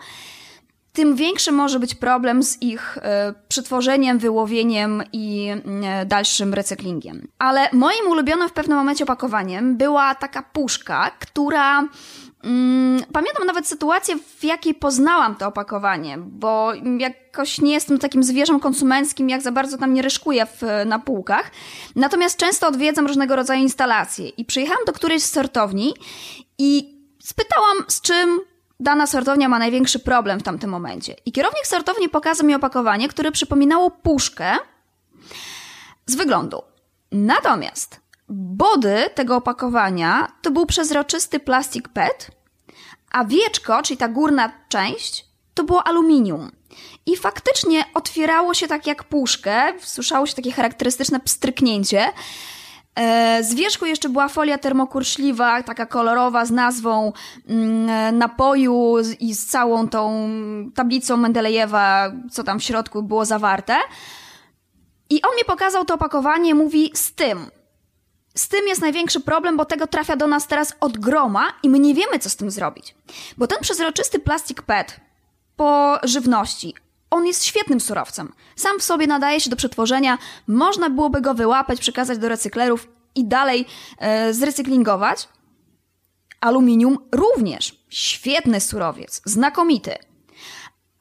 tym 0.96 1.16
większy 1.16 1.52
może 1.52 1.80
być 1.80 1.94
problem 1.94 2.42
z 2.42 2.62
ich 2.62 2.98
e, 2.98 3.34
przetworzeniem, 3.48 4.18
wyłowieniem 4.18 5.02
i 5.12 5.48
e, 5.84 6.06
dalszym 6.06 6.54
recyklingiem. 6.54 7.28
Ale 7.38 7.68
moim 7.72 8.06
ulubionym 8.08 8.48
w 8.48 8.52
pewnym 8.52 8.78
momencie 8.78 9.04
opakowaniem 9.04 9.76
była 9.76 10.14
taka 10.14 10.42
puszka, 10.42 11.10
która 11.20 11.88
mm, 12.44 13.02
Pamiętam 13.12 13.46
nawet 13.46 13.66
sytuację, 13.66 14.16
w 14.38 14.44
jakiej 14.44 14.74
poznałam 14.74 15.34
to 15.34 15.46
opakowanie, 15.46 16.18
bo 16.18 16.72
jakoś 16.98 17.60
nie 17.60 17.72
jestem 17.72 17.98
takim 17.98 18.22
zwierzem 18.22 18.60
konsumenckim, 18.60 19.28
jak 19.28 19.42
za 19.42 19.52
bardzo 19.52 19.78
tam 19.78 19.94
nie 19.94 20.02
ryszkuję 20.02 20.46
w, 20.46 20.62
na 20.86 20.98
półkach. 20.98 21.50
Natomiast 21.96 22.36
często 22.38 22.68
odwiedzam 22.68 23.06
różnego 23.06 23.36
rodzaju 23.36 23.62
instalacje 23.62 24.28
i 24.28 24.44
przyjechałam 24.44 24.84
do 24.86 24.92
którejś 24.92 25.22
z 25.22 25.30
sortowni 25.32 25.94
i 26.58 26.98
spytałam, 27.18 27.76
z 27.88 28.00
czym 28.00 28.40
dana 28.80 29.06
sortownia 29.06 29.48
ma 29.48 29.58
największy 29.58 29.98
problem 29.98 30.40
w 30.40 30.42
tamtym 30.42 30.70
momencie. 30.70 31.16
I 31.26 31.32
kierownik 31.32 31.66
sortowni 31.66 32.08
pokazał 32.08 32.46
mi 32.46 32.54
opakowanie, 32.54 33.08
które 33.08 33.32
przypominało 33.32 33.90
puszkę 33.90 34.56
z 36.06 36.14
wyglądu. 36.14 36.62
Natomiast 37.12 38.00
body 38.28 39.04
tego 39.14 39.36
opakowania 39.36 40.32
to 40.42 40.50
był 40.50 40.66
przezroczysty 40.66 41.40
plastik 41.40 41.88
PET, 41.88 42.30
a 43.10 43.24
wieczko, 43.24 43.82
czyli 43.82 43.96
ta 43.96 44.08
górna 44.08 44.52
część, 44.68 45.26
to 45.54 45.64
było 45.64 45.86
aluminium. 45.86 46.50
I 47.06 47.16
faktycznie 47.16 47.84
otwierało 47.94 48.54
się 48.54 48.68
tak 48.68 48.86
jak 48.86 49.04
puszkę, 49.04 49.72
słyszało 49.80 50.26
się 50.26 50.34
takie 50.34 50.52
charakterystyczne 50.52 51.20
pstryknięcie, 51.20 52.12
z 53.42 53.54
wierzchu 53.54 53.86
jeszcze 53.86 54.08
była 54.08 54.28
folia 54.28 54.58
termokurczliwa, 54.58 55.62
taka 55.62 55.86
kolorowa 55.86 56.44
z 56.44 56.50
nazwą 56.50 57.12
mm, 57.48 58.18
napoju 58.18 58.96
i 59.20 59.34
z 59.34 59.46
całą 59.46 59.88
tą 59.88 60.28
tablicą 60.74 61.16
Mendelejewa, 61.16 62.12
co 62.30 62.44
tam 62.44 62.60
w 62.60 62.62
środku 62.62 63.02
było 63.02 63.24
zawarte. 63.24 63.76
I 65.10 65.22
on 65.22 65.30
mi 65.36 65.44
pokazał 65.44 65.84
to 65.84 65.94
opakowanie, 65.94 66.54
mówi 66.54 66.90
z 66.94 67.14
tym. 67.14 67.50
Z 68.34 68.48
tym 68.48 68.68
jest 68.68 68.80
największy 68.80 69.20
problem, 69.20 69.56
bo 69.56 69.64
tego 69.64 69.86
trafia 69.86 70.16
do 70.16 70.26
nas 70.26 70.46
teraz 70.46 70.74
od 70.80 70.98
groma 70.98 71.44
i 71.62 71.70
my 71.70 71.78
nie 71.78 71.94
wiemy, 71.94 72.18
co 72.18 72.30
z 72.30 72.36
tym 72.36 72.50
zrobić. 72.50 72.94
Bo 73.36 73.46
ten 73.46 73.58
przezroczysty 73.60 74.18
plastik 74.18 74.62
PET 74.62 75.00
po 75.56 75.98
żywności, 76.02 76.74
on 77.10 77.26
jest 77.26 77.44
świetnym 77.44 77.80
surowcem. 77.80 78.32
Sam 78.56 78.78
w 78.78 78.82
sobie 78.82 79.06
nadaje 79.06 79.40
się 79.40 79.50
do 79.50 79.56
przetworzenia, 79.56 80.18
można 80.46 80.90
byłoby 80.90 81.20
go 81.20 81.34
wyłapać, 81.34 81.80
przekazać 81.80 82.18
do 82.18 82.28
recyklerów 82.28 82.88
i 83.14 83.24
dalej 83.24 83.66
e, 83.98 84.34
zrecyklingować. 84.34 85.28
Aluminium 86.40 86.98
również 87.12 87.84
świetny 87.88 88.60
surowiec, 88.60 89.22
znakomity. 89.24 89.94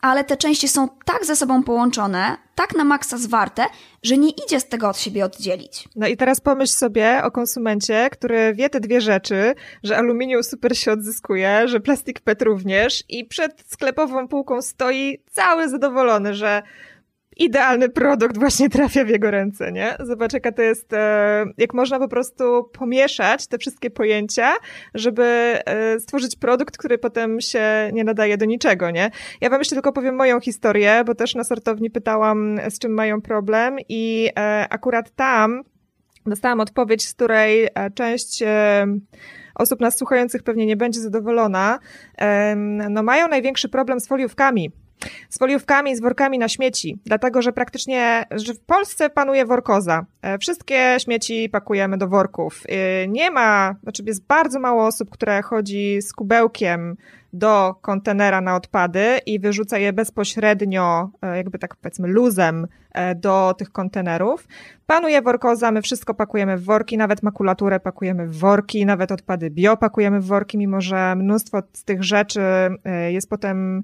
Ale 0.05 0.23
te 0.23 0.37
części 0.37 0.67
są 0.67 0.87
tak 1.05 1.25
ze 1.25 1.35
sobą 1.35 1.63
połączone, 1.63 2.37
tak 2.55 2.75
na 2.75 2.83
maksa 2.83 3.17
zwarte, 3.17 3.65
że 4.03 4.17
nie 4.17 4.29
idzie 4.29 4.59
z 4.59 4.67
tego 4.67 4.89
od 4.89 4.97
siebie 4.97 5.25
oddzielić. 5.25 5.89
No 5.95 6.07
i 6.07 6.17
teraz 6.17 6.41
pomyśl 6.41 6.73
sobie 6.73 7.21
o 7.23 7.31
konsumencie, 7.31 8.09
który 8.11 8.53
wie 8.53 8.69
te 8.69 8.79
dwie 8.79 9.01
rzeczy, 9.01 9.55
że 9.83 9.97
aluminium 9.97 10.43
super 10.43 10.77
się 10.77 10.91
odzyskuje, 10.91 11.67
że 11.67 11.79
plastik 11.79 12.19
PET 12.19 12.41
również 12.41 13.03
i 13.09 13.25
przed 13.25 13.63
sklepową 13.67 14.27
półką 14.27 14.61
stoi 14.61 15.21
cały 15.31 15.69
zadowolony, 15.69 16.33
że 16.33 16.63
idealny 17.37 17.89
produkt 17.89 18.37
właśnie 18.37 18.69
trafia 18.69 19.05
w 19.05 19.09
jego 19.09 19.31
ręce, 19.31 19.71
nie? 19.71 19.95
Zobacz, 19.99 20.33
jaka 20.33 20.51
to 20.51 20.61
jest, 20.61 20.93
e, 20.93 21.45
jak 21.57 21.73
można 21.73 21.99
po 21.99 22.07
prostu 22.07 22.63
pomieszać 22.63 23.47
te 23.47 23.57
wszystkie 23.57 23.89
pojęcia, 23.89 24.53
żeby 24.93 25.23
e, 25.23 25.99
stworzyć 25.99 26.35
produkt, 26.35 26.77
który 26.77 26.97
potem 26.97 27.41
się 27.41 27.89
nie 27.93 28.03
nadaje 28.03 28.37
do 28.37 28.45
niczego, 28.45 28.91
nie? 28.91 29.11
Ja 29.41 29.49
wam 29.49 29.59
jeszcze 29.59 29.75
tylko 29.75 29.93
powiem 29.93 30.15
moją 30.15 30.39
historię, 30.39 31.03
bo 31.05 31.15
też 31.15 31.35
na 31.35 31.43
sortowni 31.43 31.89
pytałam, 31.91 32.59
z 32.69 32.79
czym 32.79 32.93
mają 32.93 33.21
problem 33.21 33.77
i 33.89 34.29
e, 34.39 34.67
akurat 34.69 35.15
tam 35.15 35.63
dostałam 36.25 36.59
odpowiedź, 36.59 37.07
z 37.07 37.13
której 37.13 37.67
część 37.95 38.43
osób 39.55 39.79
nas 39.79 39.97
słuchających 39.97 40.43
pewnie 40.43 40.65
nie 40.65 40.77
będzie 40.77 40.99
zadowolona. 40.99 41.79
No 42.89 43.03
mają 43.03 43.27
największy 43.27 43.69
problem 43.69 43.99
z 43.99 44.07
foliówkami 44.07 44.71
z 45.29 45.37
foliówkami, 45.37 45.95
z 45.95 46.01
workami 46.01 46.39
na 46.39 46.47
śmieci, 46.47 46.99
dlatego 47.05 47.41
że 47.41 47.53
praktycznie 47.53 48.25
że 48.31 48.53
w 48.53 48.59
Polsce 48.59 49.09
panuje 49.09 49.45
workoza. 49.45 50.05
E, 50.21 50.37
wszystkie 50.37 50.97
śmieci 50.99 51.49
pakujemy 51.49 51.97
do 51.97 52.07
worków. 52.07 52.63
E, 52.69 53.07
nie 53.07 53.31
ma, 53.31 53.75
znaczy 53.83 54.03
jest 54.05 54.25
bardzo 54.27 54.59
mało 54.59 54.85
osób, 54.85 55.09
które 55.09 55.41
chodzi 55.41 56.01
z 56.01 56.13
kubełkiem 56.13 56.95
do 57.35 57.75
kontenera 57.81 58.41
na 58.41 58.55
odpady 58.55 59.19
i 59.25 59.39
wyrzuca 59.39 59.77
je 59.77 59.93
bezpośrednio, 59.93 61.09
e, 61.21 61.37
jakby 61.37 61.59
tak 61.59 61.75
powiedzmy 61.75 62.07
luzem 62.07 62.67
do 63.15 63.55
tych 63.57 63.71
kontenerów. 63.71 64.47
Panuje 64.87 65.21
workoza, 65.21 65.71
my 65.71 65.81
wszystko 65.81 66.13
pakujemy 66.13 66.57
w 66.57 66.63
worki, 66.63 66.97
nawet 66.97 67.23
makulaturę 67.23 67.79
pakujemy 67.79 68.27
w 68.27 68.37
worki, 68.37 68.85
nawet 68.85 69.11
odpady 69.11 69.49
bio 69.49 69.77
pakujemy 69.77 70.19
w 70.19 70.25
worki, 70.25 70.57
mimo 70.57 70.81
że 70.81 71.15
mnóstwo 71.15 71.61
z 71.73 71.83
tych 71.83 72.03
rzeczy 72.03 72.41
jest 73.09 73.29
potem 73.29 73.83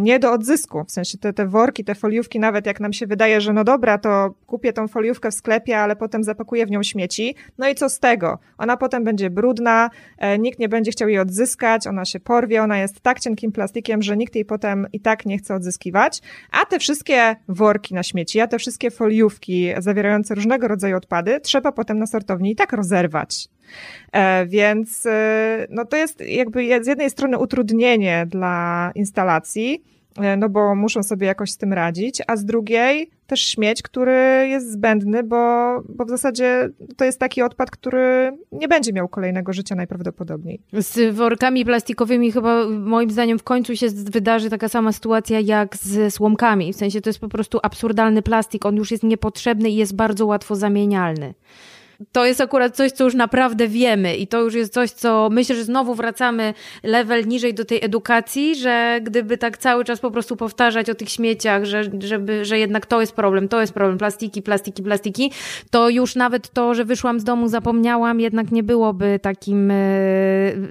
nie 0.00 0.18
do 0.18 0.32
odzysku. 0.32 0.84
W 0.84 0.90
sensie 0.90 1.18
te, 1.18 1.32
te 1.32 1.46
worki, 1.46 1.84
te 1.84 1.94
foliówki, 1.94 2.40
nawet 2.40 2.66
jak 2.66 2.80
nam 2.80 2.92
się 2.92 3.06
wydaje, 3.06 3.40
że 3.40 3.52
no 3.52 3.64
dobra, 3.64 3.98
to 3.98 4.34
kupię 4.46 4.72
tą 4.72 4.88
foliówkę 4.88 5.30
w 5.30 5.34
sklepie, 5.34 5.78
ale 5.78 5.96
potem 5.96 6.24
zapakuję 6.24 6.66
w 6.66 6.70
nią 6.70 6.82
śmieci. 6.82 7.34
No 7.58 7.68
i 7.68 7.74
co 7.74 7.88
z 7.88 8.00
tego? 8.00 8.38
Ona 8.58 8.76
potem 8.76 9.04
będzie 9.04 9.30
brudna, 9.30 9.90
e, 10.18 10.38
nikt 10.38 10.58
nie 10.58 10.68
będzie 10.68 10.90
chciał 10.90 11.08
jej 11.08 11.18
odzyskać, 11.18 11.86
ona 11.86 12.04
się 12.04 12.20
porwie, 12.20 12.62
ona 12.62 12.78
jest 12.78 12.85
tak 12.92 13.20
cienkim 13.20 13.52
plastikiem, 13.52 14.02
że 14.02 14.16
nikt 14.16 14.34
jej 14.34 14.44
potem 14.44 14.86
i 14.92 15.00
tak 15.00 15.26
nie 15.26 15.38
chce 15.38 15.54
odzyskiwać. 15.54 16.20
A 16.50 16.64
te 16.64 16.78
wszystkie 16.78 17.36
worki 17.48 17.94
na 17.94 18.02
śmieci, 18.02 18.40
a 18.40 18.46
te 18.46 18.58
wszystkie 18.58 18.90
foliówki 18.90 19.68
zawierające 19.78 20.34
różnego 20.34 20.68
rodzaju 20.68 20.96
odpady, 20.96 21.40
trzeba 21.40 21.72
potem 21.72 21.98
na 21.98 22.06
sortowni 22.06 22.50
i 22.50 22.56
tak 22.56 22.72
rozerwać. 22.72 23.48
E, 24.12 24.46
więc 24.46 25.06
e, 25.06 25.66
no 25.70 25.84
to 25.84 25.96
jest 25.96 26.20
jakby 26.20 26.84
z 26.84 26.86
jednej 26.86 27.10
strony 27.10 27.38
utrudnienie 27.38 28.26
dla 28.30 28.92
instalacji, 28.94 29.82
E, 30.18 30.36
no 30.36 30.48
bo 30.48 30.74
muszą 30.74 31.02
sobie 31.02 31.26
jakoś 31.26 31.50
z 31.50 31.56
tym 31.56 31.72
radzić, 31.72 32.22
a 32.26 32.36
z 32.36 32.44
drugiej 32.44 33.10
też 33.26 33.40
śmieć, 33.40 33.82
który 33.82 34.46
jest 34.48 34.72
zbędny, 34.72 35.22
bo, 35.22 35.36
bo 35.88 36.04
w 36.04 36.08
zasadzie 36.08 36.68
to 36.96 37.04
jest 37.04 37.20
taki 37.20 37.42
odpad, 37.42 37.70
który 37.70 38.32
nie 38.52 38.68
będzie 38.68 38.92
miał 38.92 39.08
kolejnego 39.08 39.52
życia 39.52 39.74
najprawdopodobniej. 39.74 40.60
Z 40.72 41.14
workami 41.14 41.64
plastikowymi 41.64 42.32
chyba 42.32 42.68
moim 42.68 43.10
zdaniem 43.10 43.38
w 43.38 43.42
końcu 43.42 43.76
się 43.76 43.86
wydarzy 43.90 44.50
taka 44.50 44.68
sama 44.68 44.92
sytuacja 44.92 45.40
jak 45.40 45.76
z 45.76 46.14
słomkami. 46.14 46.72
W 46.72 46.76
sensie 46.76 47.00
to 47.00 47.08
jest 47.10 47.20
po 47.20 47.28
prostu 47.28 47.58
absurdalny 47.62 48.22
plastik, 48.22 48.66
on 48.66 48.76
już 48.76 48.90
jest 48.90 49.02
niepotrzebny 49.02 49.70
i 49.70 49.76
jest 49.76 49.96
bardzo 49.96 50.26
łatwo 50.26 50.56
zamienialny 50.56 51.34
to 52.12 52.26
jest 52.26 52.40
akurat 52.40 52.76
coś, 52.76 52.92
co 52.92 53.04
już 53.04 53.14
naprawdę 53.14 53.68
wiemy 53.68 54.16
i 54.16 54.26
to 54.26 54.40
już 54.40 54.54
jest 54.54 54.72
coś, 54.72 54.90
co 54.90 55.28
myślę, 55.32 55.56
że 55.56 55.64
znowu 55.64 55.94
wracamy 55.94 56.54
level 56.82 57.26
niżej 57.26 57.54
do 57.54 57.64
tej 57.64 57.84
edukacji, 57.84 58.56
że 58.56 59.00
gdyby 59.02 59.38
tak 59.38 59.58
cały 59.58 59.84
czas 59.84 60.00
po 60.00 60.10
prostu 60.10 60.36
powtarzać 60.36 60.90
o 60.90 60.94
tych 60.94 61.08
śmieciach, 61.08 61.64
że, 61.64 61.82
żeby, 61.98 62.44
że 62.44 62.58
jednak 62.58 62.86
to 62.86 63.00
jest 63.00 63.12
problem, 63.12 63.48
to 63.48 63.60
jest 63.60 63.72
problem, 63.72 63.98
plastiki, 63.98 64.42
plastiki, 64.42 64.82
plastiki, 64.82 65.32
to 65.70 65.88
już 65.88 66.14
nawet 66.14 66.50
to, 66.50 66.74
że 66.74 66.84
wyszłam 66.84 67.20
z 67.20 67.24
domu, 67.24 67.48
zapomniałam, 67.48 68.20
jednak 68.20 68.52
nie 68.52 68.62
byłoby 68.62 69.18
takim, 69.22 69.70
e, 69.70 69.74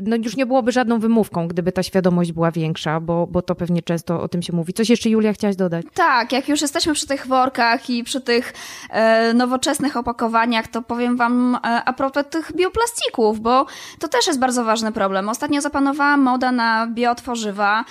no 0.02 0.16
już 0.16 0.36
nie 0.36 0.46
byłoby 0.46 0.72
żadną 0.72 1.00
wymówką, 1.00 1.48
gdyby 1.48 1.72
ta 1.72 1.84
świadomość 1.84 2.32
była 2.32 2.52
większa, 2.52 3.00
bo, 3.00 3.28
bo 3.28 3.42
to 3.42 3.56
pewnie 3.56 3.82
często 3.82 4.22
o 4.22 4.28
tym 4.28 4.42
się 4.42 4.54
mówi. 4.54 4.74
Coś 4.74 4.90
jeszcze 4.90 5.10
Julia 5.10 5.34
chciałaś 5.34 5.56
dodać? 5.56 5.86
Tak, 5.94 6.32
jak 6.32 6.50
już 6.50 6.62
jesteśmy 6.62 6.94
przy 6.94 7.08
tych 7.08 7.28
workach 7.28 7.90
i 7.90 8.04
przy 8.04 8.22
tych 8.22 8.54
e, 8.90 9.34
nowoczesnych 9.34 9.98
opakowaniach, 9.98 10.68
to 10.68 10.82
powiem 10.82 11.15
wam 11.18 11.56
e, 11.56 11.60
a 11.86 11.94
propos 11.94 12.24
tych 12.30 12.52
bioplastików, 12.56 13.40
bo 13.40 13.66
to 14.00 14.08
też 14.08 14.28
jest 14.28 14.40
bardzo 14.40 14.64
ważny 14.64 14.92
problem. 14.92 15.30
Ostatnio 15.30 15.62
zapanowała 15.62 16.18
moda 16.18 16.52
na 16.52 16.88
biotworzywa. 16.88 17.86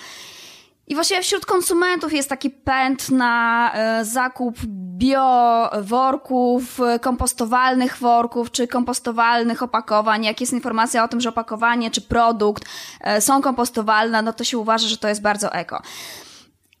I 0.87 0.95
właśnie 0.95 1.21
wśród 1.21 1.45
konsumentów 1.45 2.13
jest 2.13 2.29
taki 2.29 2.49
pęd 2.49 3.09
na 3.09 3.71
e, 3.73 4.05
zakup 4.05 4.55
bioworków, 4.97 6.79
kompostowalnych 7.01 7.97
worków 7.97 8.51
czy 8.51 8.67
kompostowalnych 8.67 9.63
opakowań. 9.63 10.25
Jak 10.25 10.41
jest 10.41 10.53
informacja 10.53 11.03
o 11.03 11.07
tym, 11.07 11.21
że 11.21 11.29
opakowanie 11.29 11.91
czy 11.91 12.01
produkt 12.01 12.65
e, 13.01 13.21
są 13.21 13.41
kompostowalne, 13.41 14.21
no 14.21 14.33
to 14.33 14.43
się 14.43 14.57
uważa, 14.57 14.87
że 14.87 14.97
to 14.97 15.07
jest 15.07 15.21
bardzo 15.21 15.53
eko. 15.53 15.81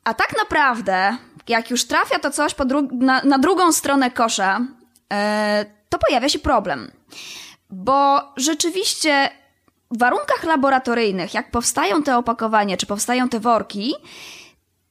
A 0.03 0.13
tak 0.13 0.37
naprawdę, 0.37 1.17
jak 1.47 1.71
już 1.71 1.85
trafia 1.85 2.19
to 2.19 2.31
coś 2.31 2.55
na, 2.91 3.21
na, 3.23 3.37
drugą 3.37 3.71
stronę 3.71 4.11
kosza, 4.11 4.61
to 5.89 5.99
pojawia 6.07 6.29
się 6.29 6.39
problem. 6.39 6.91
Bo 7.69 8.21
rzeczywiście 8.37 9.29
w 9.91 9.97
warunkach 9.97 10.43
laboratoryjnych, 10.43 11.33
jak 11.33 11.51
powstają 11.51 12.03
te 12.03 12.17
opakowania, 12.17 12.77
czy 12.77 12.85
powstają 12.85 13.29
te 13.29 13.39
worki, 13.39 13.93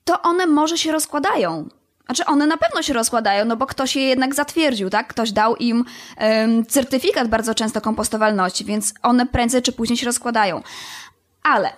to 0.05 0.23
one 0.23 0.47
może 0.47 0.79
się 0.79 0.93
rozkładają. 0.93 1.69
Znaczy, 2.07 2.25
one 2.25 2.47
na 2.47 2.57
pewno 2.57 2.83
się 2.83 2.93
rozkładają, 2.93 3.45
no 3.45 3.57
bo 3.57 3.67
ktoś 3.67 3.97
je 3.97 4.03
jednak 4.03 4.35
zatwierdził, 4.35 4.91
tak? 4.91 5.09
Ktoś 5.09 5.33
dał 5.33 5.57
im 5.57 5.85
um, 6.21 6.67
certyfikat 6.67 7.29
bardzo 7.29 7.55
często 7.55 7.81
kompostowalności, 7.81 8.65
więc 8.65 8.95
one 9.03 9.27
prędzej 9.27 9.63
czy 9.63 9.73
później 9.73 9.97
się 9.97 10.07
rozkładają. 10.07 10.63
Ale 11.43 11.73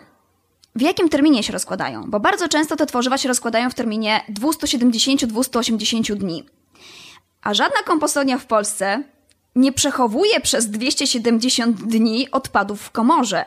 w 0.76 0.80
jakim 0.80 1.08
terminie 1.08 1.42
się 1.42 1.52
rozkładają? 1.52 2.10
Bo 2.10 2.20
bardzo 2.20 2.48
często 2.48 2.76
te 2.76 2.86
tworzywa 2.86 3.18
się 3.18 3.28
rozkładają 3.28 3.70
w 3.70 3.74
terminie 3.74 4.20
270-280 4.30 6.14
dni. 6.14 6.46
A 7.47 7.55
żadna 7.55 7.82
kompostownia 7.84 8.38
w 8.38 8.47
Polsce 8.47 9.03
nie 9.55 9.72
przechowuje 9.72 10.40
przez 10.40 10.70
270 10.70 11.82
dni 11.82 12.30
odpadów 12.30 12.82
w 12.82 12.90
komorze. 12.90 13.44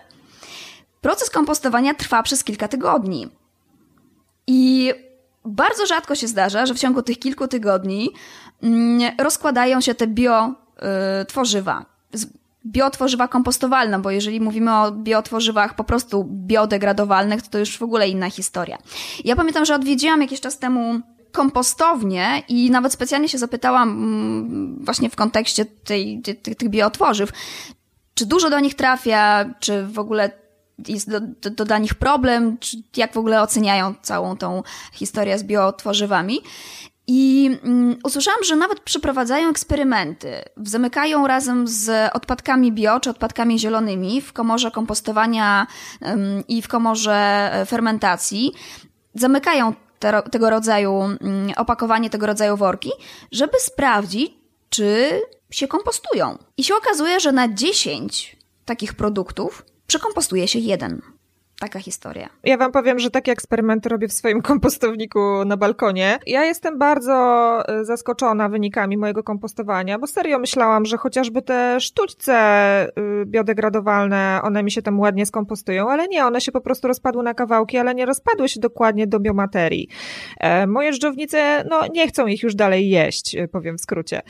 Proces 1.01 1.29
kompostowania 1.29 1.93
trwa 1.93 2.23
przez 2.23 2.43
kilka 2.43 2.67
tygodni. 2.67 3.29
I 4.47 4.93
bardzo 5.45 5.85
rzadko 5.85 6.15
się 6.15 6.27
zdarza, 6.27 6.65
że 6.65 6.73
w 6.73 6.79
ciągu 6.79 7.01
tych 7.01 7.19
kilku 7.19 7.47
tygodni 7.47 8.09
mm, 8.63 9.15
rozkładają 9.19 9.81
się 9.81 9.95
te 9.95 10.07
biotworzywa. 10.07 11.85
Y, 12.15 12.19
biotworzywa 12.65 13.27
kompostowalne, 13.27 13.99
bo 13.99 14.11
jeżeli 14.11 14.41
mówimy 14.41 14.75
o 14.75 14.91
biotworzywach 14.91 15.75
po 15.75 15.83
prostu 15.83 16.27
biodegradowalnych, 16.29 17.41
to 17.41 17.49
to 17.49 17.59
już 17.59 17.77
w 17.77 17.83
ogóle 17.83 18.09
inna 18.09 18.29
historia. 18.29 18.77
Ja 19.25 19.35
pamiętam, 19.35 19.65
że 19.65 19.75
odwiedziłam 19.75 20.21
jakiś 20.21 20.41
czas 20.41 20.59
temu 20.59 21.01
kompostownię 21.31 22.43
i 22.47 22.71
nawet 22.71 22.93
specjalnie 22.93 23.29
się 23.29 23.37
zapytałam 23.37 23.89
mm, 23.89 24.85
właśnie 24.85 25.09
w 25.09 25.15
kontekście 25.15 25.65
tej, 25.65 26.21
tych, 26.21 26.55
tych 26.55 26.69
biotworzyw, 26.69 27.29
czy 28.13 28.25
dużo 28.25 28.49
do 28.49 28.59
nich 28.59 28.75
trafia, 28.75 29.53
czy 29.59 29.87
w 29.87 29.99
ogóle 29.99 30.31
jest 30.87 31.11
do, 31.11 31.19
do, 31.19 31.49
do 31.49 31.65
dla 31.65 31.77
nich 31.77 31.95
problem, 31.95 32.57
czy 32.57 32.77
jak 32.97 33.13
w 33.13 33.17
ogóle 33.17 33.41
oceniają 33.41 33.93
całą 34.01 34.37
tą 34.37 34.63
historię 34.93 35.39
z 35.39 35.43
biotworzywami. 35.43 36.39
I 37.11 37.51
mm, 37.63 37.97
usłyszałam, 38.03 38.43
że 38.43 38.55
nawet 38.55 38.79
przeprowadzają 38.79 39.49
eksperymenty. 39.49 40.33
Zamykają 40.57 41.27
razem 41.27 41.67
z 41.67 42.11
odpadkami 42.13 42.71
bio 42.71 42.99
czy 42.99 43.09
odpadkami 43.09 43.59
zielonymi 43.59 44.21
w 44.21 44.33
komorze 44.33 44.71
kompostowania 44.71 45.67
i 46.47 46.61
w 46.61 46.67
komorze 46.67 47.49
e, 47.53 47.65
fermentacji. 47.65 48.51
Zamykają 49.13 49.73
te, 49.99 50.21
tego 50.31 50.49
rodzaju 50.49 51.01
ym, 51.01 51.17
opakowanie, 51.57 52.09
tego 52.09 52.25
rodzaju 52.25 52.57
worki, 52.57 52.91
żeby 53.31 53.59
sprawdzić, 53.59 54.31
czy 54.69 55.21
się 55.51 55.67
kompostują. 55.67 56.37
I 56.57 56.63
się 56.63 56.75
okazuje, 56.75 57.19
że 57.19 57.31
na 57.31 57.53
10 57.53 58.37
takich 58.65 58.93
produktów 58.93 59.65
przekompostuje 59.87 60.47
się 60.47 60.59
jeden. 60.59 61.01
Taka 61.59 61.79
historia. 61.79 62.29
Ja 62.43 62.57
wam 62.57 62.71
powiem, 62.71 62.99
że 62.99 63.09
takie 63.09 63.31
eksperymenty 63.31 63.89
robię 63.89 64.07
w 64.07 64.13
swoim 64.13 64.41
kompostowniku 64.51 65.45
na 65.45 65.57
balkonie. 65.57 66.19
Ja 66.27 66.45
jestem 66.45 66.77
bardzo 66.77 67.13
e, 67.67 67.85
zaskoczona 67.85 68.49
wynikami 68.49 68.97
mojego 68.97 69.23
kompostowania, 69.23 69.99
bo 69.99 70.07
serio 70.07 70.39
myślałam, 70.39 70.85
że 70.85 70.97
chociażby 70.97 71.41
te 71.41 71.79
sztućce 71.79 72.37
y, 72.87 73.25
biodegradowalne, 73.25 74.39
one 74.43 74.63
mi 74.63 74.71
się 74.71 74.81
tam 74.81 74.99
ładnie 74.99 75.25
skompostują, 75.25 75.89
ale 75.89 76.07
nie, 76.07 76.25
one 76.25 76.41
się 76.41 76.51
po 76.51 76.61
prostu 76.61 76.87
rozpadły 76.87 77.23
na 77.23 77.33
kawałki, 77.33 77.77
ale 77.77 77.95
nie 77.95 78.05
rozpadły 78.05 78.49
się 78.49 78.59
dokładnie 78.59 79.07
do 79.07 79.19
biomaterii. 79.19 79.87
E, 80.39 80.67
moje 80.67 80.93
żdżownice, 80.93 81.63
no 81.69 81.81
nie 81.93 82.07
chcą 82.07 82.27
ich 82.27 82.43
już 82.43 82.55
dalej 82.55 82.89
jeść, 82.89 83.35
e, 83.35 83.47
powiem 83.47 83.77
w 83.77 83.81
skrócie. 83.81 84.21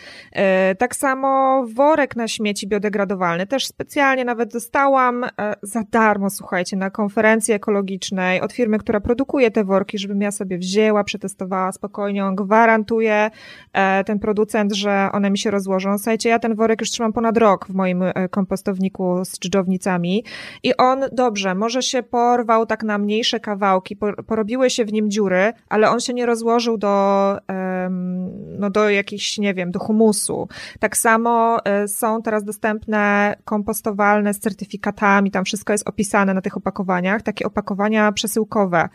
Tak 0.79 0.95
samo 0.95 1.63
worek 1.75 2.15
na 2.15 2.27
śmieci 2.27 2.67
biodegradowalny, 2.67 3.47
też 3.47 3.67
specjalnie 3.67 4.25
nawet 4.25 4.53
dostałam 4.53 5.25
za 5.61 5.83
darmo, 5.91 6.29
słuchajcie, 6.29 6.77
na 6.77 6.89
konferencji 6.89 7.18
konferencji 7.19 7.53
ekologicznej 7.53 8.41
od 8.41 8.53
firmy, 8.53 8.79
która 8.79 8.99
produkuje 8.99 9.51
te 9.51 9.63
worki, 9.63 9.97
żebym 9.97 10.21
ja 10.21 10.31
sobie 10.31 10.57
wzięła, 10.57 11.03
przetestowała 11.03 11.71
spokojnie. 11.71 12.25
On 12.25 12.35
gwarantuje, 12.35 13.31
e, 13.73 14.03
ten 14.03 14.19
producent, 14.19 14.73
że 14.73 15.09
one 15.11 15.29
mi 15.29 15.37
się 15.37 15.51
rozłożą. 15.51 15.97
Słuchajcie, 15.97 16.29
ja 16.29 16.39
ten 16.39 16.55
worek 16.55 16.81
już 16.81 16.89
trzymam 16.91 17.13
ponad 17.13 17.37
rok 17.37 17.67
w 17.67 17.73
moim 17.73 18.03
e, 18.03 18.29
kompostowniku 18.29 19.25
z 19.25 19.39
dżdżownicami 19.39 20.23
i 20.63 20.77
on 20.77 20.99
dobrze, 21.11 21.55
może 21.55 21.81
się 21.81 22.03
porwał 22.03 22.65
tak 22.65 22.83
na 22.83 22.97
mniejsze 22.97 23.39
kawałki, 23.39 23.97
porobiły 24.27 24.69
się 24.69 24.85
w 24.85 24.93
nim 24.93 25.11
dziury, 25.11 25.53
ale 25.69 25.89
on 25.89 25.99
się 25.99 26.13
nie 26.13 26.25
rozłożył 26.25 26.77
do, 26.77 27.37
no 28.59 28.69
do 28.69 28.89
jakichś, 28.89 29.37
nie 29.37 29.53
wiem, 29.53 29.71
do 29.71 29.79
humusu. 29.79 30.47
Tak 30.79 30.97
samo 30.97 31.65
e, 31.65 31.87
są 31.87 32.21
teraz 32.21 32.43
dostępne 32.43 33.35
kompostowalne 33.45 34.33
z 34.33 34.39
certyfikatami, 34.39 35.31
tam 35.31 35.45
wszystko 35.45 35.73
jest 35.73 35.89
opisane 35.89 36.33
na 36.33 36.41
tych 36.41 36.57
opakowaniach 36.57 37.08
opakowaniach, 37.09 37.21
takie 37.21 37.45
opakowania 37.45 38.11
przesyłkowe. 38.11 38.89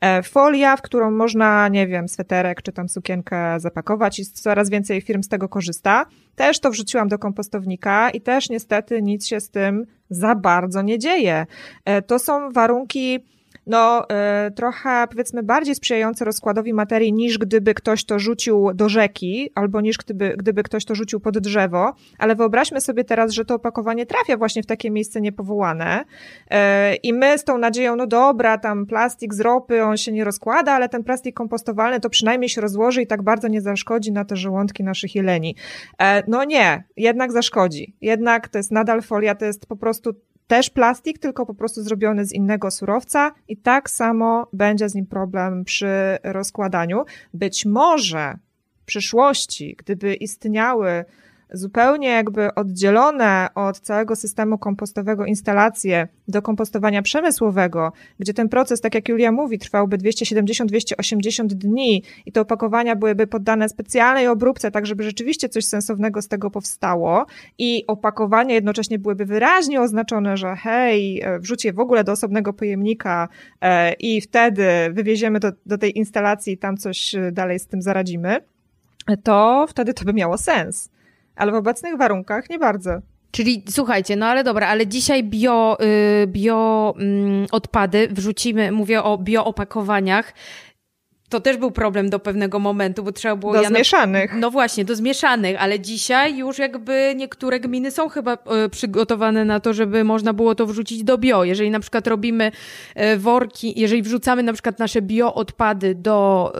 E, 0.00 0.22
folia, 0.22 0.76
w 0.76 0.82
którą 0.82 1.10
można, 1.10 1.68
nie 1.68 1.86
wiem, 1.86 2.08
sweterek 2.08 2.62
czy 2.62 2.72
tam 2.72 2.88
sukienkę 2.88 3.60
zapakować 3.60 4.18
i 4.18 4.24
coraz 4.24 4.70
więcej 4.70 5.00
firm 5.00 5.22
z 5.22 5.28
tego 5.28 5.48
korzysta. 5.48 6.06
Też 6.36 6.60
to 6.60 6.70
wrzuciłam 6.70 7.08
do 7.08 7.18
kompostownika 7.18 8.10
i 8.10 8.20
też 8.20 8.50
niestety 8.50 9.02
nic 9.02 9.26
się 9.26 9.40
z 9.40 9.50
tym 9.50 9.86
za 10.10 10.34
bardzo 10.34 10.82
nie 10.82 10.98
dzieje. 10.98 11.46
E, 11.84 12.02
to 12.02 12.18
są 12.18 12.52
warunki, 12.52 13.24
no, 13.70 14.06
y, 14.46 14.50
trochę 14.50 15.06
powiedzmy 15.10 15.42
bardziej 15.42 15.74
sprzyjające 15.74 16.24
rozkładowi 16.24 16.72
materii 16.72 17.12
niż 17.12 17.38
gdyby 17.38 17.74
ktoś 17.74 18.04
to 18.04 18.18
rzucił 18.18 18.70
do 18.74 18.88
rzeki, 18.88 19.50
albo 19.54 19.80
niż 19.80 19.96
gdyby, 19.96 20.34
gdyby 20.38 20.62
ktoś 20.62 20.84
to 20.84 20.94
rzucił 20.94 21.20
pod 21.20 21.38
drzewo, 21.38 21.92
ale 22.18 22.34
wyobraźmy 22.34 22.80
sobie 22.80 23.04
teraz, 23.04 23.32
że 23.32 23.44
to 23.44 23.54
opakowanie 23.54 24.06
trafia 24.06 24.36
właśnie 24.36 24.62
w 24.62 24.66
takie 24.66 24.90
miejsce 24.90 25.20
niepowołane 25.20 26.04
y, 26.04 26.56
i 27.02 27.12
my 27.12 27.38
z 27.38 27.44
tą 27.44 27.58
nadzieją, 27.58 27.96
no 27.96 28.06
dobra, 28.06 28.58
tam 28.58 28.86
plastik 28.86 29.34
z 29.34 29.40
ropy, 29.40 29.84
on 29.84 29.96
się 29.96 30.12
nie 30.12 30.24
rozkłada, 30.24 30.72
ale 30.72 30.88
ten 30.88 31.04
plastik 31.04 31.36
kompostowalny 31.36 32.00
to 32.00 32.10
przynajmniej 32.10 32.48
się 32.48 32.60
rozłoży 32.60 33.02
i 33.02 33.06
tak 33.06 33.22
bardzo 33.22 33.48
nie 33.48 33.60
zaszkodzi 33.60 34.12
na 34.12 34.24
te 34.24 34.36
żołądki 34.36 34.84
naszych 34.84 35.14
jeleni. 35.14 35.56
E, 35.98 36.22
no 36.28 36.44
nie, 36.44 36.84
jednak 36.96 37.32
zaszkodzi. 37.32 37.96
Jednak 38.00 38.48
to 38.48 38.58
jest 38.58 38.70
nadal 38.70 39.02
folia, 39.02 39.34
to 39.34 39.44
jest 39.44 39.66
po 39.66 39.76
prostu 39.76 40.14
też 40.50 40.70
plastik, 40.70 41.18
tylko 41.18 41.46
po 41.46 41.54
prostu 41.54 41.82
zrobiony 41.82 42.24
z 42.24 42.32
innego 42.32 42.70
surowca 42.70 43.32
i 43.48 43.56
tak 43.56 43.90
samo 43.90 44.46
będzie 44.52 44.88
z 44.88 44.94
nim 44.94 45.06
problem 45.06 45.64
przy 45.64 46.18
rozkładaniu. 46.22 47.04
Być 47.34 47.66
może 47.66 48.38
w 48.82 48.84
przyszłości, 48.84 49.76
gdyby 49.78 50.14
istniały 50.14 51.04
zupełnie 51.52 52.08
jakby 52.08 52.54
oddzielone 52.54 53.48
od 53.54 53.80
całego 53.80 54.16
systemu 54.16 54.58
kompostowego 54.58 55.24
instalacje 55.26 56.08
do 56.28 56.42
kompostowania 56.42 57.02
przemysłowego, 57.02 57.92
gdzie 58.18 58.34
ten 58.34 58.48
proces, 58.48 58.80
tak 58.80 58.94
jak 58.94 59.08
Julia 59.08 59.32
mówi, 59.32 59.58
trwałby 59.58 59.98
270-280 59.98 61.46
dni 61.46 62.02
i 62.26 62.32
te 62.32 62.40
opakowania 62.40 62.96
byłyby 62.96 63.26
poddane 63.26 63.68
specjalnej 63.68 64.26
obróbce, 64.26 64.70
tak 64.70 64.86
żeby 64.86 65.02
rzeczywiście 65.02 65.48
coś 65.48 65.64
sensownego 65.64 66.22
z 66.22 66.28
tego 66.28 66.50
powstało 66.50 67.26
i 67.58 67.84
opakowania 67.86 68.54
jednocześnie 68.54 68.98
byłyby 68.98 69.24
wyraźnie 69.24 69.80
oznaczone, 69.80 70.36
że 70.36 70.56
hej, 70.56 71.20
e, 71.22 71.38
wrzuć 71.38 71.64
je 71.64 71.72
w 71.72 71.80
ogóle 71.80 72.04
do 72.04 72.12
osobnego 72.12 72.52
pojemnika 72.52 73.28
e, 73.60 73.92
i 73.92 74.20
wtedy 74.20 74.64
wywieziemy 74.92 75.40
do, 75.40 75.52
do 75.66 75.78
tej 75.78 75.98
instalacji 75.98 76.52
i 76.52 76.58
tam 76.58 76.76
coś 76.76 77.14
e, 77.14 77.32
dalej 77.32 77.58
z 77.58 77.66
tym 77.66 77.82
zaradzimy, 77.82 78.40
to 79.22 79.66
wtedy 79.68 79.94
to 79.94 80.04
by 80.04 80.12
miało 80.12 80.38
sens 80.38 80.90
ale 81.40 81.52
w 81.52 81.54
obecnych 81.54 81.96
warunkach 81.96 82.50
nie 82.50 82.58
bardzo. 82.58 82.90
Czyli 83.30 83.64
słuchajcie, 83.68 84.16
no 84.16 84.26
ale 84.26 84.44
dobra, 84.44 84.68
ale 84.68 84.86
dzisiaj 84.86 85.24
bio, 85.24 85.78
y, 86.22 86.26
bio 86.26 86.94
mm, 86.98 87.46
odpady 87.52 88.08
wrzucimy, 88.10 88.72
mówię 88.72 89.02
o 89.02 89.18
bioopakowaniach, 89.18 90.34
to 91.30 91.40
też 91.40 91.56
był 91.56 91.70
problem 91.70 92.10
do 92.10 92.18
pewnego 92.18 92.58
momentu, 92.58 93.02
bo 93.02 93.12
trzeba 93.12 93.36
było... 93.36 93.52
Do 93.52 93.62
ja 93.62 93.68
zmieszanych. 93.68 94.34
No 94.36 94.50
właśnie, 94.50 94.84
do 94.84 94.96
zmieszanych, 94.96 95.62
ale 95.62 95.80
dzisiaj 95.80 96.36
już 96.36 96.58
jakby 96.58 97.12
niektóre 97.16 97.60
gminy 97.60 97.90
są 97.90 98.08
chyba 98.08 98.32
e, 98.32 98.68
przygotowane 98.68 99.44
na 99.44 99.60
to, 99.60 99.74
żeby 99.74 100.04
można 100.04 100.32
było 100.32 100.54
to 100.54 100.66
wrzucić 100.66 101.04
do 101.04 101.18
bio. 101.18 101.44
Jeżeli 101.44 101.70
na 101.70 101.80
przykład 101.80 102.06
robimy 102.06 102.52
e, 102.94 103.16
worki, 103.16 103.80
jeżeli 103.80 104.02
wrzucamy 104.02 104.42
na 104.42 104.52
przykład 104.52 104.78
nasze 104.78 105.02
bioodpady 105.02 105.94
do, 105.94 106.52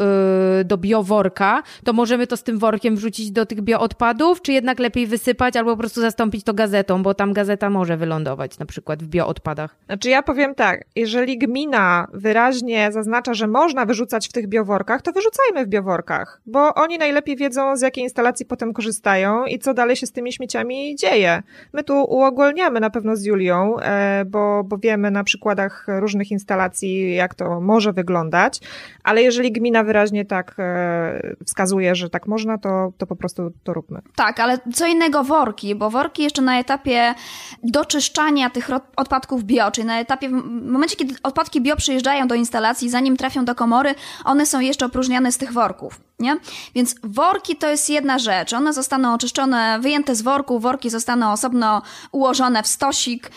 e, 0.61 0.64
do 0.64 0.79
bioworka, 0.79 1.62
to 1.85 1.93
możemy 1.93 2.27
to 2.27 2.37
z 2.37 2.43
tym 2.43 2.59
workiem 2.59 2.97
wrzucić 2.97 3.31
do 3.31 3.47
tych 3.47 3.62
bioodpadów, 3.62 4.43
czy 4.43 4.53
jednak 4.53 4.79
lepiej 4.79 5.07
wysypać 5.07 5.57
albo 5.57 5.71
po 5.71 5.77
prostu 5.77 6.01
zastąpić 6.01 6.45
to 6.45 6.55
gazetą, 6.55 7.03
bo 7.03 7.14
tam 7.14 7.33
gazeta 7.33 7.71
może 7.71 7.97
wylądować 7.97 8.59
na 8.59 8.66
przykład 8.66 9.03
w 9.03 9.07
bioodpadach. 9.07 9.77
Znaczy 9.87 10.11
ja 10.11 10.23
powiem 10.23 10.55
tak, 10.55 10.85
jeżeli 10.97 11.39
gmina 11.39 12.09
wyraźnie 12.12 12.93
zaznacza, 12.93 13.35
że 13.35 13.47
można 13.47 13.87
wyrzucać 13.87 14.29
w 14.29 14.33
tych 14.33 14.49
bio 14.49 14.60
bioworkach, 14.61 15.03
to 15.03 15.13
wyrzucajmy 15.13 15.67
w 15.67 15.69
bioworkach, 15.69 16.41
bo 16.47 16.75
oni 16.75 16.99
najlepiej 16.99 17.37
wiedzą, 17.37 17.77
z 17.77 17.81
jakiej 17.81 18.05
instalacji 18.05 18.47
potem 18.47 18.73
korzystają 18.73 19.45
i 19.45 19.59
co 19.59 19.75
dalej 19.75 19.97
się 19.97 20.07
z 20.07 20.13
tymi 20.13 20.33
śmieciami 20.33 20.97
dzieje. 20.97 21.43
My 21.73 21.85
tu 21.85 22.05
uogólniamy 22.05 22.81
na 22.81 22.91
pewno 22.91 23.17
z 23.17 23.25
Julią, 23.25 23.79
e, 23.79 24.25
bo, 24.25 24.65
bo 24.65 24.79
wiemy 24.79 25.11
na 25.11 25.25
przykładach 25.25 25.87
różnych 25.89 26.31
instalacji, 26.31 27.15
jak 27.15 27.35
to 27.35 27.61
może 27.61 27.93
wyglądać, 27.93 28.61
ale 29.05 29.23
jeżeli 29.23 29.53
gmina 29.53 29.85
wyraźnie 29.85 30.25
tak 30.25 30.55
e, 30.59 31.35
wskazuje, 31.47 31.95
że 31.95 32.11
tak 32.11 32.27
można, 32.27 32.59
to, 32.59 32.93
to 32.99 33.07
po 33.07 33.17
prostu 33.17 33.53
to 33.65 33.73
róbmy. 33.73 34.01
Tak, 34.17 34.41
ale 34.41 34.59
co 34.75 34.87
innego 34.87 35.25
worki, 35.25 35.75
bo 35.75 35.91
worki 35.91 36.23
jeszcze 36.23 36.43
na 36.43 36.59
etapie 36.59 37.15
doczyszczania 37.63 38.51
tych 38.51 38.69
odpadków 38.97 39.45
bio, 39.45 39.71
czyli 39.71 39.87
na 39.87 40.01
etapie, 40.01 40.29
w 40.29 40.71
momencie, 40.71 40.97
kiedy 40.97 41.15
odpadki 41.23 41.61
bio 41.61 41.77
przyjeżdżają 41.77 42.29
do 42.29 42.35
instalacji, 42.35 42.91
zanim 42.91 43.17
trafią 43.17 43.45
do 43.45 43.55
komory, 43.55 43.95
one 44.25 44.47
są 44.51 44.61
jeszcze 44.61 44.86
opróżniane 44.86 45.32
z 45.32 45.38
tych 45.38 45.53
worków, 45.53 46.01
nie? 46.18 46.36
Więc 46.74 46.94
worki 47.03 47.57
to 47.57 47.68
jest 47.68 47.90
jedna 47.90 48.18
rzecz. 48.18 48.53
One 48.53 48.72
zostaną 48.72 49.14
oczyszczone, 49.14 49.78
wyjęte 49.80 50.14
z 50.14 50.22
worku, 50.22 50.61
worki 50.61 50.90
zostaną 50.90 51.32
osobno 51.32 51.82
ułożone 52.12 52.62
w 52.62 52.66
stosik. 52.66 53.30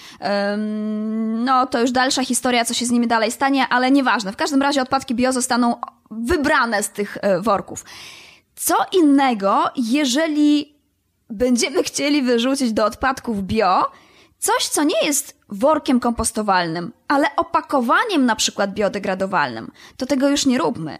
No 1.35 1.67
to 1.67 1.81
już 1.81 1.91
dalsza 1.91 2.23
historia, 2.23 2.65
co 2.65 2.73
się 2.73 2.85
z 2.85 2.91
nimi 2.91 3.07
dalej 3.07 3.31
stanie, 3.31 3.67
ale 3.67 3.91
nieważne. 3.91 4.31
W 4.31 4.35
każdym 4.35 4.61
razie 4.61 4.81
odpadki 4.81 5.15
bio 5.15 5.31
zostaną 5.31 5.75
wybrane 6.11 6.83
z 6.83 6.89
tych 6.89 7.17
e, 7.21 7.41
worków. 7.41 7.85
Co 8.55 8.75
innego, 8.91 9.63
jeżeli 9.75 10.73
będziemy 11.29 11.83
chcieli 11.83 12.21
wyrzucić 12.21 12.73
do 12.73 12.85
odpadków 12.85 13.43
bio 13.43 13.91
coś, 14.43 14.67
co 14.67 14.83
nie 14.83 15.05
jest 15.05 15.37
workiem 15.49 15.99
kompostowalnym, 15.99 16.93
ale 17.07 17.27
opakowaniem 17.35 18.25
na 18.25 18.35
przykład 18.35 18.73
biodegradowalnym, 18.73 19.71
to 19.97 20.05
tego 20.05 20.29
już 20.29 20.45
nie 20.45 20.57
róbmy. 20.57 20.97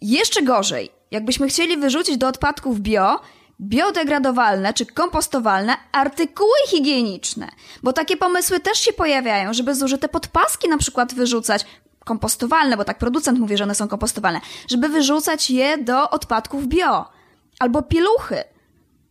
Jeszcze 0.00 0.42
gorzej, 0.42 0.90
jakbyśmy 1.10 1.48
chcieli 1.48 1.76
wyrzucić 1.76 2.18
do 2.18 2.28
odpadków 2.28 2.80
bio 2.80 3.20
biodegradowalne 3.60 4.74
czy 4.74 4.86
kompostowalne 4.86 5.76
artykuły 5.92 6.56
higieniczne, 6.68 7.48
bo 7.82 7.92
takie 7.92 8.16
pomysły 8.16 8.60
też 8.60 8.78
się 8.78 8.92
pojawiają, 8.92 9.54
żeby 9.54 9.74
zużyte 9.74 10.08
podpaski 10.08 10.68
na 10.68 10.78
przykład 10.78 11.14
wyrzucać, 11.14 11.66
kompostowalne, 12.04 12.76
bo 12.76 12.84
tak 12.84 12.98
producent 12.98 13.38
mówi, 13.38 13.56
że 13.56 13.64
one 13.64 13.74
są 13.74 13.88
kompostowalne, 13.88 14.40
żeby 14.68 14.88
wyrzucać 14.88 15.50
je 15.50 15.78
do 15.78 16.10
odpadków 16.10 16.66
bio. 16.66 17.04
Albo 17.58 17.82
pieluchy. 17.82 18.44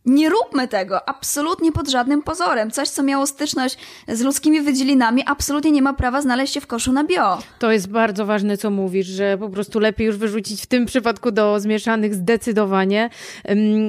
Nie 0.06 0.30
róbmy 0.30 0.68
tego, 0.68 1.08
absolutnie 1.08 1.72
pod 1.72 1.88
żadnym 1.88 2.22
pozorem. 2.22 2.70
Coś, 2.70 2.88
co 2.88 3.02
miało 3.02 3.26
styczność 3.26 3.78
z 4.08 4.20
ludzkimi 4.20 4.60
wydzielinami, 4.60 5.22
absolutnie 5.26 5.70
nie 5.70 5.82
ma 5.82 5.94
prawa 5.94 6.22
znaleźć 6.22 6.54
się 6.54 6.60
w 6.60 6.66
koszu 6.66 6.92
na 6.92 7.04
bio. 7.04 7.38
To 7.58 7.72
jest 7.72 7.88
bardzo 7.88 8.26
ważne, 8.26 8.56
co 8.56 8.70
mówisz, 8.70 9.06
że 9.06 9.38
po 9.38 9.48
prostu 9.48 9.80
lepiej 9.80 10.06
już 10.06 10.16
wyrzucić 10.16 10.62
w 10.62 10.66
tym 10.66 10.86
przypadku 10.86 11.30
do 11.30 11.60
zmieszanych 11.60 12.14
zdecydowanie, 12.14 13.10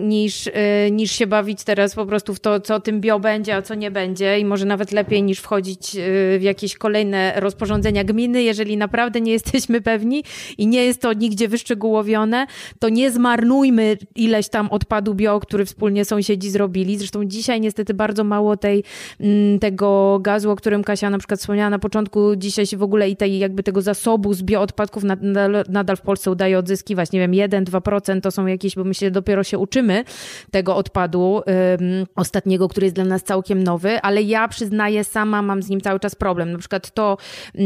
niż, 0.01 0.49
e, 0.53 0.91
niż 0.91 1.11
się 1.11 1.27
bawić 1.27 1.63
teraz 1.63 1.95
po 1.95 2.05
prostu 2.05 2.33
w 2.33 2.39
to, 2.39 2.59
co 2.59 2.79
tym 2.79 3.01
bio 3.01 3.19
będzie, 3.19 3.55
a 3.55 3.61
co 3.61 3.75
nie 3.75 3.91
będzie. 3.91 4.39
I 4.39 4.45
może 4.45 4.65
nawet 4.65 4.91
lepiej 4.91 5.23
niż 5.23 5.39
wchodzić 5.39 5.95
e, 5.95 5.99
w 6.39 6.41
jakieś 6.41 6.77
kolejne 6.77 7.33
rozporządzenia 7.35 8.03
gminy, 8.03 8.43
jeżeli 8.43 8.77
naprawdę 8.77 9.21
nie 9.21 9.31
jesteśmy 9.37 9.81
pewni 9.81 10.23
i 10.57 10.67
nie 10.67 10.85
jest 10.85 11.01
to 11.01 11.13
nigdzie 11.13 11.47
wyszczegółowione, 11.47 12.47
to 12.79 12.89
nie 12.89 13.11
zmarnujmy 13.11 13.97
ileś 14.15 14.49
tam 14.49 14.67
odpadu 14.67 15.15
bio, 15.15 15.39
który 15.39 15.65
wspólnie 15.65 16.06
sąsiedzi 16.07 16.49
zrobili. 16.49 16.97
Zresztą 16.97 17.25
dzisiaj 17.25 17.61
niestety 17.61 17.93
bardzo 17.93 18.23
mało 18.23 18.57
tej, 18.57 18.83
mm, 19.19 19.59
tego 19.59 20.19
gazu, 20.21 20.51
o 20.51 20.55
którym 20.55 20.83
Kasia 20.83 21.09
na 21.09 21.17
przykład 21.17 21.39
wspomniała 21.39 21.69
na 21.69 21.79
początku, 21.79 22.35
dzisiaj 22.35 22.65
się 22.65 22.77
w 22.77 22.83
ogóle 22.83 23.09
i 23.09 23.15
tej, 23.15 23.39
jakby 23.39 23.63
tego 23.63 23.81
zasobu 23.81 24.33
z 24.33 24.43
bioodpadków 24.43 25.03
nadal, 25.03 25.63
nadal 25.69 25.97
w 25.97 26.01
Polsce 26.01 26.31
udaje 26.31 26.59
odzyskiwać. 26.59 27.11
Nie 27.11 27.19
wiem, 27.19 27.31
1-2% 27.31 28.21
to 28.21 28.31
są 28.31 28.45
jakieś, 28.45 28.75
bo 28.75 28.83
my 28.83 28.93
się 28.93 29.11
dopiero 29.11 29.43
się 29.43 29.57
uczymy 29.57 30.03
tego 30.51 30.75
odpadu 30.75 31.21
um, 31.21 31.43
ostatniego, 32.15 32.67
który 32.67 32.85
jest 32.85 32.95
dla 32.95 33.05
nas 33.05 33.23
całkiem 33.23 33.63
nowy, 33.63 34.01
ale 34.01 34.21
ja 34.21 34.47
przyznaję 34.47 35.03
sama 35.03 35.41
mam 35.41 35.63
z 35.63 35.69
nim 35.69 35.81
cały 35.81 35.99
czas 35.99 36.15
problem. 36.15 36.51
Na 36.51 36.57
przykład 36.57 36.91
to, 36.91 37.17
um, 37.55 37.65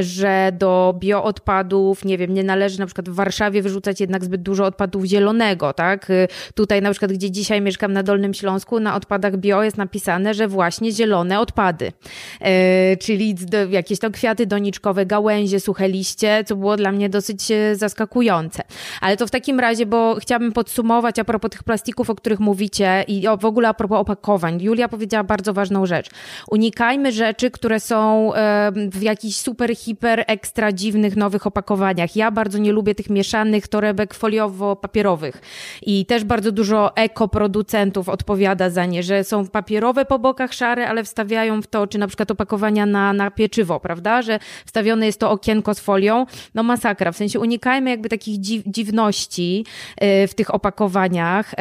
że 0.00 0.52
do 0.58 0.94
bioodpadów, 0.98 2.04
nie 2.04 2.18
wiem, 2.18 2.34
nie 2.34 2.44
należy 2.44 2.78
na 2.78 2.86
przykład 2.86 3.08
w 3.08 3.14
Warszawie 3.14 3.62
wyrzucać 3.62 4.00
jednak 4.00 4.24
zbyt 4.24 4.42
dużo 4.42 4.64
odpadów 4.64 5.04
zielonego, 5.04 5.72
tak? 5.72 6.12
Tutaj 6.54 6.82
na 6.82 6.90
przykład, 6.90 7.12
gdzie 7.12 7.30
dzisiaj 7.30 7.60
mieszkam 7.70 7.92
na 7.92 8.02
Dolnym 8.02 8.34
Śląsku, 8.34 8.80
na 8.80 8.94
odpadach 8.94 9.36
bio 9.36 9.62
jest 9.62 9.76
napisane, 9.76 10.34
że 10.34 10.48
właśnie 10.48 10.92
zielone 10.92 11.40
odpady, 11.40 11.92
e, 12.40 12.96
czyli 12.96 13.36
jakieś 13.70 13.98
to 13.98 14.10
kwiaty 14.10 14.46
doniczkowe, 14.46 15.06
gałęzie, 15.06 15.60
suche 15.60 15.88
liście, 15.88 16.44
co 16.46 16.56
było 16.56 16.76
dla 16.76 16.92
mnie 16.92 17.08
dosyć 17.08 17.50
e, 17.50 17.76
zaskakujące. 17.76 18.62
Ale 19.00 19.16
to 19.16 19.26
w 19.26 19.30
takim 19.30 19.60
razie, 19.60 19.86
bo 19.86 20.16
chciałabym 20.20 20.52
podsumować 20.52 21.18
a 21.18 21.24
propos 21.24 21.50
tych 21.50 21.62
plastików, 21.62 22.10
o 22.10 22.14
których 22.14 22.40
mówicie 22.40 23.04
i 23.08 23.24
w 23.40 23.44
ogóle 23.44 23.68
a 23.68 23.74
propos 23.74 23.98
opakowań. 23.98 24.62
Julia 24.62 24.88
powiedziała 24.88 25.24
bardzo 25.24 25.52
ważną 25.52 25.86
rzecz. 25.86 26.10
Unikajmy 26.50 27.12
rzeczy, 27.12 27.50
które 27.50 27.80
są 27.80 28.34
e, 28.34 28.72
w 28.90 29.02
jakichś 29.02 29.36
super, 29.36 29.76
hiper, 29.76 30.24
ekstra 30.26 30.72
dziwnych 30.72 31.16
nowych 31.16 31.46
opakowaniach. 31.46 32.16
Ja 32.16 32.30
bardzo 32.30 32.58
nie 32.58 32.72
lubię 32.72 32.94
tych 32.94 33.10
mieszanych 33.10 33.68
torebek 33.68 34.14
foliowo-papierowych 34.14 35.40
i 35.82 36.06
też 36.06 36.24
bardzo 36.24 36.52
dużo 36.52 36.96
ekoproduktów 36.96 37.59
producentów 37.60 38.08
odpowiada 38.08 38.70
za 38.70 38.86
nie, 38.86 39.02
że 39.02 39.24
są 39.24 39.46
papierowe 39.46 40.04
po 40.04 40.18
bokach 40.18 40.52
szare, 40.52 40.88
ale 40.88 41.04
wstawiają 41.04 41.62
w 41.62 41.66
to, 41.66 41.86
czy 41.86 41.98
na 41.98 42.06
przykład 42.06 42.30
opakowania 42.30 42.86
na, 42.86 43.12
na 43.12 43.30
pieczywo, 43.30 43.80
prawda, 43.80 44.22
że 44.22 44.38
wstawione 44.66 45.06
jest 45.06 45.20
to 45.20 45.30
okienko 45.30 45.74
z 45.74 45.80
folią, 45.80 46.26
no 46.54 46.62
masakra, 46.62 47.12
w 47.12 47.16
sensie 47.16 47.40
unikajmy 47.40 47.90
jakby 47.90 48.08
takich 48.08 48.40
dziw, 48.40 48.62
dziwności 48.66 49.64
y, 50.02 50.28
w 50.28 50.34
tych 50.34 50.54
opakowaniach. 50.54 51.54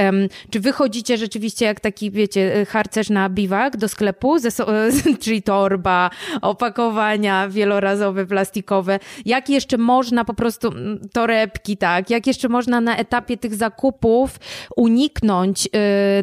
Czy 0.50 0.60
wychodzicie 0.60 1.18
rzeczywiście 1.18 1.66
jak 1.66 1.80
taki, 1.80 2.12
wiecie, 2.12 2.66
harcerz 2.66 3.10
na 3.10 3.30
biwak 3.30 3.78
do 3.78 3.88
sklepu, 3.88 4.40
ze, 4.40 4.50
czyli 5.24 5.42
torba, 5.42 6.10
opakowania 6.42 7.50
wielorazowe, 7.50 8.26
plastikowe, 8.26 9.00
jak 9.26 9.50
jeszcze 9.50 9.78
można 9.78 10.26
po 10.26 10.34
prostu, 10.34 10.68
mm, 10.68 11.00
torebki, 11.14 11.78
tak, 11.78 12.10
jak 12.10 12.28
jeszcze 12.28 12.50
można 12.50 12.82
na 12.82 12.98
etapie 12.98 13.38
tych 13.38 13.56
zakupów 13.56 14.40
uniknąć 14.76 15.66
y, 15.66 15.70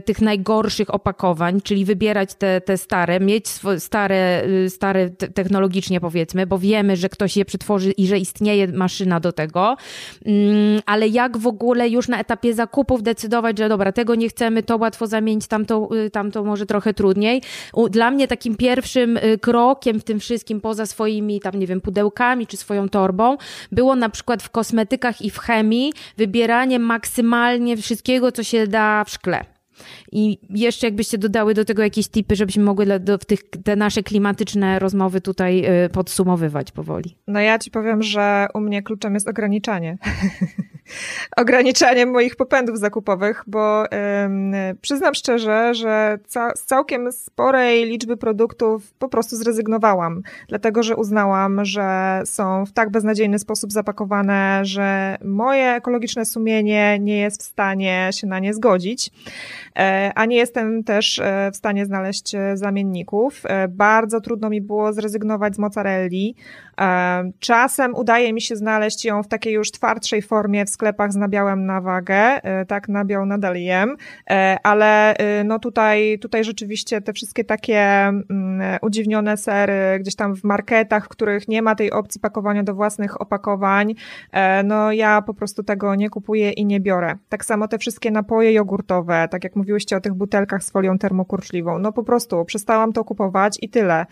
tych 0.05 0.21
najgorszych 0.21 0.95
opakowań, 0.95 1.61
czyli 1.61 1.85
wybierać 1.85 2.35
te, 2.35 2.61
te 2.61 2.77
stare, 2.79 3.21
mieć 3.21 3.49
stare, 3.79 4.45
y, 4.65 4.71
stare 4.71 5.11
technologicznie 5.11 6.01
powiedzmy, 6.01 6.47
bo 6.47 6.59
wiemy, 6.59 6.97
że 6.97 7.09
ktoś 7.09 7.37
je 7.37 7.45
przetworzy 7.45 7.91
i 7.91 8.07
że 8.07 8.19
istnieje 8.19 8.69
maszyna 8.69 9.21
do 9.21 9.33
tego, 9.33 9.77
mm, 10.25 10.81
ale 10.87 11.09
jak 11.09 11.39
w 11.39 11.47
ogóle 11.47 11.89
już 11.89 12.09
na 12.09 12.21
etapie 12.21 12.55
zakupów 12.55 13.03
decydować, 13.03 13.59
że 13.59 13.69
dobra, 13.69 13.93
tego 13.93 14.15
nie 14.15 14.29
chcemy, 14.29 14.63
to 14.63 14.77
łatwo 14.77 15.07
zamienić, 15.07 15.47
tamto, 15.47 15.89
y, 16.07 16.11
tamto 16.11 16.45
może 16.45 16.67
trochę 16.67 16.95
trudniej. 16.95 17.43
Dla 17.91 18.11
mnie 18.11 18.29
takim 18.29 18.57
pierwszym 18.57 19.19
krokiem 19.41 20.01
w 20.01 20.05
tym 20.05 20.21
wszystkim, 20.21 20.61
poza 20.61 20.87
swoimi 20.87 21.41
tam, 21.41 21.59
nie 21.59 21.67
wiem, 21.67 21.81
pudełkami 21.81 22.47
czy 22.47 22.57
swoją 22.57 22.89
torbą, 22.89 23.37
było 23.73 23.97
na 23.97 24.09
przykład 24.09 24.43
w 24.43 24.51
kosmetykach 24.51 25.23
i 25.23 25.31
w 25.31 25.39
chemii 25.39 25.93
wybieranie 26.17 26.79
maksymalnie 26.79 27.77
wszystkiego, 27.77 28.33
co 28.33 28.43
się 28.43 28.67
da 28.67 29.05
w 29.05 29.11
szkle. 29.11 29.46
I 30.13 30.39
jeszcze 30.51 30.87
jakbyście 30.87 31.19
dodały 31.19 31.55
do 31.55 31.65
tego 31.65 31.83
jakieś 31.83 32.09
tipy, 32.09 32.37
żebyśmy 32.37 32.65
mogły 32.65 32.87
w 33.21 33.25
tych, 33.25 33.41
te 33.65 33.77
nasze 33.77 34.03
klimatyczne 34.03 34.79
rozmowy 34.79 35.21
tutaj 35.21 35.85
y, 35.85 35.89
podsumowywać 35.89 36.73
powoli. 36.73 37.17
No 37.27 37.41
ja 37.41 37.59
ci 37.59 37.71
powiem, 37.71 38.03
że 38.03 38.47
u 38.55 38.61
mnie 38.61 38.83
kluczem 38.83 39.15
jest 39.15 39.29
ograniczanie. 39.29 39.99
ograniczanie 41.37 42.07
moich 42.07 42.37
popędów 42.37 42.79
zakupowych, 42.79 43.43
bo 43.47 43.85
przyznam 44.81 45.15
szczerze, 45.15 45.75
że 45.75 46.19
z 46.55 46.65
całkiem 46.65 47.13
sporej 47.13 47.85
liczby 47.85 48.17
produktów 48.17 48.93
po 48.99 49.09
prostu 49.09 49.37
zrezygnowałam, 49.37 50.23
dlatego 50.49 50.83
że 50.83 50.97
uznałam, 50.97 51.65
że 51.65 52.23
są 52.25 52.67
w 52.67 52.73
tak 52.73 52.91
beznadziejny 52.91 53.39
sposób 53.39 53.73
zapakowane, 53.73 54.61
że 54.63 55.17
moje 55.25 55.71
ekologiczne 55.71 56.25
sumienie 56.25 56.99
nie 56.99 57.19
jest 57.19 57.43
w 57.43 57.47
stanie 57.47 58.11
się 58.13 58.27
na 58.27 58.39
nie 58.39 58.55
zgodzić. 58.55 59.11
E, 59.79 60.13
a 60.15 60.25
nie 60.25 60.37
jestem 60.37 60.85
też 60.85 61.19
e, 61.19 61.51
w 61.53 61.57
stanie 61.57 61.87
znaleźć 61.87 62.35
e, 62.35 62.57
zamienników. 62.57 63.43
Bardzo 63.69 64.21
trudno 64.21 64.51
mi 64.51 64.61
było 64.61 64.93
zrezygnować 64.93 65.55
z 65.55 65.59
mozzarelli. 65.59 66.35
Czasem 67.39 67.95
udaje 67.95 68.33
mi 68.33 68.41
się 68.41 68.57
znaleźć 68.57 69.05
ją 69.05 69.23
w 69.23 69.29
takiej 69.29 69.55
już 69.55 69.71
twardszej 69.71 70.23
formie 70.23 70.65
w 70.65 70.71
sklepach 70.71 71.13
z 71.13 71.17
nabiałem 71.17 71.67
na 71.67 71.81
wagę. 71.81 72.41
Tak, 72.69 72.89
nabiał 72.89 73.27
nadal 73.27 73.57
jem, 73.57 73.97
ale 74.63 75.15
no 75.45 75.59
tutaj, 75.59 76.19
tutaj 76.19 76.45
rzeczywiście 76.45 77.01
te 77.01 77.13
wszystkie 77.13 77.45
takie 77.45 77.81
mm, 77.81 78.27
udziwnione 78.83 79.37
sery 79.37 79.99
gdzieś 80.01 80.17
tam 80.17 80.37
w 80.37 80.45
marketach, 80.45 81.05
w 81.05 81.09
których 81.09 81.49
nie 81.49 81.63
ma 81.63 81.75
tej 81.75 81.93
opcji 81.93 82.21
pakowania 82.21 82.63
do 82.63 82.75
własnych 82.75 83.21
opakowań, 83.21 83.95
no 84.65 84.93
ja 84.93 85.23
po 85.23 85.35
prostu 85.35 85.63
tego 85.63 85.95
nie 85.95 86.11
kupuję 86.11 86.51
i 86.51 86.67
nie 86.67 86.81
biorę. 86.81 87.15
Tak 87.29 87.45
samo 87.45 87.69
te 87.69 87.79
wszystkie 87.79 88.11
napoje 88.11 88.53
jogurtowe, 88.53 89.29
tak 89.31 89.45
jak 89.45 89.57
mówiłyście 89.57 89.97
o 89.97 90.01
tych 90.01 90.15
butelkach 90.15 90.65
z 90.65 90.71
folią 90.71 90.99
termokurczliwą. 90.99 91.79
No 91.79 91.93
po 91.93 92.03
prostu 92.03 92.45
przestałam 92.45 92.93
to 92.93 93.05
kupować 93.05 93.59
i 93.63 93.69
tyle. 93.69 94.07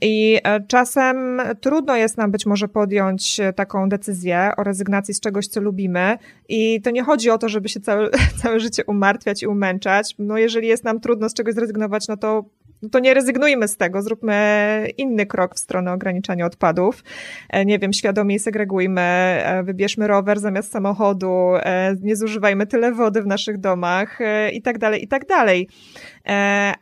I 0.00 0.40
e, 0.44 0.60
czasem 0.60 1.40
trudno 1.60 1.96
jest 1.96 2.16
nam 2.16 2.30
być 2.30 2.46
może 2.46 2.68
podjąć 2.68 3.40
e, 3.40 3.52
taką 3.52 3.88
decyzję 3.88 4.50
o 4.56 4.64
rezygnacji 4.64 5.14
z 5.14 5.20
czegoś, 5.20 5.46
co 5.46 5.60
lubimy. 5.60 6.18
I 6.48 6.80
to 6.80 6.90
nie 6.90 7.02
chodzi 7.02 7.30
o 7.30 7.38
to, 7.38 7.48
żeby 7.48 7.68
się 7.68 7.80
całe, 7.80 8.10
całe 8.42 8.60
życie 8.60 8.84
umartwiać 8.84 9.42
i 9.42 9.46
umęczać. 9.46 10.14
No 10.18 10.38
jeżeli 10.38 10.68
jest 10.68 10.84
nam 10.84 11.00
trudno 11.00 11.28
z 11.28 11.34
czegoś 11.34 11.54
zrezygnować, 11.54 12.08
no 12.08 12.16
to 12.16 12.44
no 12.82 12.88
to 12.88 12.98
nie 12.98 13.14
rezygnujmy 13.14 13.68
z 13.68 13.76
tego, 13.76 14.02
zróbmy 14.02 14.88
inny 14.96 15.26
krok 15.26 15.54
w 15.54 15.58
stronę 15.58 15.92
ograniczania 15.92 16.46
odpadów. 16.46 17.04
E, 17.50 17.64
nie 17.64 17.78
wiem, 17.78 17.92
świadomie 17.92 18.38
segregujmy, 18.38 19.00
e, 19.00 19.62
wybierzmy 19.62 20.06
rower 20.06 20.40
zamiast 20.40 20.72
samochodu, 20.72 21.54
e, 21.56 21.96
nie 22.02 22.16
zużywajmy 22.16 22.66
tyle 22.66 22.92
wody 22.92 23.22
w 23.22 23.26
naszych 23.26 23.58
domach 23.58 24.18
i 24.52 24.62
tak 24.62 24.78
dalej, 24.78 25.04
i 25.04 25.08
tak 25.08 25.26
dalej. 25.26 25.68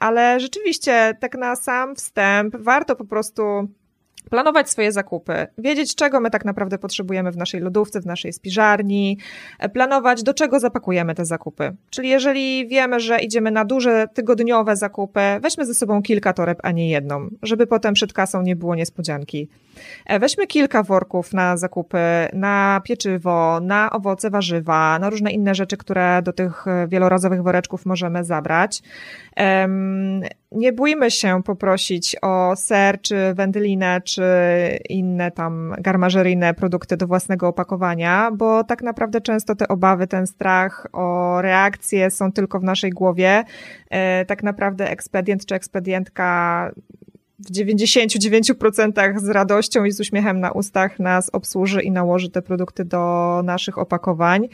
Ale 0.00 0.40
rzeczywiście, 0.40 1.16
tak 1.20 1.34
na 1.34 1.56
sam 1.56 1.96
wstęp, 1.96 2.56
warto 2.56 2.96
po 2.96 3.04
prostu 3.04 3.68
planować 4.30 4.70
swoje 4.70 4.92
zakupy, 4.92 5.46
wiedzieć, 5.58 5.94
czego 5.94 6.20
my 6.20 6.30
tak 6.30 6.44
naprawdę 6.44 6.78
potrzebujemy 6.78 7.32
w 7.32 7.36
naszej 7.36 7.60
lodówce, 7.60 8.00
w 8.00 8.06
naszej 8.06 8.32
spiżarni, 8.32 9.18
e, 9.58 9.68
planować, 9.68 10.22
do 10.22 10.34
czego 10.34 10.60
zapakujemy 10.60 11.14
te 11.14 11.24
zakupy. 11.24 11.76
Czyli 11.90 12.08
jeżeli 12.08 12.68
wiemy, 12.68 13.00
że 13.00 13.18
idziemy 13.18 13.50
na 13.50 13.64
duże 13.64 14.08
tygodniowe 14.14 14.76
zakupy, 14.76 15.20
weźmy 15.40 15.66
ze 15.66 15.74
sobą 15.74 16.02
kilka 16.02 16.32
toreb, 16.32 16.58
a 16.62 16.70
nie 16.70 16.90
jedną, 16.90 17.28
żeby 17.42 17.66
potem 17.66 17.94
przed 17.94 18.12
kasą 18.12 18.42
nie 18.42 18.56
było 18.56 18.74
niespodzianki. 18.74 19.48
E, 20.06 20.18
weźmy 20.18 20.46
kilka 20.46 20.82
worków 20.82 21.32
na 21.32 21.56
zakupy, 21.56 21.98
na 22.32 22.80
pieczywo, 22.84 23.60
na 23.60 23.90
owoce, 23.90 24.30
warzywa, 24.30 24.98
na 24.98 25.10
różne 25.10 25.30
inne 25.30 25.54
rzeczy, 25.54 25.76
które 25.76 26.22
do 26.22 26.32
tych 26.32 26.66
e, 26.66 26.88
wielorazowych 26.88 27.42
woreczków 27.42 27.86
możemy 27.86 28.24
zabrać. 28.24 28.82
Nie 30.52 30.72
bójmy 30.72 31.10
się 31.10 31.42
poprosić 31.42 32.16
o 32.22 32.56
ser, 32.56 33.00
czy 33.00 33.34
wędlinę, 33.34 34.00
czy 34.00 34.24
inne 34.88 35.30
tam 35.30 35.74
garmażeryjne 35.78 36.54
produkty 36.54 36.96
do 36.96 37.06
własnego 37.06 37.48
opakowania, 37.48 38.30
bo 38.30 38.64
tak 38.64 38.82
naprawdę 38.82 39.20
często 39.20 39.54
te 39.54 39.68
obawy, 39.68 40.06
ten 40.06 40.26
strach 40.26 40.86
o 40.92 41.38
reakcję 41.42 42.10
są 42.10 42.32
tylko 42.32 42.60
w 42.60 42.64
naszej 42.64 42.90
głowie. 42.90 43.44
E, 43.90 44.24
tak 44.24 44.42
naprawdę 44.42 44.90
ekspedient 44.90 45.46
czy 45.46 45.54
ekspedientka 45.54 46.70
w 47.38 47.52
99% 47.52 49.18
z 49.18 49.28
radością 49.28 49.84
i 49.84 49.92
z 49.92 50.00
uśmiechem 50.00 50.40
na 50.40 50.50
ustach 50.50 50.98
nas 50.98 51.30
obsłuży 51.32 51.82
i 51.82 51.90
nałoży 51.90 52.30
te 52.30 52.42
produkty 52.42 52.84
do 52.84 53.42
naszych 53.44 53.78
opakowań. 53.78 54.48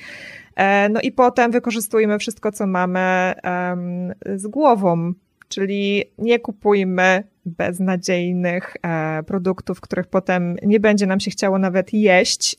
E, 0.56 0.88
no 0.88 1.00
i 1.00 1.12
potem 1.12 1.50
wykorzystujemy 1.50 2.18
wszystko, 2.18 2.52
co 2.52 2.66
mamy 2.66 3.34
z 4.36 4.46
głową, 4.46 5.12
czyli 5.52 6.04
nie 6.18 6.38
kupujmy 6.38 7.24
beznadziejnych 7.46 8.76
e, 8.82 9.22
produktów, 9.22 9.80
których 9.80 10.06
potem 10.06 10.56
nie 10.62 10.80
będzie 10.80 11.06
nam 11.06 11.20
się 11.20 11.30
chciało 11.30 11.58
nawet 11.58 11.92
jeść, 11.92 12.56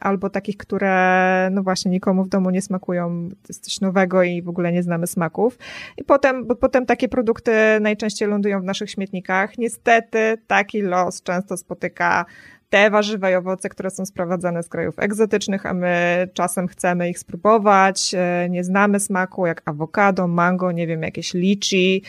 albo 0.00 0.30
takich, 0.30 0.56
które 0.56 1.48
no 1.52 1.62
właśnie 1.62 1.90
nikomu 1.90 2.24
w 2.24 2.28
domu 2.28 2.50
nie 2.50 2.62
smakują, 2.62 3.28
to 3.28 3.46
jest 3.48 3.64
coś 3.64 3.80
nowego 3.80 4.22
i 4.22 4.42
w 4.42 4.48
ogóle 4.48 4.72
nie 4.72 4.82
znamy 4.82 5.06
smaków. 5.06 5.58
I 5.96 6.04
potem, 6.04 6.46
bo 6.46 6.56
potem 6.56 6.86
takie 6.86 7.08
produkty 7.08 7.52
najczęściej 7.80 8.28
lądują 8.28 8.60
w 8.60 8.64
naszych 8.64 8.90
śmietnikach. 8.90 9.58
Niestety 9.58 10.38
taki 10.46 10.82
los 10.82 11.22
często 11.22 11.56
spotyka 11.56 12.24
te 12.70 12.90
warzywa 12.90 13.30
i 13.30 13.34
owoce, 13.34 13.68
które 13.68 13.90
są 13.90 14.06
sprowadzane 14.06 14.62
z 14.62 14.68
krajów 14.68 14.98
egzotycznych, 14.98 15.66
a 15.66 15.74
my 15.74 16.28
czasem 16.34 16.68
chcemy 16.68 17.10
ich 17.10 17.18
spróbować, 17.18 18.14
e, 18.14 18.48
nie 18.50 18.64
znamy 18.64 19.00
smaku, 19.00 19.46
jak 19.46 19.62
awokado, 19.64 20.28
mango, 20.28 20.72
nie 20.72 20.86
wiem, 20.86 21.02
jakieś 21.02 21.34
liczy, 21.34 22.00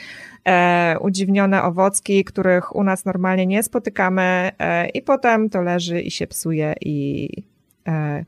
e, 0.45 0.99
udziwnione 0.99 1.63
owocki, 1.63 2.23
których 2.23 2.75
u 2.75 2.83
nas 2.83 3.05
normalnie 3.05 3.45
nie 3.45 3.63
spotykamy 3.63 4.51
e, 4.59 4.89
i 4.89 5.01
potem 5.01 5.49
to 5.49 5.61
leży 5.61 6.01
i 6.01 6.11
się 6.11 6.27
psuje 6.27 6.73
i 6.81 7.29
e, 7.87 8.25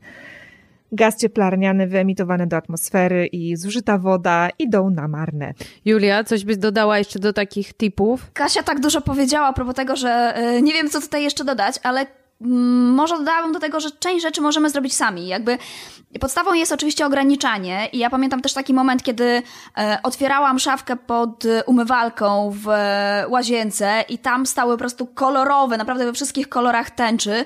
gaz 0.92 1.16
cieplarniany 1.16 1.86
wyemitowany 1.86 2.46
do 2.46 2.56
atmosfery 2.56 3.26
i 3.26 3.56
zużyta 3.56 3.98
woda 3.98 4.48
idą 4.58 4.90
na 4.90 5.08
marne. 5.08 5.54
Julia, 5.84 6.24
coś 6.24 6.44
byś 6.44 6.56
dodała 6.56 6.98
jeszcze 6.98 7.18
do 7.18 7.32
takich 7.32 7.74
tipów? 7.74 8.30
Kasia 8.32 8.62
tak 8.62 8.80
dużo 8.80 9.00
powiedziała 9.00 9.46
a 9.46 9.52
propos 9.52 9.74
tego, 9.74 9.96
że 9.96 10.34
nie 10.62 10.72
wiem, 10.72 10.90
co 10.90 11.00
tutaj 11.00 11.22
jeszcze 11.22 11.44
dodać, 11.44 11.74
ale 11.82 12.06
może 12.40 13.18
dodałabym 13.18 13.52
do 13.52 13.60
tego, 13.60 13.80
że 13.80 13.90
część 13.90 14.22
rzeczy 14.22 14.40
możemy 14.40 14.70
zrobić 14.70 14.94
sami. 14.94 15.26
Jakby 15.26 15.58
podstawą 16.20 16.52
jest 16.54 16.72
oczywiście 16.72 17.06
ograniczanie 17.06 17.88
i 17.92 17.98
ja 17.98 18.10
pamiętam 18.10 18.40
też 18.40 18.52
taki 18.52 18.74
moment, 18.74 19.02
kiedy 19.02 19.42
e, 19.78 19.98
otwierałam 20.02 20.58
szafkę 20.58 20.96
pod 20.96 21.44
umywalką 21.66 22.54
w 22.54 22.66
łazience 23.28 24.04
i 24.08 24.18
tam 24.18 24.46
stały 24.46 24.74
po 24.74 24.78
prostu 24.78 25.06
kolorowe, 25.06 25.76
naprawdę 25.76 26.04
we 26.04 26.12
wszystkich 26.12 26.48
kolorach 26.48 26.90
tęczy 26.90 27.44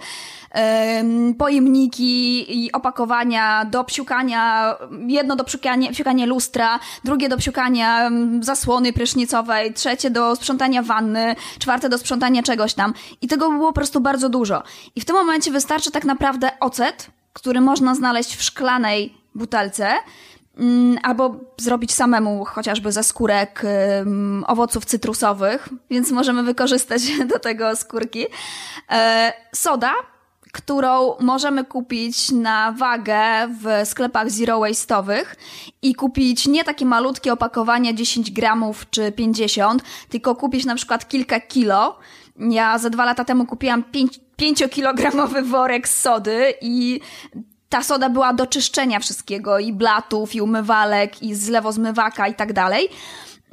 pojemniki 1.39 2.65
i 2.65 2.73
opakowania 2.73 3.65
do 3.65 3.85
psiukania, 3.85 4.75
jedno 5.07 5.37
do 5.37 5.45
psiukania, 5.45 5.91
psiukania 5.93 6.27
lustra, 6.27 6.79
drugie 7.05 7.29
do 7.29 7.37
psiukania 7.37 8.11
zasłony 8.41 8.93
prysznicowej, 8.93 9.75
trzecie 9.75 10.11
do 10.11 10.37
sprzątania 10.37 10.83
wanny, 10.83 11.37
czwarte 11.59 11.89
do 11.89 11.99
sprzątania 11.99 12.43
czegoś 12.43 12.75
tam. 12.75 12.95
I 13.23 13.29
tego 13.29 13.51
było 13.51 13.67
po 13.67 13.73
prostu 13.73 14.01
bardzo 14.01 14.29
dużo. 14.29 14.63
I 14.97 15.01
w 15.01 15.05
tym 15.05 15.17
momencie 15.17 15.51
wystarczy 15.51 15.91
tak 15.91 16.05
naprawdę 16.05 16.51
ocet, 16.61 17.11
który 17.33 17.61
można 17.61 17.95
znaleźć 17.95 18.37
w 18.37 18.43
szklanej 18.43 19.15
butelce, 19.35 19.89
mm, 20.59 20.99
albo 21.03 21.41
zrobić 21.57 21.95
samemu 21.95 22.45
chociażby 22.45 22.93
ze 22.93 23.03
skórek 23.03 23.63
owoców 24.47 24.85
cytrusowych, 24.85 25.69
więc 25.91 26.11
możemy 26.11 26.43
wykorzystać 26.43 27.03
do 27.33 27.39
tego 27.39 27.77
skórki. 27.77 28.27
E, 28.91 29.33
soda, 29.55 29.93
którą 30.53 31.15
możemy 31.21 31.65
kupić 31.65 32.31
na 32.31 32.73
wagę 32.73 33.49
w 33.63 33.89
sklepach 33.89 34.31
zero 34.31 34.61
waste'owych 34.61 35.25
i 35.83 35.95
kupić 35.95 36.47
nie 36.47 36.65
takie 36.65 36.87
malutkie 36.87 37.33
opakowania 37.33 37.93
10 37.93 38.31
gramów 38.31 38.91
czy 38.91 39.13
50, 39.13 39.83
tylko 40.09 40.35
kupić 40.35 40.65
na 40.65 40.75
przykład 40.75 41.09
kilka 41.09 41.41
kilo. 41.41 41.99
Ja 42.37 42.79
za 42.79 42.91
dwa 42.91 43.05
lata 43.05 43.25
temu 43.25 43.47
kupiłam 43.47 43.85
5-kilogramowy 44.39 45.45
worek 45.45 45.89
sody 45.89 46.55
i 46.61 47.01
ta 47.69 47.83
soda 47.83 48.09
była 48.09 48.33
do 48.33 48.47
czyszczenia 48.47 49.01
wszystkiego 49.01 49.59
i 49.59 49.73
blatów, 49.73 50.35
i 50.35 50.41
umywalek, 50.41 51.23
i 51.23 51.35
zlewozmywaka 51.35 52.29
i 52.29 52.35
tak 52.35 52.53
dalej. 52.53 52.89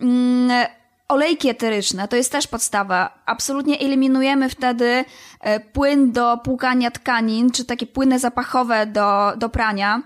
Mm, 0.01 0.65
Olejki 1.07 1.49
eteryczne 1.49 2.07
to 2.07 2.15
jest 2.15 2.31
też 2.31 2.47
podstawa. 2.47 3.23
Absolutnie 3.25 3.79
eliminujemy 3.79 4.49
wtedy 4.49 5.05
e, 5.39 5.59
płyn 5.59 6.11
do 6.11 6.37
płukania 6.37 6.91
tkanin, 6.91 7.51
czy 7.51 7.65
takie 7.65 7.87
płyny 7.87 8.19
zapachowe 8.19 8.85
do, 8.85 9.33
do 9.37 9.49
prania. 9.49 10.01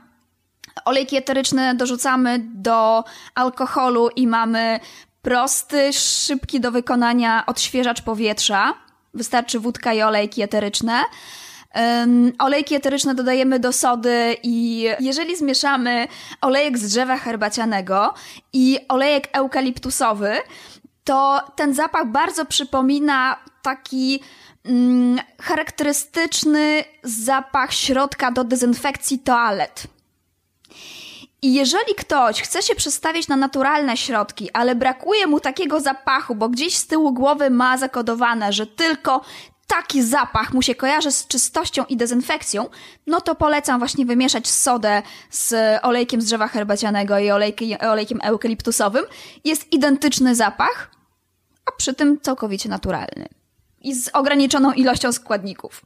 Olejki 0.85 1.17
eteryczne 1.17 1.75
dorzucamy 1.75 2.39
do 2.43 3.03
alkoholu 3.35 4.09
i 4.15 4.27
mamy 4.27 4.79
prosty, 5.21 5.93
szybki 5.93 6.59
do 6.59 6.71
wykonania 6.71 7.43
odświeżacz 7.45 8.01
powietrza. 8.01 8.73
Wystarczy 9.13 9.59
wódka 9.59 9.93
i 9.93 10.01
olejki 10.01 10.41
eteryczne. 10.41 11.03
Um, 11.75 12.33
olejki 12.39 12.75
eteryczne 12.75 13.15
dodajemy 13.15 13.59
do 13.59 13.73
sody 13.73 14.37
i 14.43 14.85
jeżeli 14.99 15.37
zmieszamy 15.37 16.07
olejek 16.41 16.77
z 16.77 16.91
drzewa 16.91 17.17
herbacianego 17.17 18.13
i 18.53 18.79
olejek 18.87 19.29
eukaliptusowy, 19.33 20.37
to 21.09 21.41
ten 21.55 21.73
zapach 21.73 22.07
bardzo 22.07 22.45
przypomina 22.45 23.35
taki 23.61 24.23
mm, 24.65 25.19
charakterystyczny 25.41 26.83
zapach 27.03 27.73
środka 27.73 28.31
do 28.31 28.43
dezynfekcji 28.43 29.19
toalet. 29.19 29.83
I 31.41 31.53
jeżeli 31.53 31.95
ktoś 31.97 32.41
chce 32.41 32.61
się 32.61 32.75
przestawić 32.75 33.27
na 33.27 33.35
naturalne 33.35 33.97
środki, 33.97 34.51
ale 34.53 34.75
brakuje 34.75 35.27
mu 35.27 35.39
takiego 35.39 35.79
zapachu, 35.79 36.35
bo 36.35 36.49
gdzieś 36.49 36.77
z 36.77 36.87
tyłu 36.87 37.13
głowy 37.13 37.49
ma 37.49 37.77
zakodowane, 37.77 38.53
że 38.53 38.67
tylko 38.67 39.21
taki 39.67 40.03
zapach 40.03 40.53
mu 40.53 40.61
się 40.61 40.75
kojarzy 40.75 41.11
z 41.11 41.27
czystością 41.27 41.85
i 41.85 41.97
dezynfekcją, 41.97 42.69
no 43.07 43.21
to 43.21 43.35
polecam 43.35 43.79
właśnie 43.79 44.05
wymieszać 44.05 44.47
sodę 44.47 45.01
z 45.29 45.79
olejkiem 45.83 46.21
z 46.21 46.25
drzewa 46.25 46.47
herbacianego 46.47 47.19
i 47.19 47.31
olejkiem, 47.31 47.77
olejkiem 47.81 48.19
eukaliptusowym. 48.23 49.05
Jest 49.43 49.73
identyczny 49.73 50.35
zapach, 50.35 50.98
a 51.69 51.71
przy 51.77 51.93
tym 51.93 52.21
całkowicie 52.21 52.69
naturalny. 52.69 53.27
I 53.81 53.95
z 53.95 54.09
ograniczoną 54.13 54.71
ilością 54.71 55.11
składników. 55.11 55.81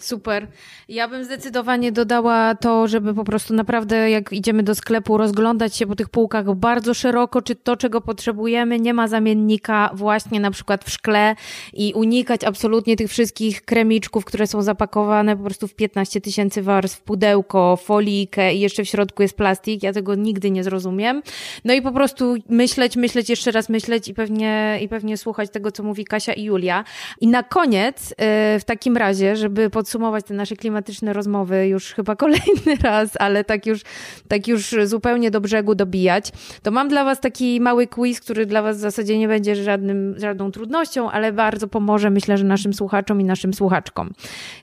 Super. 0.00 0.46
Ja 0.88 1.08
bym 1.08 1.24
zdecydowanie 1.24 1.92
dodała 1.92 2.54
to, 2.54 2.88
żeby 2.88 3.14
po 3.14 3.24
prostu 3.24 3.54
naprawdę, 3.54 4.10
jak 4.10 4.32
idziemy 4.32 4.62
do 4.62 4.74
sklepu, 4.74 5.16
rozglądać 5.16 5.76
się 5.76 5.86
po 5.86 5.96
tych 5.96 6.08
półkach 6.08 6.54
bardzo 6.54 6.94
szeroko, 6.94 7.42
czy 7.42 7.54
to, 7.54 7.76
czego 7.76 8.00
potrzebujemy, 8.00 8.80
nie 8.80 8.94
ma 8.94 9.08
zamiennika 9.08 9.90
właśnie 9.94 10.40
na 10.40 10.50
przykład 10.50 10.84
w 10.84 10.90
szkle 10.90 11.34
i 11.72 11.92
unikać 11.92 12.44
absolutnie 12.44 12.96
tych 12.96 13.10
wszystkich 13.10 13.62
kremiczków, 13.62 14.24
które 14.24 14.46
są 14.46 14.62
zapakowane 14.62 15.36
po 15.36 15.42
prostu 15.42 15.68
w 15.68 15.74
15 15.74 16.20
tysięcy 16.20 16.62
warstw, 16.62 17.02
pudełko, 17.02 17.76
folijkę 17.76 18.54
i 18.54 18.60
jeszcze 18.60 18.84
w 18.84 18.88
środku 18.88 19.22
jest 19.22 19.36
plastik. 19.36 19.82
Ja 19.82 19.92
tego 19.92 20.14
nigdy 20.14 20.50
nie 20.50 20.64
zrozumiem. 20.64 21.22
No 21.64 21.74
i 21.74 21.82
po 21.82 21.92
prostu 21.92 22.34
myśleć, 22.48 22.96
myśleć, 22.96 23.30
jeszcze 23.30 23.50
raz 23.50 23.68
myśleć 23.68 24.08
i 24.08 24.14
pewnie, 24.14 24.78
i 24.82 24.88
pewnie 24.88 25.16
słuchać 25.16 25.50
tego, 25.50 25.72
co 25.72 25.82
mówi 25.82 26.04
Kasia 26.04 26.32
i 26.32 26.44
Julia. 26.44 26.84
I 27.20 27.26
na 27.26 27.42
koniec, 27.42 28.12
y, 28.12 28.14
w 28.60 28.64
takim 28.66 28.96
razie, 28.96 29.36
żeby 29.36 29.70
pod 29.70 29.88
podsumować 29.90 30.24
te 30.24 30.34
nasze 30.34 30.56
klimatyczne 30.56 31.12
rozmowy 31.12 31.68
już 31.68 31.92
chyba 31.94 32.16
kolejny 32.16 32.76
raz, 32.82 33.10
ale 33.18 33.44
tak 33.44 33.66
już, 33.66 33.80
tak 34.28 34.48
już 34.48 34.74
zupełnie 34.84 35.30
do 35.30 35.40
brzegu 35.40 35.74
dobijać, 35.74 36.32
to 36.62 36.70
mam 36.70 36.88
dla 36.88 37.04
Was 37.04 37.20
taki 37.20 37.60
mały 37.60 37.86
quiz, 37.86 38.20
który 38.20 38.46
dla 38.46 38.62
Was 38.62 38.76
w 38.76 38.80
zasadzie 38.80 39.18
nie 39.18 39.28
będzie 39.28 39.56
żadnym, 39.56 40.14
żadną 40.18 40.50
trudnością, 40.50 41.10
ale 41.10 41.32
bardzo 41.32 41.68
pomoże, 41.68 42.10
myślę, 42.10 42.38
że 42.38 42.44
naszym 42.44 42.74
słuchaczom 42.74 43.20
i 43.20 43.24
naszym 43.24 43.54
słuchaczkom. 43.54 44.10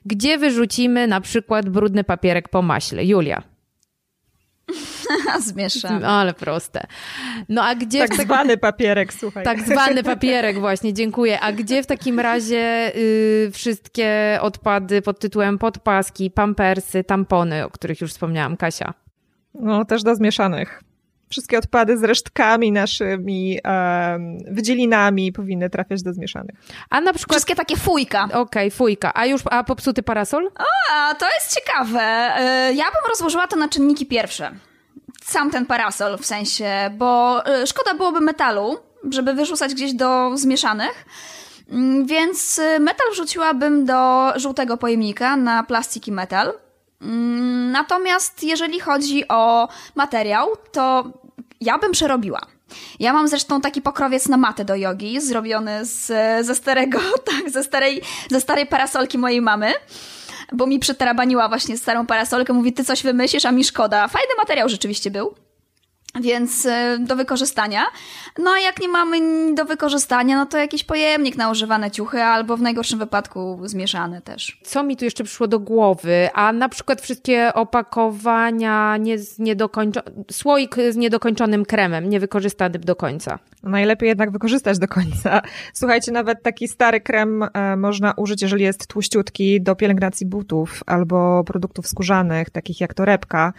Gdzie 0.06 0.38
wyrzucimy 0.38 1.06
na 1.06 1.20
przykład 1.20 1.68
brudny 1.68 2.04
papierek 2.04 2.48
po 2.48 2.62
maśle? 2.62 3.04
Julia. 3.04 3.57
Zmieszamy. 5.40 6.06
Ale 6.06 6.34
proste. 6.34 6.86
No 7.48 7.64
a 7.64 7.74
gdzie... 7.74 8.08
Tak 8.08 8.14
zwany 8.14 8.56
papierek, 8.56 9.12
słuchaj. 9.12 9.44
Tak 9.44 9.62
zwany 9.62 10.02
papierek 10.02 10.60
właśnie, 10.60 10.94
dziękuję. 10.94 11.40
A 11.40 11.52
gdzie 11.52 11.82
w 11.82 11.86
takim 11.86 12.20
razie 12.20 12.92
y, 12.96 13.50
wszystkie 13.52 14.38
odpady 14.40 15.02
pod 15.02 15.18
tytułem 15.18 15.58
podpaski, 15.58 16.30
pampersy, 16.30 17.04
tampony, 17.04 17.64
o 17.64 17.70
których 17.70 18.00
już 18.00 18.10
wspomniałam, 18.10 18.56
Kasia? 18.56 18.94
No, 19.54 19.84
też 19.84 20.02
do 20.02 20.14
zmieszanych. 20.14 20.82
Wszystkie 21.30 21.58
odpady 21.58 21.98
z 21.98 22.04
resztkami 22.04 22.72
naszymi, 22.72 23.58
um, 23.64 24.38
wydzielinami 24.50 25.32
powinny 25.32 25.70
trafiać 25.70 26.02
do 26.02 26.12
zmieszanych. 26.12 26.56
A 26.90 27.00
na 27.00 27.12
przykład... 27.12 27.36
Wszystkie 27.36 27.54
takie 27.54 27.76
fujka. 27.76 28.24
Okej, 28.24 28.40
okay, 28.40 28.70
fujka. 28.70 29.12
A 29.14 29.26
już, 29.26 29.42
a 29.50 29.64
popsuty 29.64 30.02
parasol? 30.02 30.50
A, 30.56 31.14
to 31.14 31.26
jest 31.34 31.54
ciekawe. 31.54 32.32
Y, 32.70 32.74
ja 32.74 32.84
bym 32.84 33.08
rozłożyła 33.08 33.46
to 33.46 33.56
na 33.56 33.68
czynniki 33.68 34.06
pierwsze. 34.06 34.50
Sam 35.28 35.50
ten 35.50 35.66
parasol 35.66 36.18
w 36.18 36.26
sensie, 36.26 36.90
bo 36.98 37.42
y, 37.62 37.66
szkoda 37.66 37.94
byłoby 37.94 38.20
metalu, 38.20 38.78
żeby 39.10 39.34
wyrzucać 39.34 39.74
gdzieś 39.74 39.92
do 39.92 40.36
zmieszanych. 40.36 41.04
Mm, 41.70 42.06
więc 42.06 42.58
y, 42.58 42.80
metal 42.80 43.06
wrzuciłabym 43.12 43.84
do 43.84 44.32
żółtego 44.36 44.76
pojemnika 44.76 45.36
na 45.36 45.62
plastik 45.62 46.08
i 46.08 46.12
metal. 46.12 46.52
Mm, 47.02 47.70
natomiast 47.70 48.44
jeżeli 48.44 48.80
chodzi 48.80 49.28
o 49.28 49.68
materiał, 49.94 50.48
to 50.72 51.04
ja 51.60 51.78
bym 51.78 51.92
przerobiła. 51.92 52.40
Ja 53.00 53.12
mam 53.12 53.28
zresztą 53.28 53.60
taki 53.60 53.82
pokrowiec 53.82 54.28
na 54.28 54.36
matę 54.36 54.64
do 54.64 54.74
jogi, 54.74 55.20
zrobiony 55.20 55.84
z, 55.84 56.06
ze 56.46 56.54
starego, 56.54 56.98
tak, 57.30 57.50
ze 57.50 57.64
starej, 57.64 58.02
ze 58.30 58.40
starej 58.40 58.66
parasolki 58.66 59.18
mojej 59.18 59.40
mamy 59.40 59.72
bo 60.52 60.66
mi 60.66 60.78
przetarabaniła 60.78 61.48
właśnie 61.48 61.78
starą 61.78 62.06
parasolkę, 62.06 62.52
mówi, 62.52 62.72
ty 62.72 62.84
coś 62.84 63.02
wymyślisz, 63.02 63.44
a 63.44 63.52
mi 63.52 63.64
szkoda. 63.64 64.08
Fajny 64.08 64.34
materiał 64.38 64.68
rzeczywiście 64.68 65.10
był 65.10 65.34
więc 66.20 66.66
e, 66.66 66.98
do 67.00 67.16
wykorzystania. 67.16 67.86
No 68.38 68.50
a 68.50 68.58
jak 68.58 68.80
nie 68.80 68.88
mamy 68.88 69.18
do 69.54 69.64
wykorzystania, 69.64 70.36
no 70.36 70.46
to 70.46 70.58
jakiś 70.58 70.84
pojemnik 70.84 71.36
na 71.36 71.50
używane 71.50 71.90
ciuchy, 71.90 72.22
albo 72.22 72.56
w 72.56 72.62
najgorszym 72.62 72.98
wypadku 72.98 73.60
zmieszane 73.64 74.22
też. 74.22 74.60
Co 74.62 74.82
mi 74.82 74.96
tu 74.96 75.04
jeszcze 75.04 75.24
przyszło 75.24 75.48
do 75.48 75.58
głowy? 75.58 76.28
A 76.34 76.52
na 76.52 76.68
przykład 76.68 77.00
wszystkie 77.00 77.54
opakowania 77.54 78.96
nie 78.96 79.18
z 79.18 79.38
niedokończo... 79.38 80.00
słoik 80.30 80.76
z 80.90 80.96
niedokończonym 80.96 81.64
kremem, 81.64 82.08
niewykorzystany 82.08 82.78
do 82.78 82.96
końca. 82.96 83.38
Najlepiej 83.62 84.08
jednak 84.08 84.30
wykorzystać 84.30 84.78
do 84.78 84.88
końca. 84.88 85.42
Słuchajcie, 85.72 86.12
nawet 86.12 86.42
taki 86.42 86.68
stary 86.68 87.00
krem 87.00 87.42
e, 87.42 87.76
można 87.76 88.12
użyć, 88.16 88.42
jeżeli 88.42 88.64
jest 88.64 88.86
tłuściutki, 88.86 89.60
do 89.60 89.76
pielęgnacji 89.76 90.26
butów 90.26 90.82
albo 90.86 91.44
produktów 91.44 91.88
skórzanych, 91.88 92.50
takich 92.50 92.80
jak 92.80 92.94
torebka, 92.94 93.52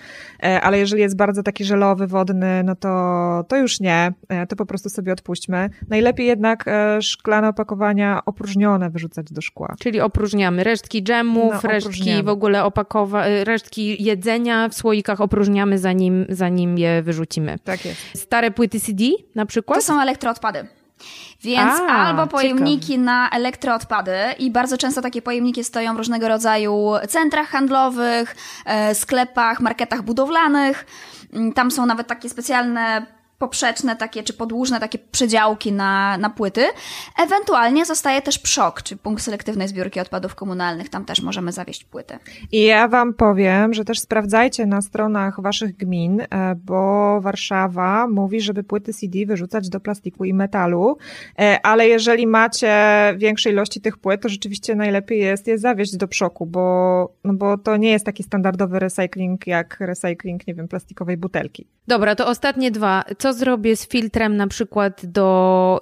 e, 0.44 0.62
ale 0.62 0.80
jeżeli 0.80 1.02
jest 1.02 1.16
bardzo 1.16 1.44
taki 1.44 1.66
żelowy, 1.66 2.08
wodny, 2.08 2.49
no 2.64 2.76
to, 2.76 3.46
to 3.48 3.58
już 3.58 3.80
nie, 3.80 4.14
e, 4.30 4.48
to 4.48 4.56
po 4.56 4.66
prostu 4.66 4.90
sobie 4.90 5.14
odpuśćmy. 5.14 5.70
Najlepiej 5.90 6.28
jednak 6.28 6.68
e, 6.68 7.02
szklane 7.02 7.48
opakowania 7.48 8.22
opróżnione 8.26 8.90
wyrzucać 8.90 9.32
do 9.32 9.42
szkła. 9.42 9.76
Czyli 9.80 10.02
opróżniamy 10.02 10.64
resztki 10.64 11.04
dżemów, 11.04 11.54
no, 11.64 11.70
resztki 11.70 12.24
w 12.24 12.30
ogóle 12.30 12.64
opakowa, 12.64 13.26
e, 13.26 13.44
resztki 13.44 14.04
jedzenia 14.04 14.70
w 14.70 14.74
słoikach 14.74 15.22
opróżniamy 15.22 15.78
zanim, 15.78 16.26
zanim 16.30 16.78
je 16.78 17.02
wyrzucimy. 17.02 17.60
Tak 17.64 17.86
jest. 17.86 18.00
Stare 18.16 18.52
płyty 18.52 18.80
CD 18.80 19.04
na 19.36 19.46
przykład? 19.46 19.80
To 19.80 19.86
są 19.86 20.02
elektroodpady. 20.02 20.68
Więc 21.44 21.72
A, 21.72 21.86
albo 21.88 22.28
pojemniki 22.28 22.88
ciekawe. 22.88 23.06
na 23.06 23.30
elektroodpady 23.30 24.18
i 24.40 24.52
bardzo 24.52 24.78
często 24.78 25.02
takie 25.02 25.22
pojemniki 25.22 25.64
stoją 25.64 25.94
w 25.94 25.98
różnego 25.98 26.28
rodzaju 26.28 26.92
centrach 27.08 27.50
handlowych, 27.50 28.36
sklepach, 28.94 29.60
marketach 29.60 30.02
budowlanych. 30.02 30.86
Mm, 31.34 31.54
tam 31.54 31.72
są 31.72 31.86
nawet 31.86 32.08
takie 32.08 32.30
specjalne 32.30 33.06
poprzeczne 33.40 33.96
takie, 33.96 34.24
czy 34.24 34.34
podłużne 34.34 34.80
takie 34.80 35.00
przedziałki 35.00 35.72
na, 35.72 36.18
na 36.18 36.30
płyty. 36.30 36.66
Ewentualnie 37.24 37.86
zostaje 37.86 38.22
też 38.22 38.40
PSZOK, 38.40 38.84
czy 38.84 38.98
punkt 38.98 39.24
selektywnej 39.24 39.68
zbiórki 39.68 40.00
odpadów 40.00 40.36
komunalnych. 40.36 40.90
Tam 40.90 41.06
też 41.06 41.22
możemy 41.22 41.52
zawieść 41.52 41.84
płyty. 41.84 42.18
I 42.52 42.64
ja 42.64 42.88
wam 42.88 43.14
powiem, 43.14 43.74
że 43.74 43.86
też 43.86 44.00
sprawdzajcie 44.00 44.66
na 44.66 44.82
stronach 44.82 45.42
waszych 45.42 45.78
gmin, 45.78 46.22
e, 46.22 46.56
bo 46.56 47.22
Warszawa 47.22 48.08
mówi, 48.08 48.42
żeby 48.42 48.64
płyty 48.64 48.94
CD 48.94 49.26
wyrzucać 49.26 49.70
do 49.70 49.80
plastiku 49.80 50.26
i 50.26 50.34
metalu, 50.34 50.98
e, 51.40 51.60
ale 51.64 51.88
jeżeli 51.88 52.28
macie 52.28 52.74
większej 53.18 53.54
ilości 53.54 53.82
tych 53.82 53.98
płyt, 53.98 54.22
to 54.22 54.30
rzeczywiście 54.30 54.76
najlepiej 54.76 55.20
jest 55.20 55.48
je 55.48 55.58
zawieźć 55.58 55.98
do 55.98 56.08
PSZOKu, 56.08 56.46
bo, 56.46 57.14
no 57.24 57.34
bo 57.34 57.58
to 57.58 57.78
nie 57.78 57.92
jest 57.92 58.06
taki 58.06 58.24
standardowy 58.24 58.80
recykling 58.80 59.48
jak 59.48 59.80
recykling, 59.80 60.48
nie 60.48 60.54
wiem, 60.54 60.68
plastikowej 60.68 61.18
butelki. 61.18 61.68
Dobra, 61.88 62.16
to 62.16 62.28
ostatnie 62.28 62.72
dwa. 62.72 63.04
Co 63.18 63.29
co 63.30 63.34
zrobię 63.34 63.76
z 63.76 63.88
filtrem 63.88 64.38
na 64.38 64.48
przykład 64.48 65.06
do 65.06 65.82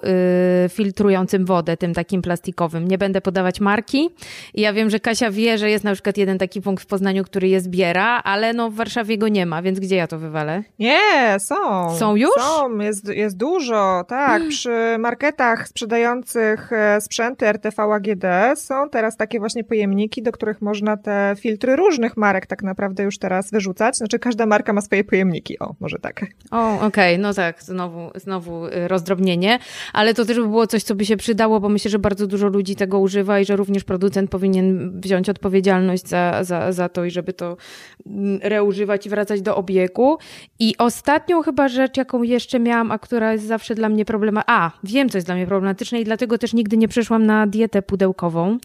y, 0.66 0.70
filtrującym 0.70 1.46
wodę, 1.46 1.78
tym 1.78 1.94
takim 1.94 2.22
plastikowym? 2.22 2.88
Nie 2.88 2.98
będę 2.98 3.22
podawać 3.22 3.60
marki. 3.60 4.10
Ja 4.54 4.74
wiem, 4.74 4.90
że 4.90 5.00
Kasia 5.00 5.32
wie, 5.32 5.58
że 5.58 5.70
jest 5.70 5.84
na 5.84 5.94
przykład 5.94 6.18
jeden 6.18 6.38
taki 6.38 6.62
punkt 6.62 6.84
w 6.84 6.88
Poznaniu, 6.88 7.24
który 7.24 7.48
je 7.48 7.62
zbiera, 7.62 8.22
ale 8.24 8.54
no 8.54 8.70
w 8.70 8.76
Warszawie 8.76 9.18
go 9.18 9.28
nie 9.28 9.46
ma, 9.46 9.62
więc 9.62 9.80
gdzie 9.80 9.96
ja 9.96 10.08
to 10.08 10.20
wywalę? 10.20 10.64
Nie, 10.80 11.38
są. 11.40 11.56
Są 11.98 12.16
już? 12.16 12.30
Są, 12.38 12.78
jest, 12.78 13.10
jest 13.10 13.38
dużo, 13.38 14.06
tak. 14.08 14.48
Przy 14.50 14.96
marketach 15.00 15.68
sprzedających 15.68 16.74
e, 16.74 17.02
sprzęty 17.02 17.48
RTV 17.48 17.84
AGD 17.84 18.26
są 18.56 18.90
teraz 18.90 19.18
takie 19.18 19.40
właśnie 19.40 19.64
pojemniki, 19.64 20.24
do 20.24 20.32
których 20.32 20.62
można 20.62 20.98
te 20.98 21.36
filtry 21.40 21.76
różnych 21.76 22.18
marek 22.18 22.48
tak 22.48 22.64
naprawdę 22.64 23.04
już 23.04 23.18
teraz 23.18 23.52
wyrzucać. 23.52 23.98
Znaczy 23.98 24.20
każda 24.20 24.46
marka 24.46 24.74
ma 24.74 24.82
swoje 24.82 25.04
pojemniki, 25.04 25.60
o, 25.60 25.76
może 25.80 26.00
tak. 26.00 26.22
O, 26.52 26.76
okej, 26.76 26.88
okay. 26.88 27.18
no 27.18 27.34
tak, 27.38 27.64
znowu, 27.64 28.12
znowu 28.16 28.66
y, 28.66 28.88
rozdrobnienie, 28.88 29.60
ale 29.94 30.14
to 30.14 30.26
też 30.26 30.38
by 30.38 30.48
było 30.48 30.68
coś, 30.68 30.84
co 30.84 30.96
by 30.96 31.06
się 31.06 31.18
przydało, 31.18 31.60
bo 31.60 31.70
myślę, 31.70 31.92
że 31.92 32.00
bardzo 32.00 32.28
dużo 32.28 32.48
ludzi 32.48 32.76
tego 32.76 33.00
używa 33.00 33.40
i 33.40 33.46
że 33.46 33.56
również 33.56 33.84
producent 33.84 34.30
powinien 34.30 34.92
wziąć 35.02 35.30
odpowiedzialność 35.30 36.08
za, 36.08 36.44
za, 36.44 36.72
za 36.72 36.90
to 36.90 37.06
i 37.06 37.12
żeby 37.12 37.34
to 37.34 37.58
mm, 38.06 38.40
reużywać 38.44 39.06
i 39.06 39.10
wracać 39.10 39.42
do 39.42 39.56
obiegu. 39.56 40.18
I 40.60 40.76
ostatnią 40.78 41.42
chyba 41.42 41.68
rzecz, 41.68 41.98
jaką 41.98 42.24
jeszcze 42.24 42.60
miałam, 42.60 42.92
a 42.92 43.00
która 43.00 43.34
jest 43.34 43.46
zawsze 43.46 43.76
dla 43.76 43.90
mnie 43.90 44.06
problematyczna, 44.06 44.54
a 44.56 44.72
wiem, 44.84 45.10
co 45.10 45.18
jest 45.18 45.28
dla 45.28 45.36
mnie 45.36 45.48
problematyczne 45.48 46.02
i 46.02 46.04
dlatego 46.04 46.38
też 46.38 46.54
nigdy 46.54 46.78
nie 46.78 46.88
przeszłam 46.88 47.26
na 47.26 47.48
dietę 47.48 47.82
pudełkową. 47.82 48.58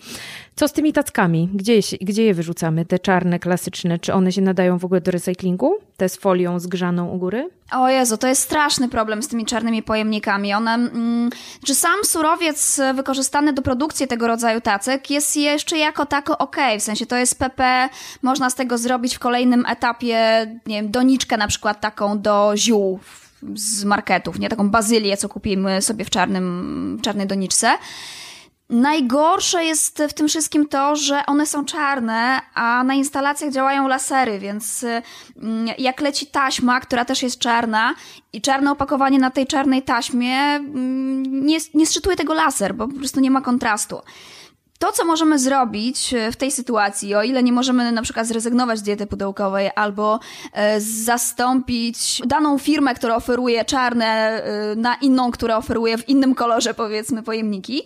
Co 0.57 0.68
z 0.68 0.72
tymi 0.72 0.92
tackami? 0.92 1.48
Gdzie, 1.55 1.80
gdzie 2.00 2.24
je 2.24 2.34
wyrzucamy? 2.34 2.84
Te 2.84 2.98
czarne, 2.98 3.38
klasyczne, 3.38 3.98
czy 3.98 4.14
one 4.14 4.32
się 4.32 4.42
nadają 4.42 4.78
w 4.78 4.84
ogóle 4.84 5.00
do 5.00 5.11
recyklingu? 5.11 5.74
Te 5.96 6.09
z 6.09 6.16
folią 6.16 6.61
zgrzaną 6.61 7.09
u 7.09 7.18
góry? 7.18 7.50
O 7.72 7.88
Jezu, 7.88 8.16
to 8.16 8.28
jest 8.28 8.42
straszny 8.42 8.88
problem 8.88 9.22
z 9.22 9.28
tymi 9.28 9.46
czarnymi 9.46 9.82
pojemnikami. 9.82 10.55
One, 10.55 10.74
mm, 10.74 11.30
czy 11.64 11.74
sam 11.74 12.05
surowiec 12.05 12.80
wykorzystany 12.94 13.53
do 13.53 13.62
produkcji 13.62 14.07
tego 14.07 14.26
rodzaju 14.26 14.61
tacek 14.61 15.11
jest 15.11 15.36
jeszcze 15.36 15.78
jako 15.78 16.07
tako 16.07 16.38
ok, 16.38 16.57
w 16.78 16.82
sensie 16.82 17.07
to 17.07 17.16
jest 17.16 17.38
PP, 17.38 17.88
można 18.22 18.50
z 18.50 18.55
tego 18.55 18.78
zrobić 18.78 19.16
w 19.16 19.18
kolejnym 19.18 19.66
etapie, 19.66 20.46
nie 20.66 20.82
wiem, 20.82 20.90
doniczkę 20.90 21.36
na 21.36 21.48
przykład 21.48 21.80
taką 21.80 22.20
do 22.20 22.53
ziół 22.57 22.98
z 23.55 23.84
marketów, 23.84 24.38
nie? 24.38 24.48
Taką 24.48 24.70
bazylię, 24.70 25.16
co 25.16 25.28
kupimy 25.28 25.82
sobie 25.82 26.05
w 26.05 26.11
czarnym, 26.11 26.98
czarnej 27.03 27.26
doniczce. 27.26 27.68
Najgorsze 28.72 29.64
jest 29.64 30.02
w 30.08 30.12
tym 30.12 30.28
wszystkim 30.28 30.68
to, 30.68 30.96
że 30.96 31.26
one 31.26 31.46
są 31.46 31.64
czarne, 31.64 32.40
a 32.54 32.84
na 32.84 32.94
instalacjach 32.94 33.52
działają 33.52 33.88
lasery, 33.88 34.38
więc 34.38 34.84
mm, 35.36 35.66
jak 35.78 36.00
leci 36.00 36.26
taśma, 36.26 36.80
która 36.80 37.04
też 37.04 37.22
jest 37.22 37.38
czarna 37.38 37.94
i 38.32 38.40
czarne 38.40 38.72
opakowanie 38.72 39.18
na 39.18 39.30
tej 39.30 39.46
czarnej 39.46 39.82
taśmie, 39.82 40.36
mm, 40.36 41.46
nie, 41.46 41.58
nie 41.74 41.86
tego 42.16 42.34
laser, 42.34 42.74
bo 42.74 42.88
po 42.88 42.94
prostu 42.94 43.20
nie 43.20 43.30
ma 43.30 43.40
kontrastu. 43.40 44.00
To, 44.78 44.92
co 44.92 45.04
możemy 45.04 45.38
zrobić 45.38 46.14
w 46.32 46.36
tej 46.36 46.50
sytuacji, 46.50 47.14
o 47.14 47.22
ile 47.22 47.42
nie 47.42 47.52
możemy 47.52 47.92
na 47.92 48.02
przykład 48.02 48.26
zrezygnować 48.26 48.78
z 48.78 48.82
diety 48.82 49.06
pudełkowej 49.06 49.70
albo 49.76 50.20
e, 50.52 50.80
zastąpić 50.80 52.22
daną 52.26 52.58
firmę, 52.58 52.94
która 52.94 53.16
oferuje 53.16 53.64
czarne 53.64 54.06
e, 54.06 54.76
na 54.76 54.94
inną, 54.94 55.30
która 55.30 55.56
oferuje 55.56 55.98
w 55.98 56.08
innym 56.08 56.34
kolorze, 56.34 56.74
powiedzmy, 56.74 57.22
pojemniki, 57.22 57.82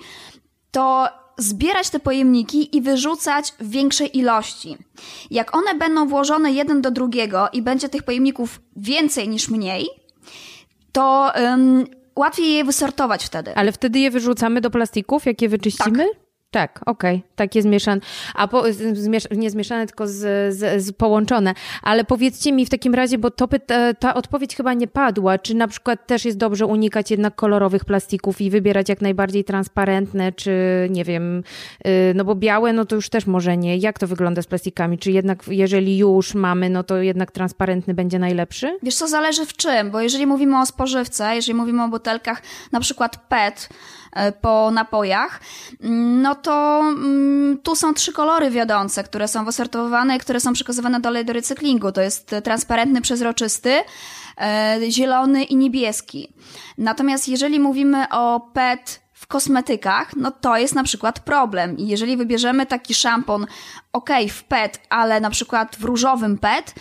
to 0.70 1.08
zbierać 1.38 1.90
te 1.90 2.00
pojemniki 2.00 2.76
i 2.76 2.82
wyrzucać 2.82 3.52
w 3.60 3.70
większej 3.70 4.18
ilości. 4.18 4.76
Jak 5.30 5.56
one 5.56 5.74
będą 5.74 6.08
włożone 6.08 6.52
jeden 6.52 6.82
do 6.82 6.90
drugiego 6.90 7.48
i 7.52 7.62
będzie 7.62 7.88
tych 7.88 8.02
pojemników 8.02 8.60
więcej 8.76 9.28
niż 9.28 9.48
mniej, 9.48 9.86
to 10.92 11.32
um, 11.36 11.86
łatwiej 12.16 12.52
je 12.52 12.64
wysortować 12.64 13.24
wtedy. 13.24 13.56
Ale 13.56 13.72
wtedy 13.72 13.98
je 13.98 14.10
wyrzucamy 14.10 14.60
do 14.60 14.70
plastików, 14.70 15.26
jak 15.26 15.42
je 15.42 15.48
wyczyścimy? 15.48 16.08
Tak. 16.08 16.25
Tak, 16.56 16.80
okej, 16.86 17.16
okay. 17.16 17.28
takie 17.36 17.62
zmieszane, 17.62 18.00
a 18.34 18.48
po, 18.48 18.64
zmiesz, 18.92 19.24
nie 19.30 19.50
zmieszane, 19.50 19.86
tylko 19.86 20.06
z, 20.06 20.14
z, 20.56 20.82
z, 20.84 20.92
połączone. 20.92 21.54
Ale 21.82 22.04
powiedzcie 22.04 22.52
mi 22.52 22.66
w 22.66 22.70
takim 22.70 22.94
razie, 22.94 23.18
bo 23.18 23.30
to 23.30 23.48
ta, 23.66 23.94
ta 23.94 24.14
odpowiedź 24.14 24.56
chyba 24.56 24.74
nie 24.74 24.86
padła, 24.86 25.38
czy 25.38 25.54
na 25.54 25.68
przykład 25.68 26.06
też 26.06 26.24
jest 26.24 26.38
dobrze 26.38 26.66
unikać 26.66 27.10
jednak 27.10 27.34
kolorowych 27.34 27.84
plastików 27.84 28.40
i 28.40 28.50
wybierać 28.50 28.88
jak 28.88 29.00
najbardziej 29.00 29.44
transparentne, 29.44 30.32
czy 30.32 30.52
nie 30.90 31.04
wiem, 31.04 31.42
y, 31.86 32.12
no 32.14 32.24
bo 32.24 32.34
białe, 32.34 32.72
no 32.72 32.84
to 32.84 32.96
już 32.96 33.08
też 33.08 33.26
może 33.26 33.56
nie. 33.56 33.76
Jak 33.76 33.98
to 33.98 34.06
wygląda 34.06 34.42
z 34.42 34.46
plastikami? 34.46 34.98
Czy 34.98 35.10
jednak 35.10 35.42
jeżeli 35.48 35.98
już 35.98 36.34
mamy, 36.34 36.70
no 36.70 36.84
to 36.84 36.96
jednak 36.96 37.30
transparentny 37.30 37.94
będzie 37.94 38.18
najlepszy? 38.18 38.78
Wiesz 38.82 38.94
co, 38.94 39.08
zależy 39.08 39.46
w 39.46 39.52
czym, 39.52 39.90
bo 39.90 40.00
jeżeli 40.00 40.26
mówimy 40.26 40.60
o 40.60 40.66
spożywce, 40.66 41.34
jeżeli 41.34 41.54
mówimy 41.54 41.84
o 41.84 41.88
butelkach 41.88 42.42
na 42.72 42.80
przykład 42.80 43.16
PET, 43.28 43.68
po 44.40 44.70
napojach, 44.70 45.40
mm, 45.82 46.22
no 46.22 46.34
to 46.34 46.80
mm, 46.80 47.58
tu 47.62 47.76
są 47.76 47.94
trzy 47.94 48.12
kolory 48.12 48.50
wiodące, 48.50 49.04
które 49.04 49.28
są 49.28 49.44
wysortowane 49.44 50.16
i 50.16 50.18
które 50.18 50.40
są 50.40 50.52
przekazywane 50.52 51.00
dalej 51.00 51.24
do 51.24 51.32
recyklingu. 51.32 51.92
To 51.92 52.00
jest 52.00 52.34
transparentny, 52.44 53.00
przezroczysty, 53.00 53.72
e, 54.40 54.78
zielony 54.90 55.44
i 55.44 55.56
niebieski. 55.56 56.34
Natomiast 56.78 57.28
jeżeli 57.28 57.60
mówimy 57.60 58.06
o 58.10 58.50
PET 58.52 59.00
w 59.12 59.26
kosmetykach, 59.26 60.16
no 60.16 60.30
to 60.30 60.56
jest 60.56 60.74
na 60.74 60.84
przykład 60.84 61.20
problem. 61.20 61.76
I 61.78 61.88
jeżeli 61.88 62.16
wybierzemy 62.16 62.66
taki 62.66 62.94
szampon, 62.94 63.46
ok, 63.92 64.10
w 64.30 64.44
PET, 64.44 64.80
ale 64.90 65.20
na 65.20 65.30
przykład 65.30 65.76
w 65.76 65.84
różowym 65.84 66.38
PET, 66.38 66.74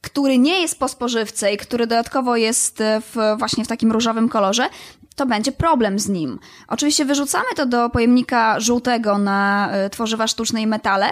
który 0.00 0.38
nie 0.38 0.60
jest 0.60 0.78
po 0.78 0.88
spożywce 0.88 1.54
i 1.54 1.56
który 1.56 1.86
dodatkowo 1.86 2.36
jest 2.36 2.82
w, 3.00 3.34
właśnie 3.38 3.64
w 3.64 3.68
takim 3.68 3.92
różowym 3.92 4.28
kolorze, 4.28 4.68
to 5.14 5.26
będzie 5.26 5.52
problem 5.52 5.98
z 5.98 6.08
nim. 6.08 6.38
Oczywiście 6.68 7.04
wyrzucamy 7.04 7.48
to 7.56 7.66
do 7.66 7.90
pojemnika 7.90 8.60
żółtego 8.60 9.18
na 9.18 9.70
e, 9.72 9.90
tworzywa 9.90 10.26
sztuczne 10.26 10.62
i 10.62 10.66
metale, 10.66 11.10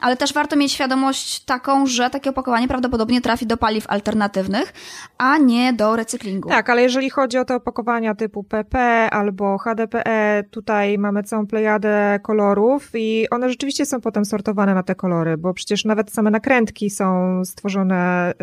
ale 0.00 0.16
też 0.16 0.32
warto 0.32 0.56
mieć 0.56 0.72
świadomość 0.72 1.44
taką, 1.44 1.86
że 1.86 2.10
takie 2.10 2.30
opakowanie 2.30 2.68
prawdopodobnie 2.68 3.20
trafi 3.20 3.46
do 3.46 3.56
paliw 3.56 3.90
alternatywnych, 3.90 4.72
a 5.18 5.38
nie 5.38 5.72
do 5.72 5.96
recyklingu. 5.96 6.48
Tak, 6.48 6.70
ale 6.70 6.82
jeżeli 6.82 7.10
chodzi 7.10 7.38
o 7.38 7.44
te 7.44 7.54
opakowania 7.54 8.14
typu 8.14 8.44
PP 8.44 8.76
albo 9.10 9.58
HDPE, 9.58 10.44
tutaj 10.50 10.98
mamy 10.98 11.22
całą 11.22 11.46
plejadę 11.46 12.20
kolorów 12.22 12.90
i 12.94 13.26
one 13.30 13.48
rzeczywiście 13.48 13.86
są 13.86 14.00
potem 14.00 14.24
sortowane 14.24 14.74
na 14.74 14.82
te 14.82 14.94
kolory, 14.94 15.36
bo 15.36 15.54
przecież 15.54 15.84
nawet 15.84 16.12
same 16.12 16.30
nakrętki 16.30 16.90
są 16.90 17.40
stworzone 17.44 18.30
y, 18.32 18.34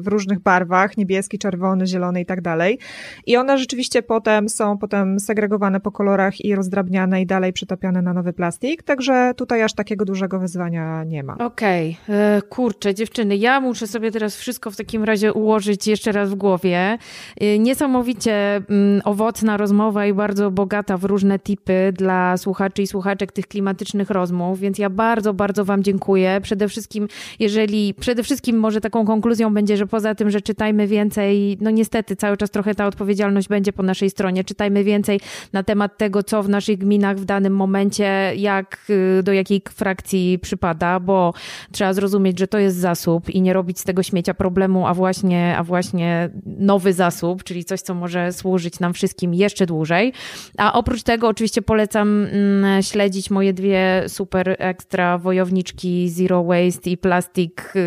w 0.00 0.06
różnych 0.06 0.40
barwach, 0.40 0.96
niebieski, 0.96 1.38
czerwony, 1.38 1.86
zielony 1.86 2.20
i 2.20 2.26
tak 2.26 2.40
dalej. 2.40 2.78
I 3.26 3.36
one 3.36 3.58
rzeczywiście 3.58 4.02
potem 4.02 4.48
są 4.48 4.78
potem 4.78 5.20
segregowane 5.20 5.80
po 5.80 5.92
kolorach 5.92 6.40
i 6.40 6.54
rozdrabniane 6.54 7.22
i 7.22 7.26
dalej 7.26 7.52
przetopiane 7.52 8.02
na 8.02 8.12
nowy 8.12 8.32
plastik, 8.32 8.82
także 8.82 9.32
tutaj 9.36 9.62
aż 9.62 9.74
takiego 9.74 10.04
dużego 10.04 10.38
wyzwania 10.38 10.91
nie 11.06 11.22
ma. 11.22 11.34
Okej, 11.34 11.96
okay. 12.04 12.16
E, 12.16 12.42
kurczę, 12.42 12.94
dziewczyny, 12.94 13.36
ja 13.36 13.60
muszę 13.60 13.86
sobie 13.86 14.10
teraz 14.10 14.36
wszystko 14.36 14.70
w 14.70 14.76
takim 14.76 15.04
razie 15.04 15.32
ułożyć 15.32 15.86
jeszcze 15.86 16.12
raz 16.12 16.30
w 16.30 16.34
głowie. 16.34 16.98
E, 17.40 17.58
niesamowicie 17.58 18.56
mm, 18.56 19.02
owocna 19.04 19.56
rozmowa 19.56 20.06
i 20.06 20.12
bardzo 20.12 20.50
bogata 20.50 20.96
w 20.96 21.04
różne 21.04 21.38
tipy 21.38 21.92
dla 21.92 22.36
słuchaczy 22.36 22.82
i 22.82 22.86
słuchaczek 22.86 23.32
tych 23.32 23.46
klimatycznych 23.46 24.10
rozmów, 24.10 24.60
więc 24.60 24.78
ja 24.78 24.90
bardzo, 24.90 25.34
bardzo 25.34 25.64
Wam 25.64 25.82
dziękuję. 25.82 26.40
Przede 26.42 26.68
wszystkim, 26.68 27.08
jeżeli, 27.38 27.94
przede 27.94 28.22
wszystkim 28.22 28.58
może 28.58 28.80
taką 28.80 29.06
konkluzją 29.06 29.54
będzie, 29.54 29.76
że 29.76 29.86
poza 29.86 30.14
tym, 30.14 30.30
że 30.30 30.40
czytajmy 30.40 30.86
więcej, 30.86 31.58
no 31.60 31.70
niestety 31.70 32.16
cały 32.16 32.36
czas 32.36 32.50
trochę 32.50 32.74
ta 32.74 32.86
odpowiedzialność 32.86 33.48
będzie 33.48 33.72
po 33.72 33.82
naszej 33.82 34.10
stronie, 34.10 34.44
czytajmy 34.44 34.84
więcej 34.84 35.20
na 35.52 35.62
temat 35.62 35.98
tego, 35.98 36.22
co 36.22 36.42
w 36.42 36.48
naszych 36.48 36.78
gminach 36.78 37.16
w 37.16 37.24
danym 37.24 37.56
momencie, 37.56 38.32
jak, 38.36 38.78
y, 38.90 39.22
do 39.22 39.32
jakiej 39.32 39.62
frakcji 39.74 40.38
przypada 40.38 40.81
bo 41.00 41.34
trzeba 41.72 41.92
zrozumieć, 41.92 42.38
że 42.38 42.48
to 42.48 42.58
jest 42.58 42.76
zasób 42.76 43.30
i 43.30 43.40
nie 43.40 43.52
robić 43.52 43.78
z 43.78 43.84
tego 43.84 44.02
śmiecia 44.02 44.34
problemu, 44.34 44.86
a 44.86 44.94
właśnie, 44.94 45.56
a 45.56 45.64
właśnie 45.64 46.30
nowy 46.46 46.92
zasób, 46.92 47.44
czyli 47.44 47.64
coś, 47.64 47.80
co 47.80 47.94
może 47.94 48.32
służyć 48.32 48.80
nam 48.80 48.94
wszystkim 48.94 49.34
jeszcze 49.34 49.66
dłużej. 49.66 50.12
A 50.58 50.72
oprócz 50.72 51.02
tego 51.02 51.28
oczywiście 51.28 51.62
polecam 51.62 52.24
mm, 52.24 52.82
śledzić 52.82 53.30
moje 53.30 53.52
dwie 53.52 54.04
super 54.08 54.56
ekstra 54.58 55.18
wojowniczki 55.18 56.08
Zero 56.08 56.44
Waste 56.44 56.90
i 56.90 56.96
Plastic 56.96 57.52
y, 57.58 57.80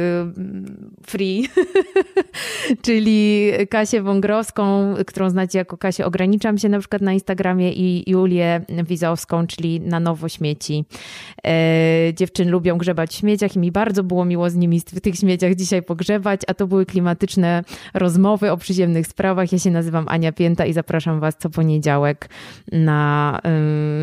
Free, 1.08 1.50
czyli 2.86 3.52
Kasię 3.70 4.02
Wągrowską, 4.02 4.94
którą 5.08 5.30
znacie 5.30 5.58
jako 5.58 5.78
Kasię 5.78 6.06
Ograniczam 6.06 6.58
się 6.58 6.70
na 6.70 6.80
przykład 6.80 7.02
na 7.02 7.14
Instagramie 7.14 7.74
i 7.74 8.12
Julię 8.12 8.62
Wizowską, 8.88 9.48
czyli 9.48 9.82
na 9.82 10.00
nowo 10.00 10.30
śmieci. 10.30 10.86
E, 11.46 12.14
dziewczyn 12.14 12.50
lubią 12.50 12.78
grzebać 12.86 13.12
w 13.12 13.14
śmieciach 13.14 13.56
i 13.56 13.60
mi 13.60 13.72
bardzo 13.72 14.04
było 14.04 14.26
miło 14.26 14.50
z 14.50 14.56
nimi 14.56 14.80
w 14.80 15.02
tych 15.02 15.16
śmieciach 15.16 15.56
dzisiaj 15.56 15.84
pogrzebać, 15.84 16.42
a 16.48 16.54
to 16.54 16.68
były 16.68 16.86
klimatyczne 16.86 17.64
rozmowy 17.94 18.52
o 18.52 18.58
przyziemnych 18.58 19.08
sprawach. 19.08 19.52
Ja 19.52 19.60
się 19.60 19.72
nazywam 19.72 20.06
Ania 20.08 20.32
Pięta 20.32 20.66
i 20.66 20.74
zapraszam 20.74 21.20
Was 21.20 21.36
co 21.38 21.50
poniedziałek 21.50 22.30
na 22.72 23.40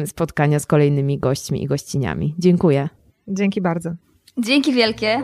spotkania 0.07 0.59
z 0.59 0.67
kolejnymi 0.67 1.19
gośćmi 1.19 1.63
i 1.63 1.67
gościniami. 1.67 2.35
Dziękuję. 2.39 2.89
Dzięki 3.29 3.61
bardzo. 3.61 3.91
Dzięki 4.39 4.73
wielkie. 4.73 5.23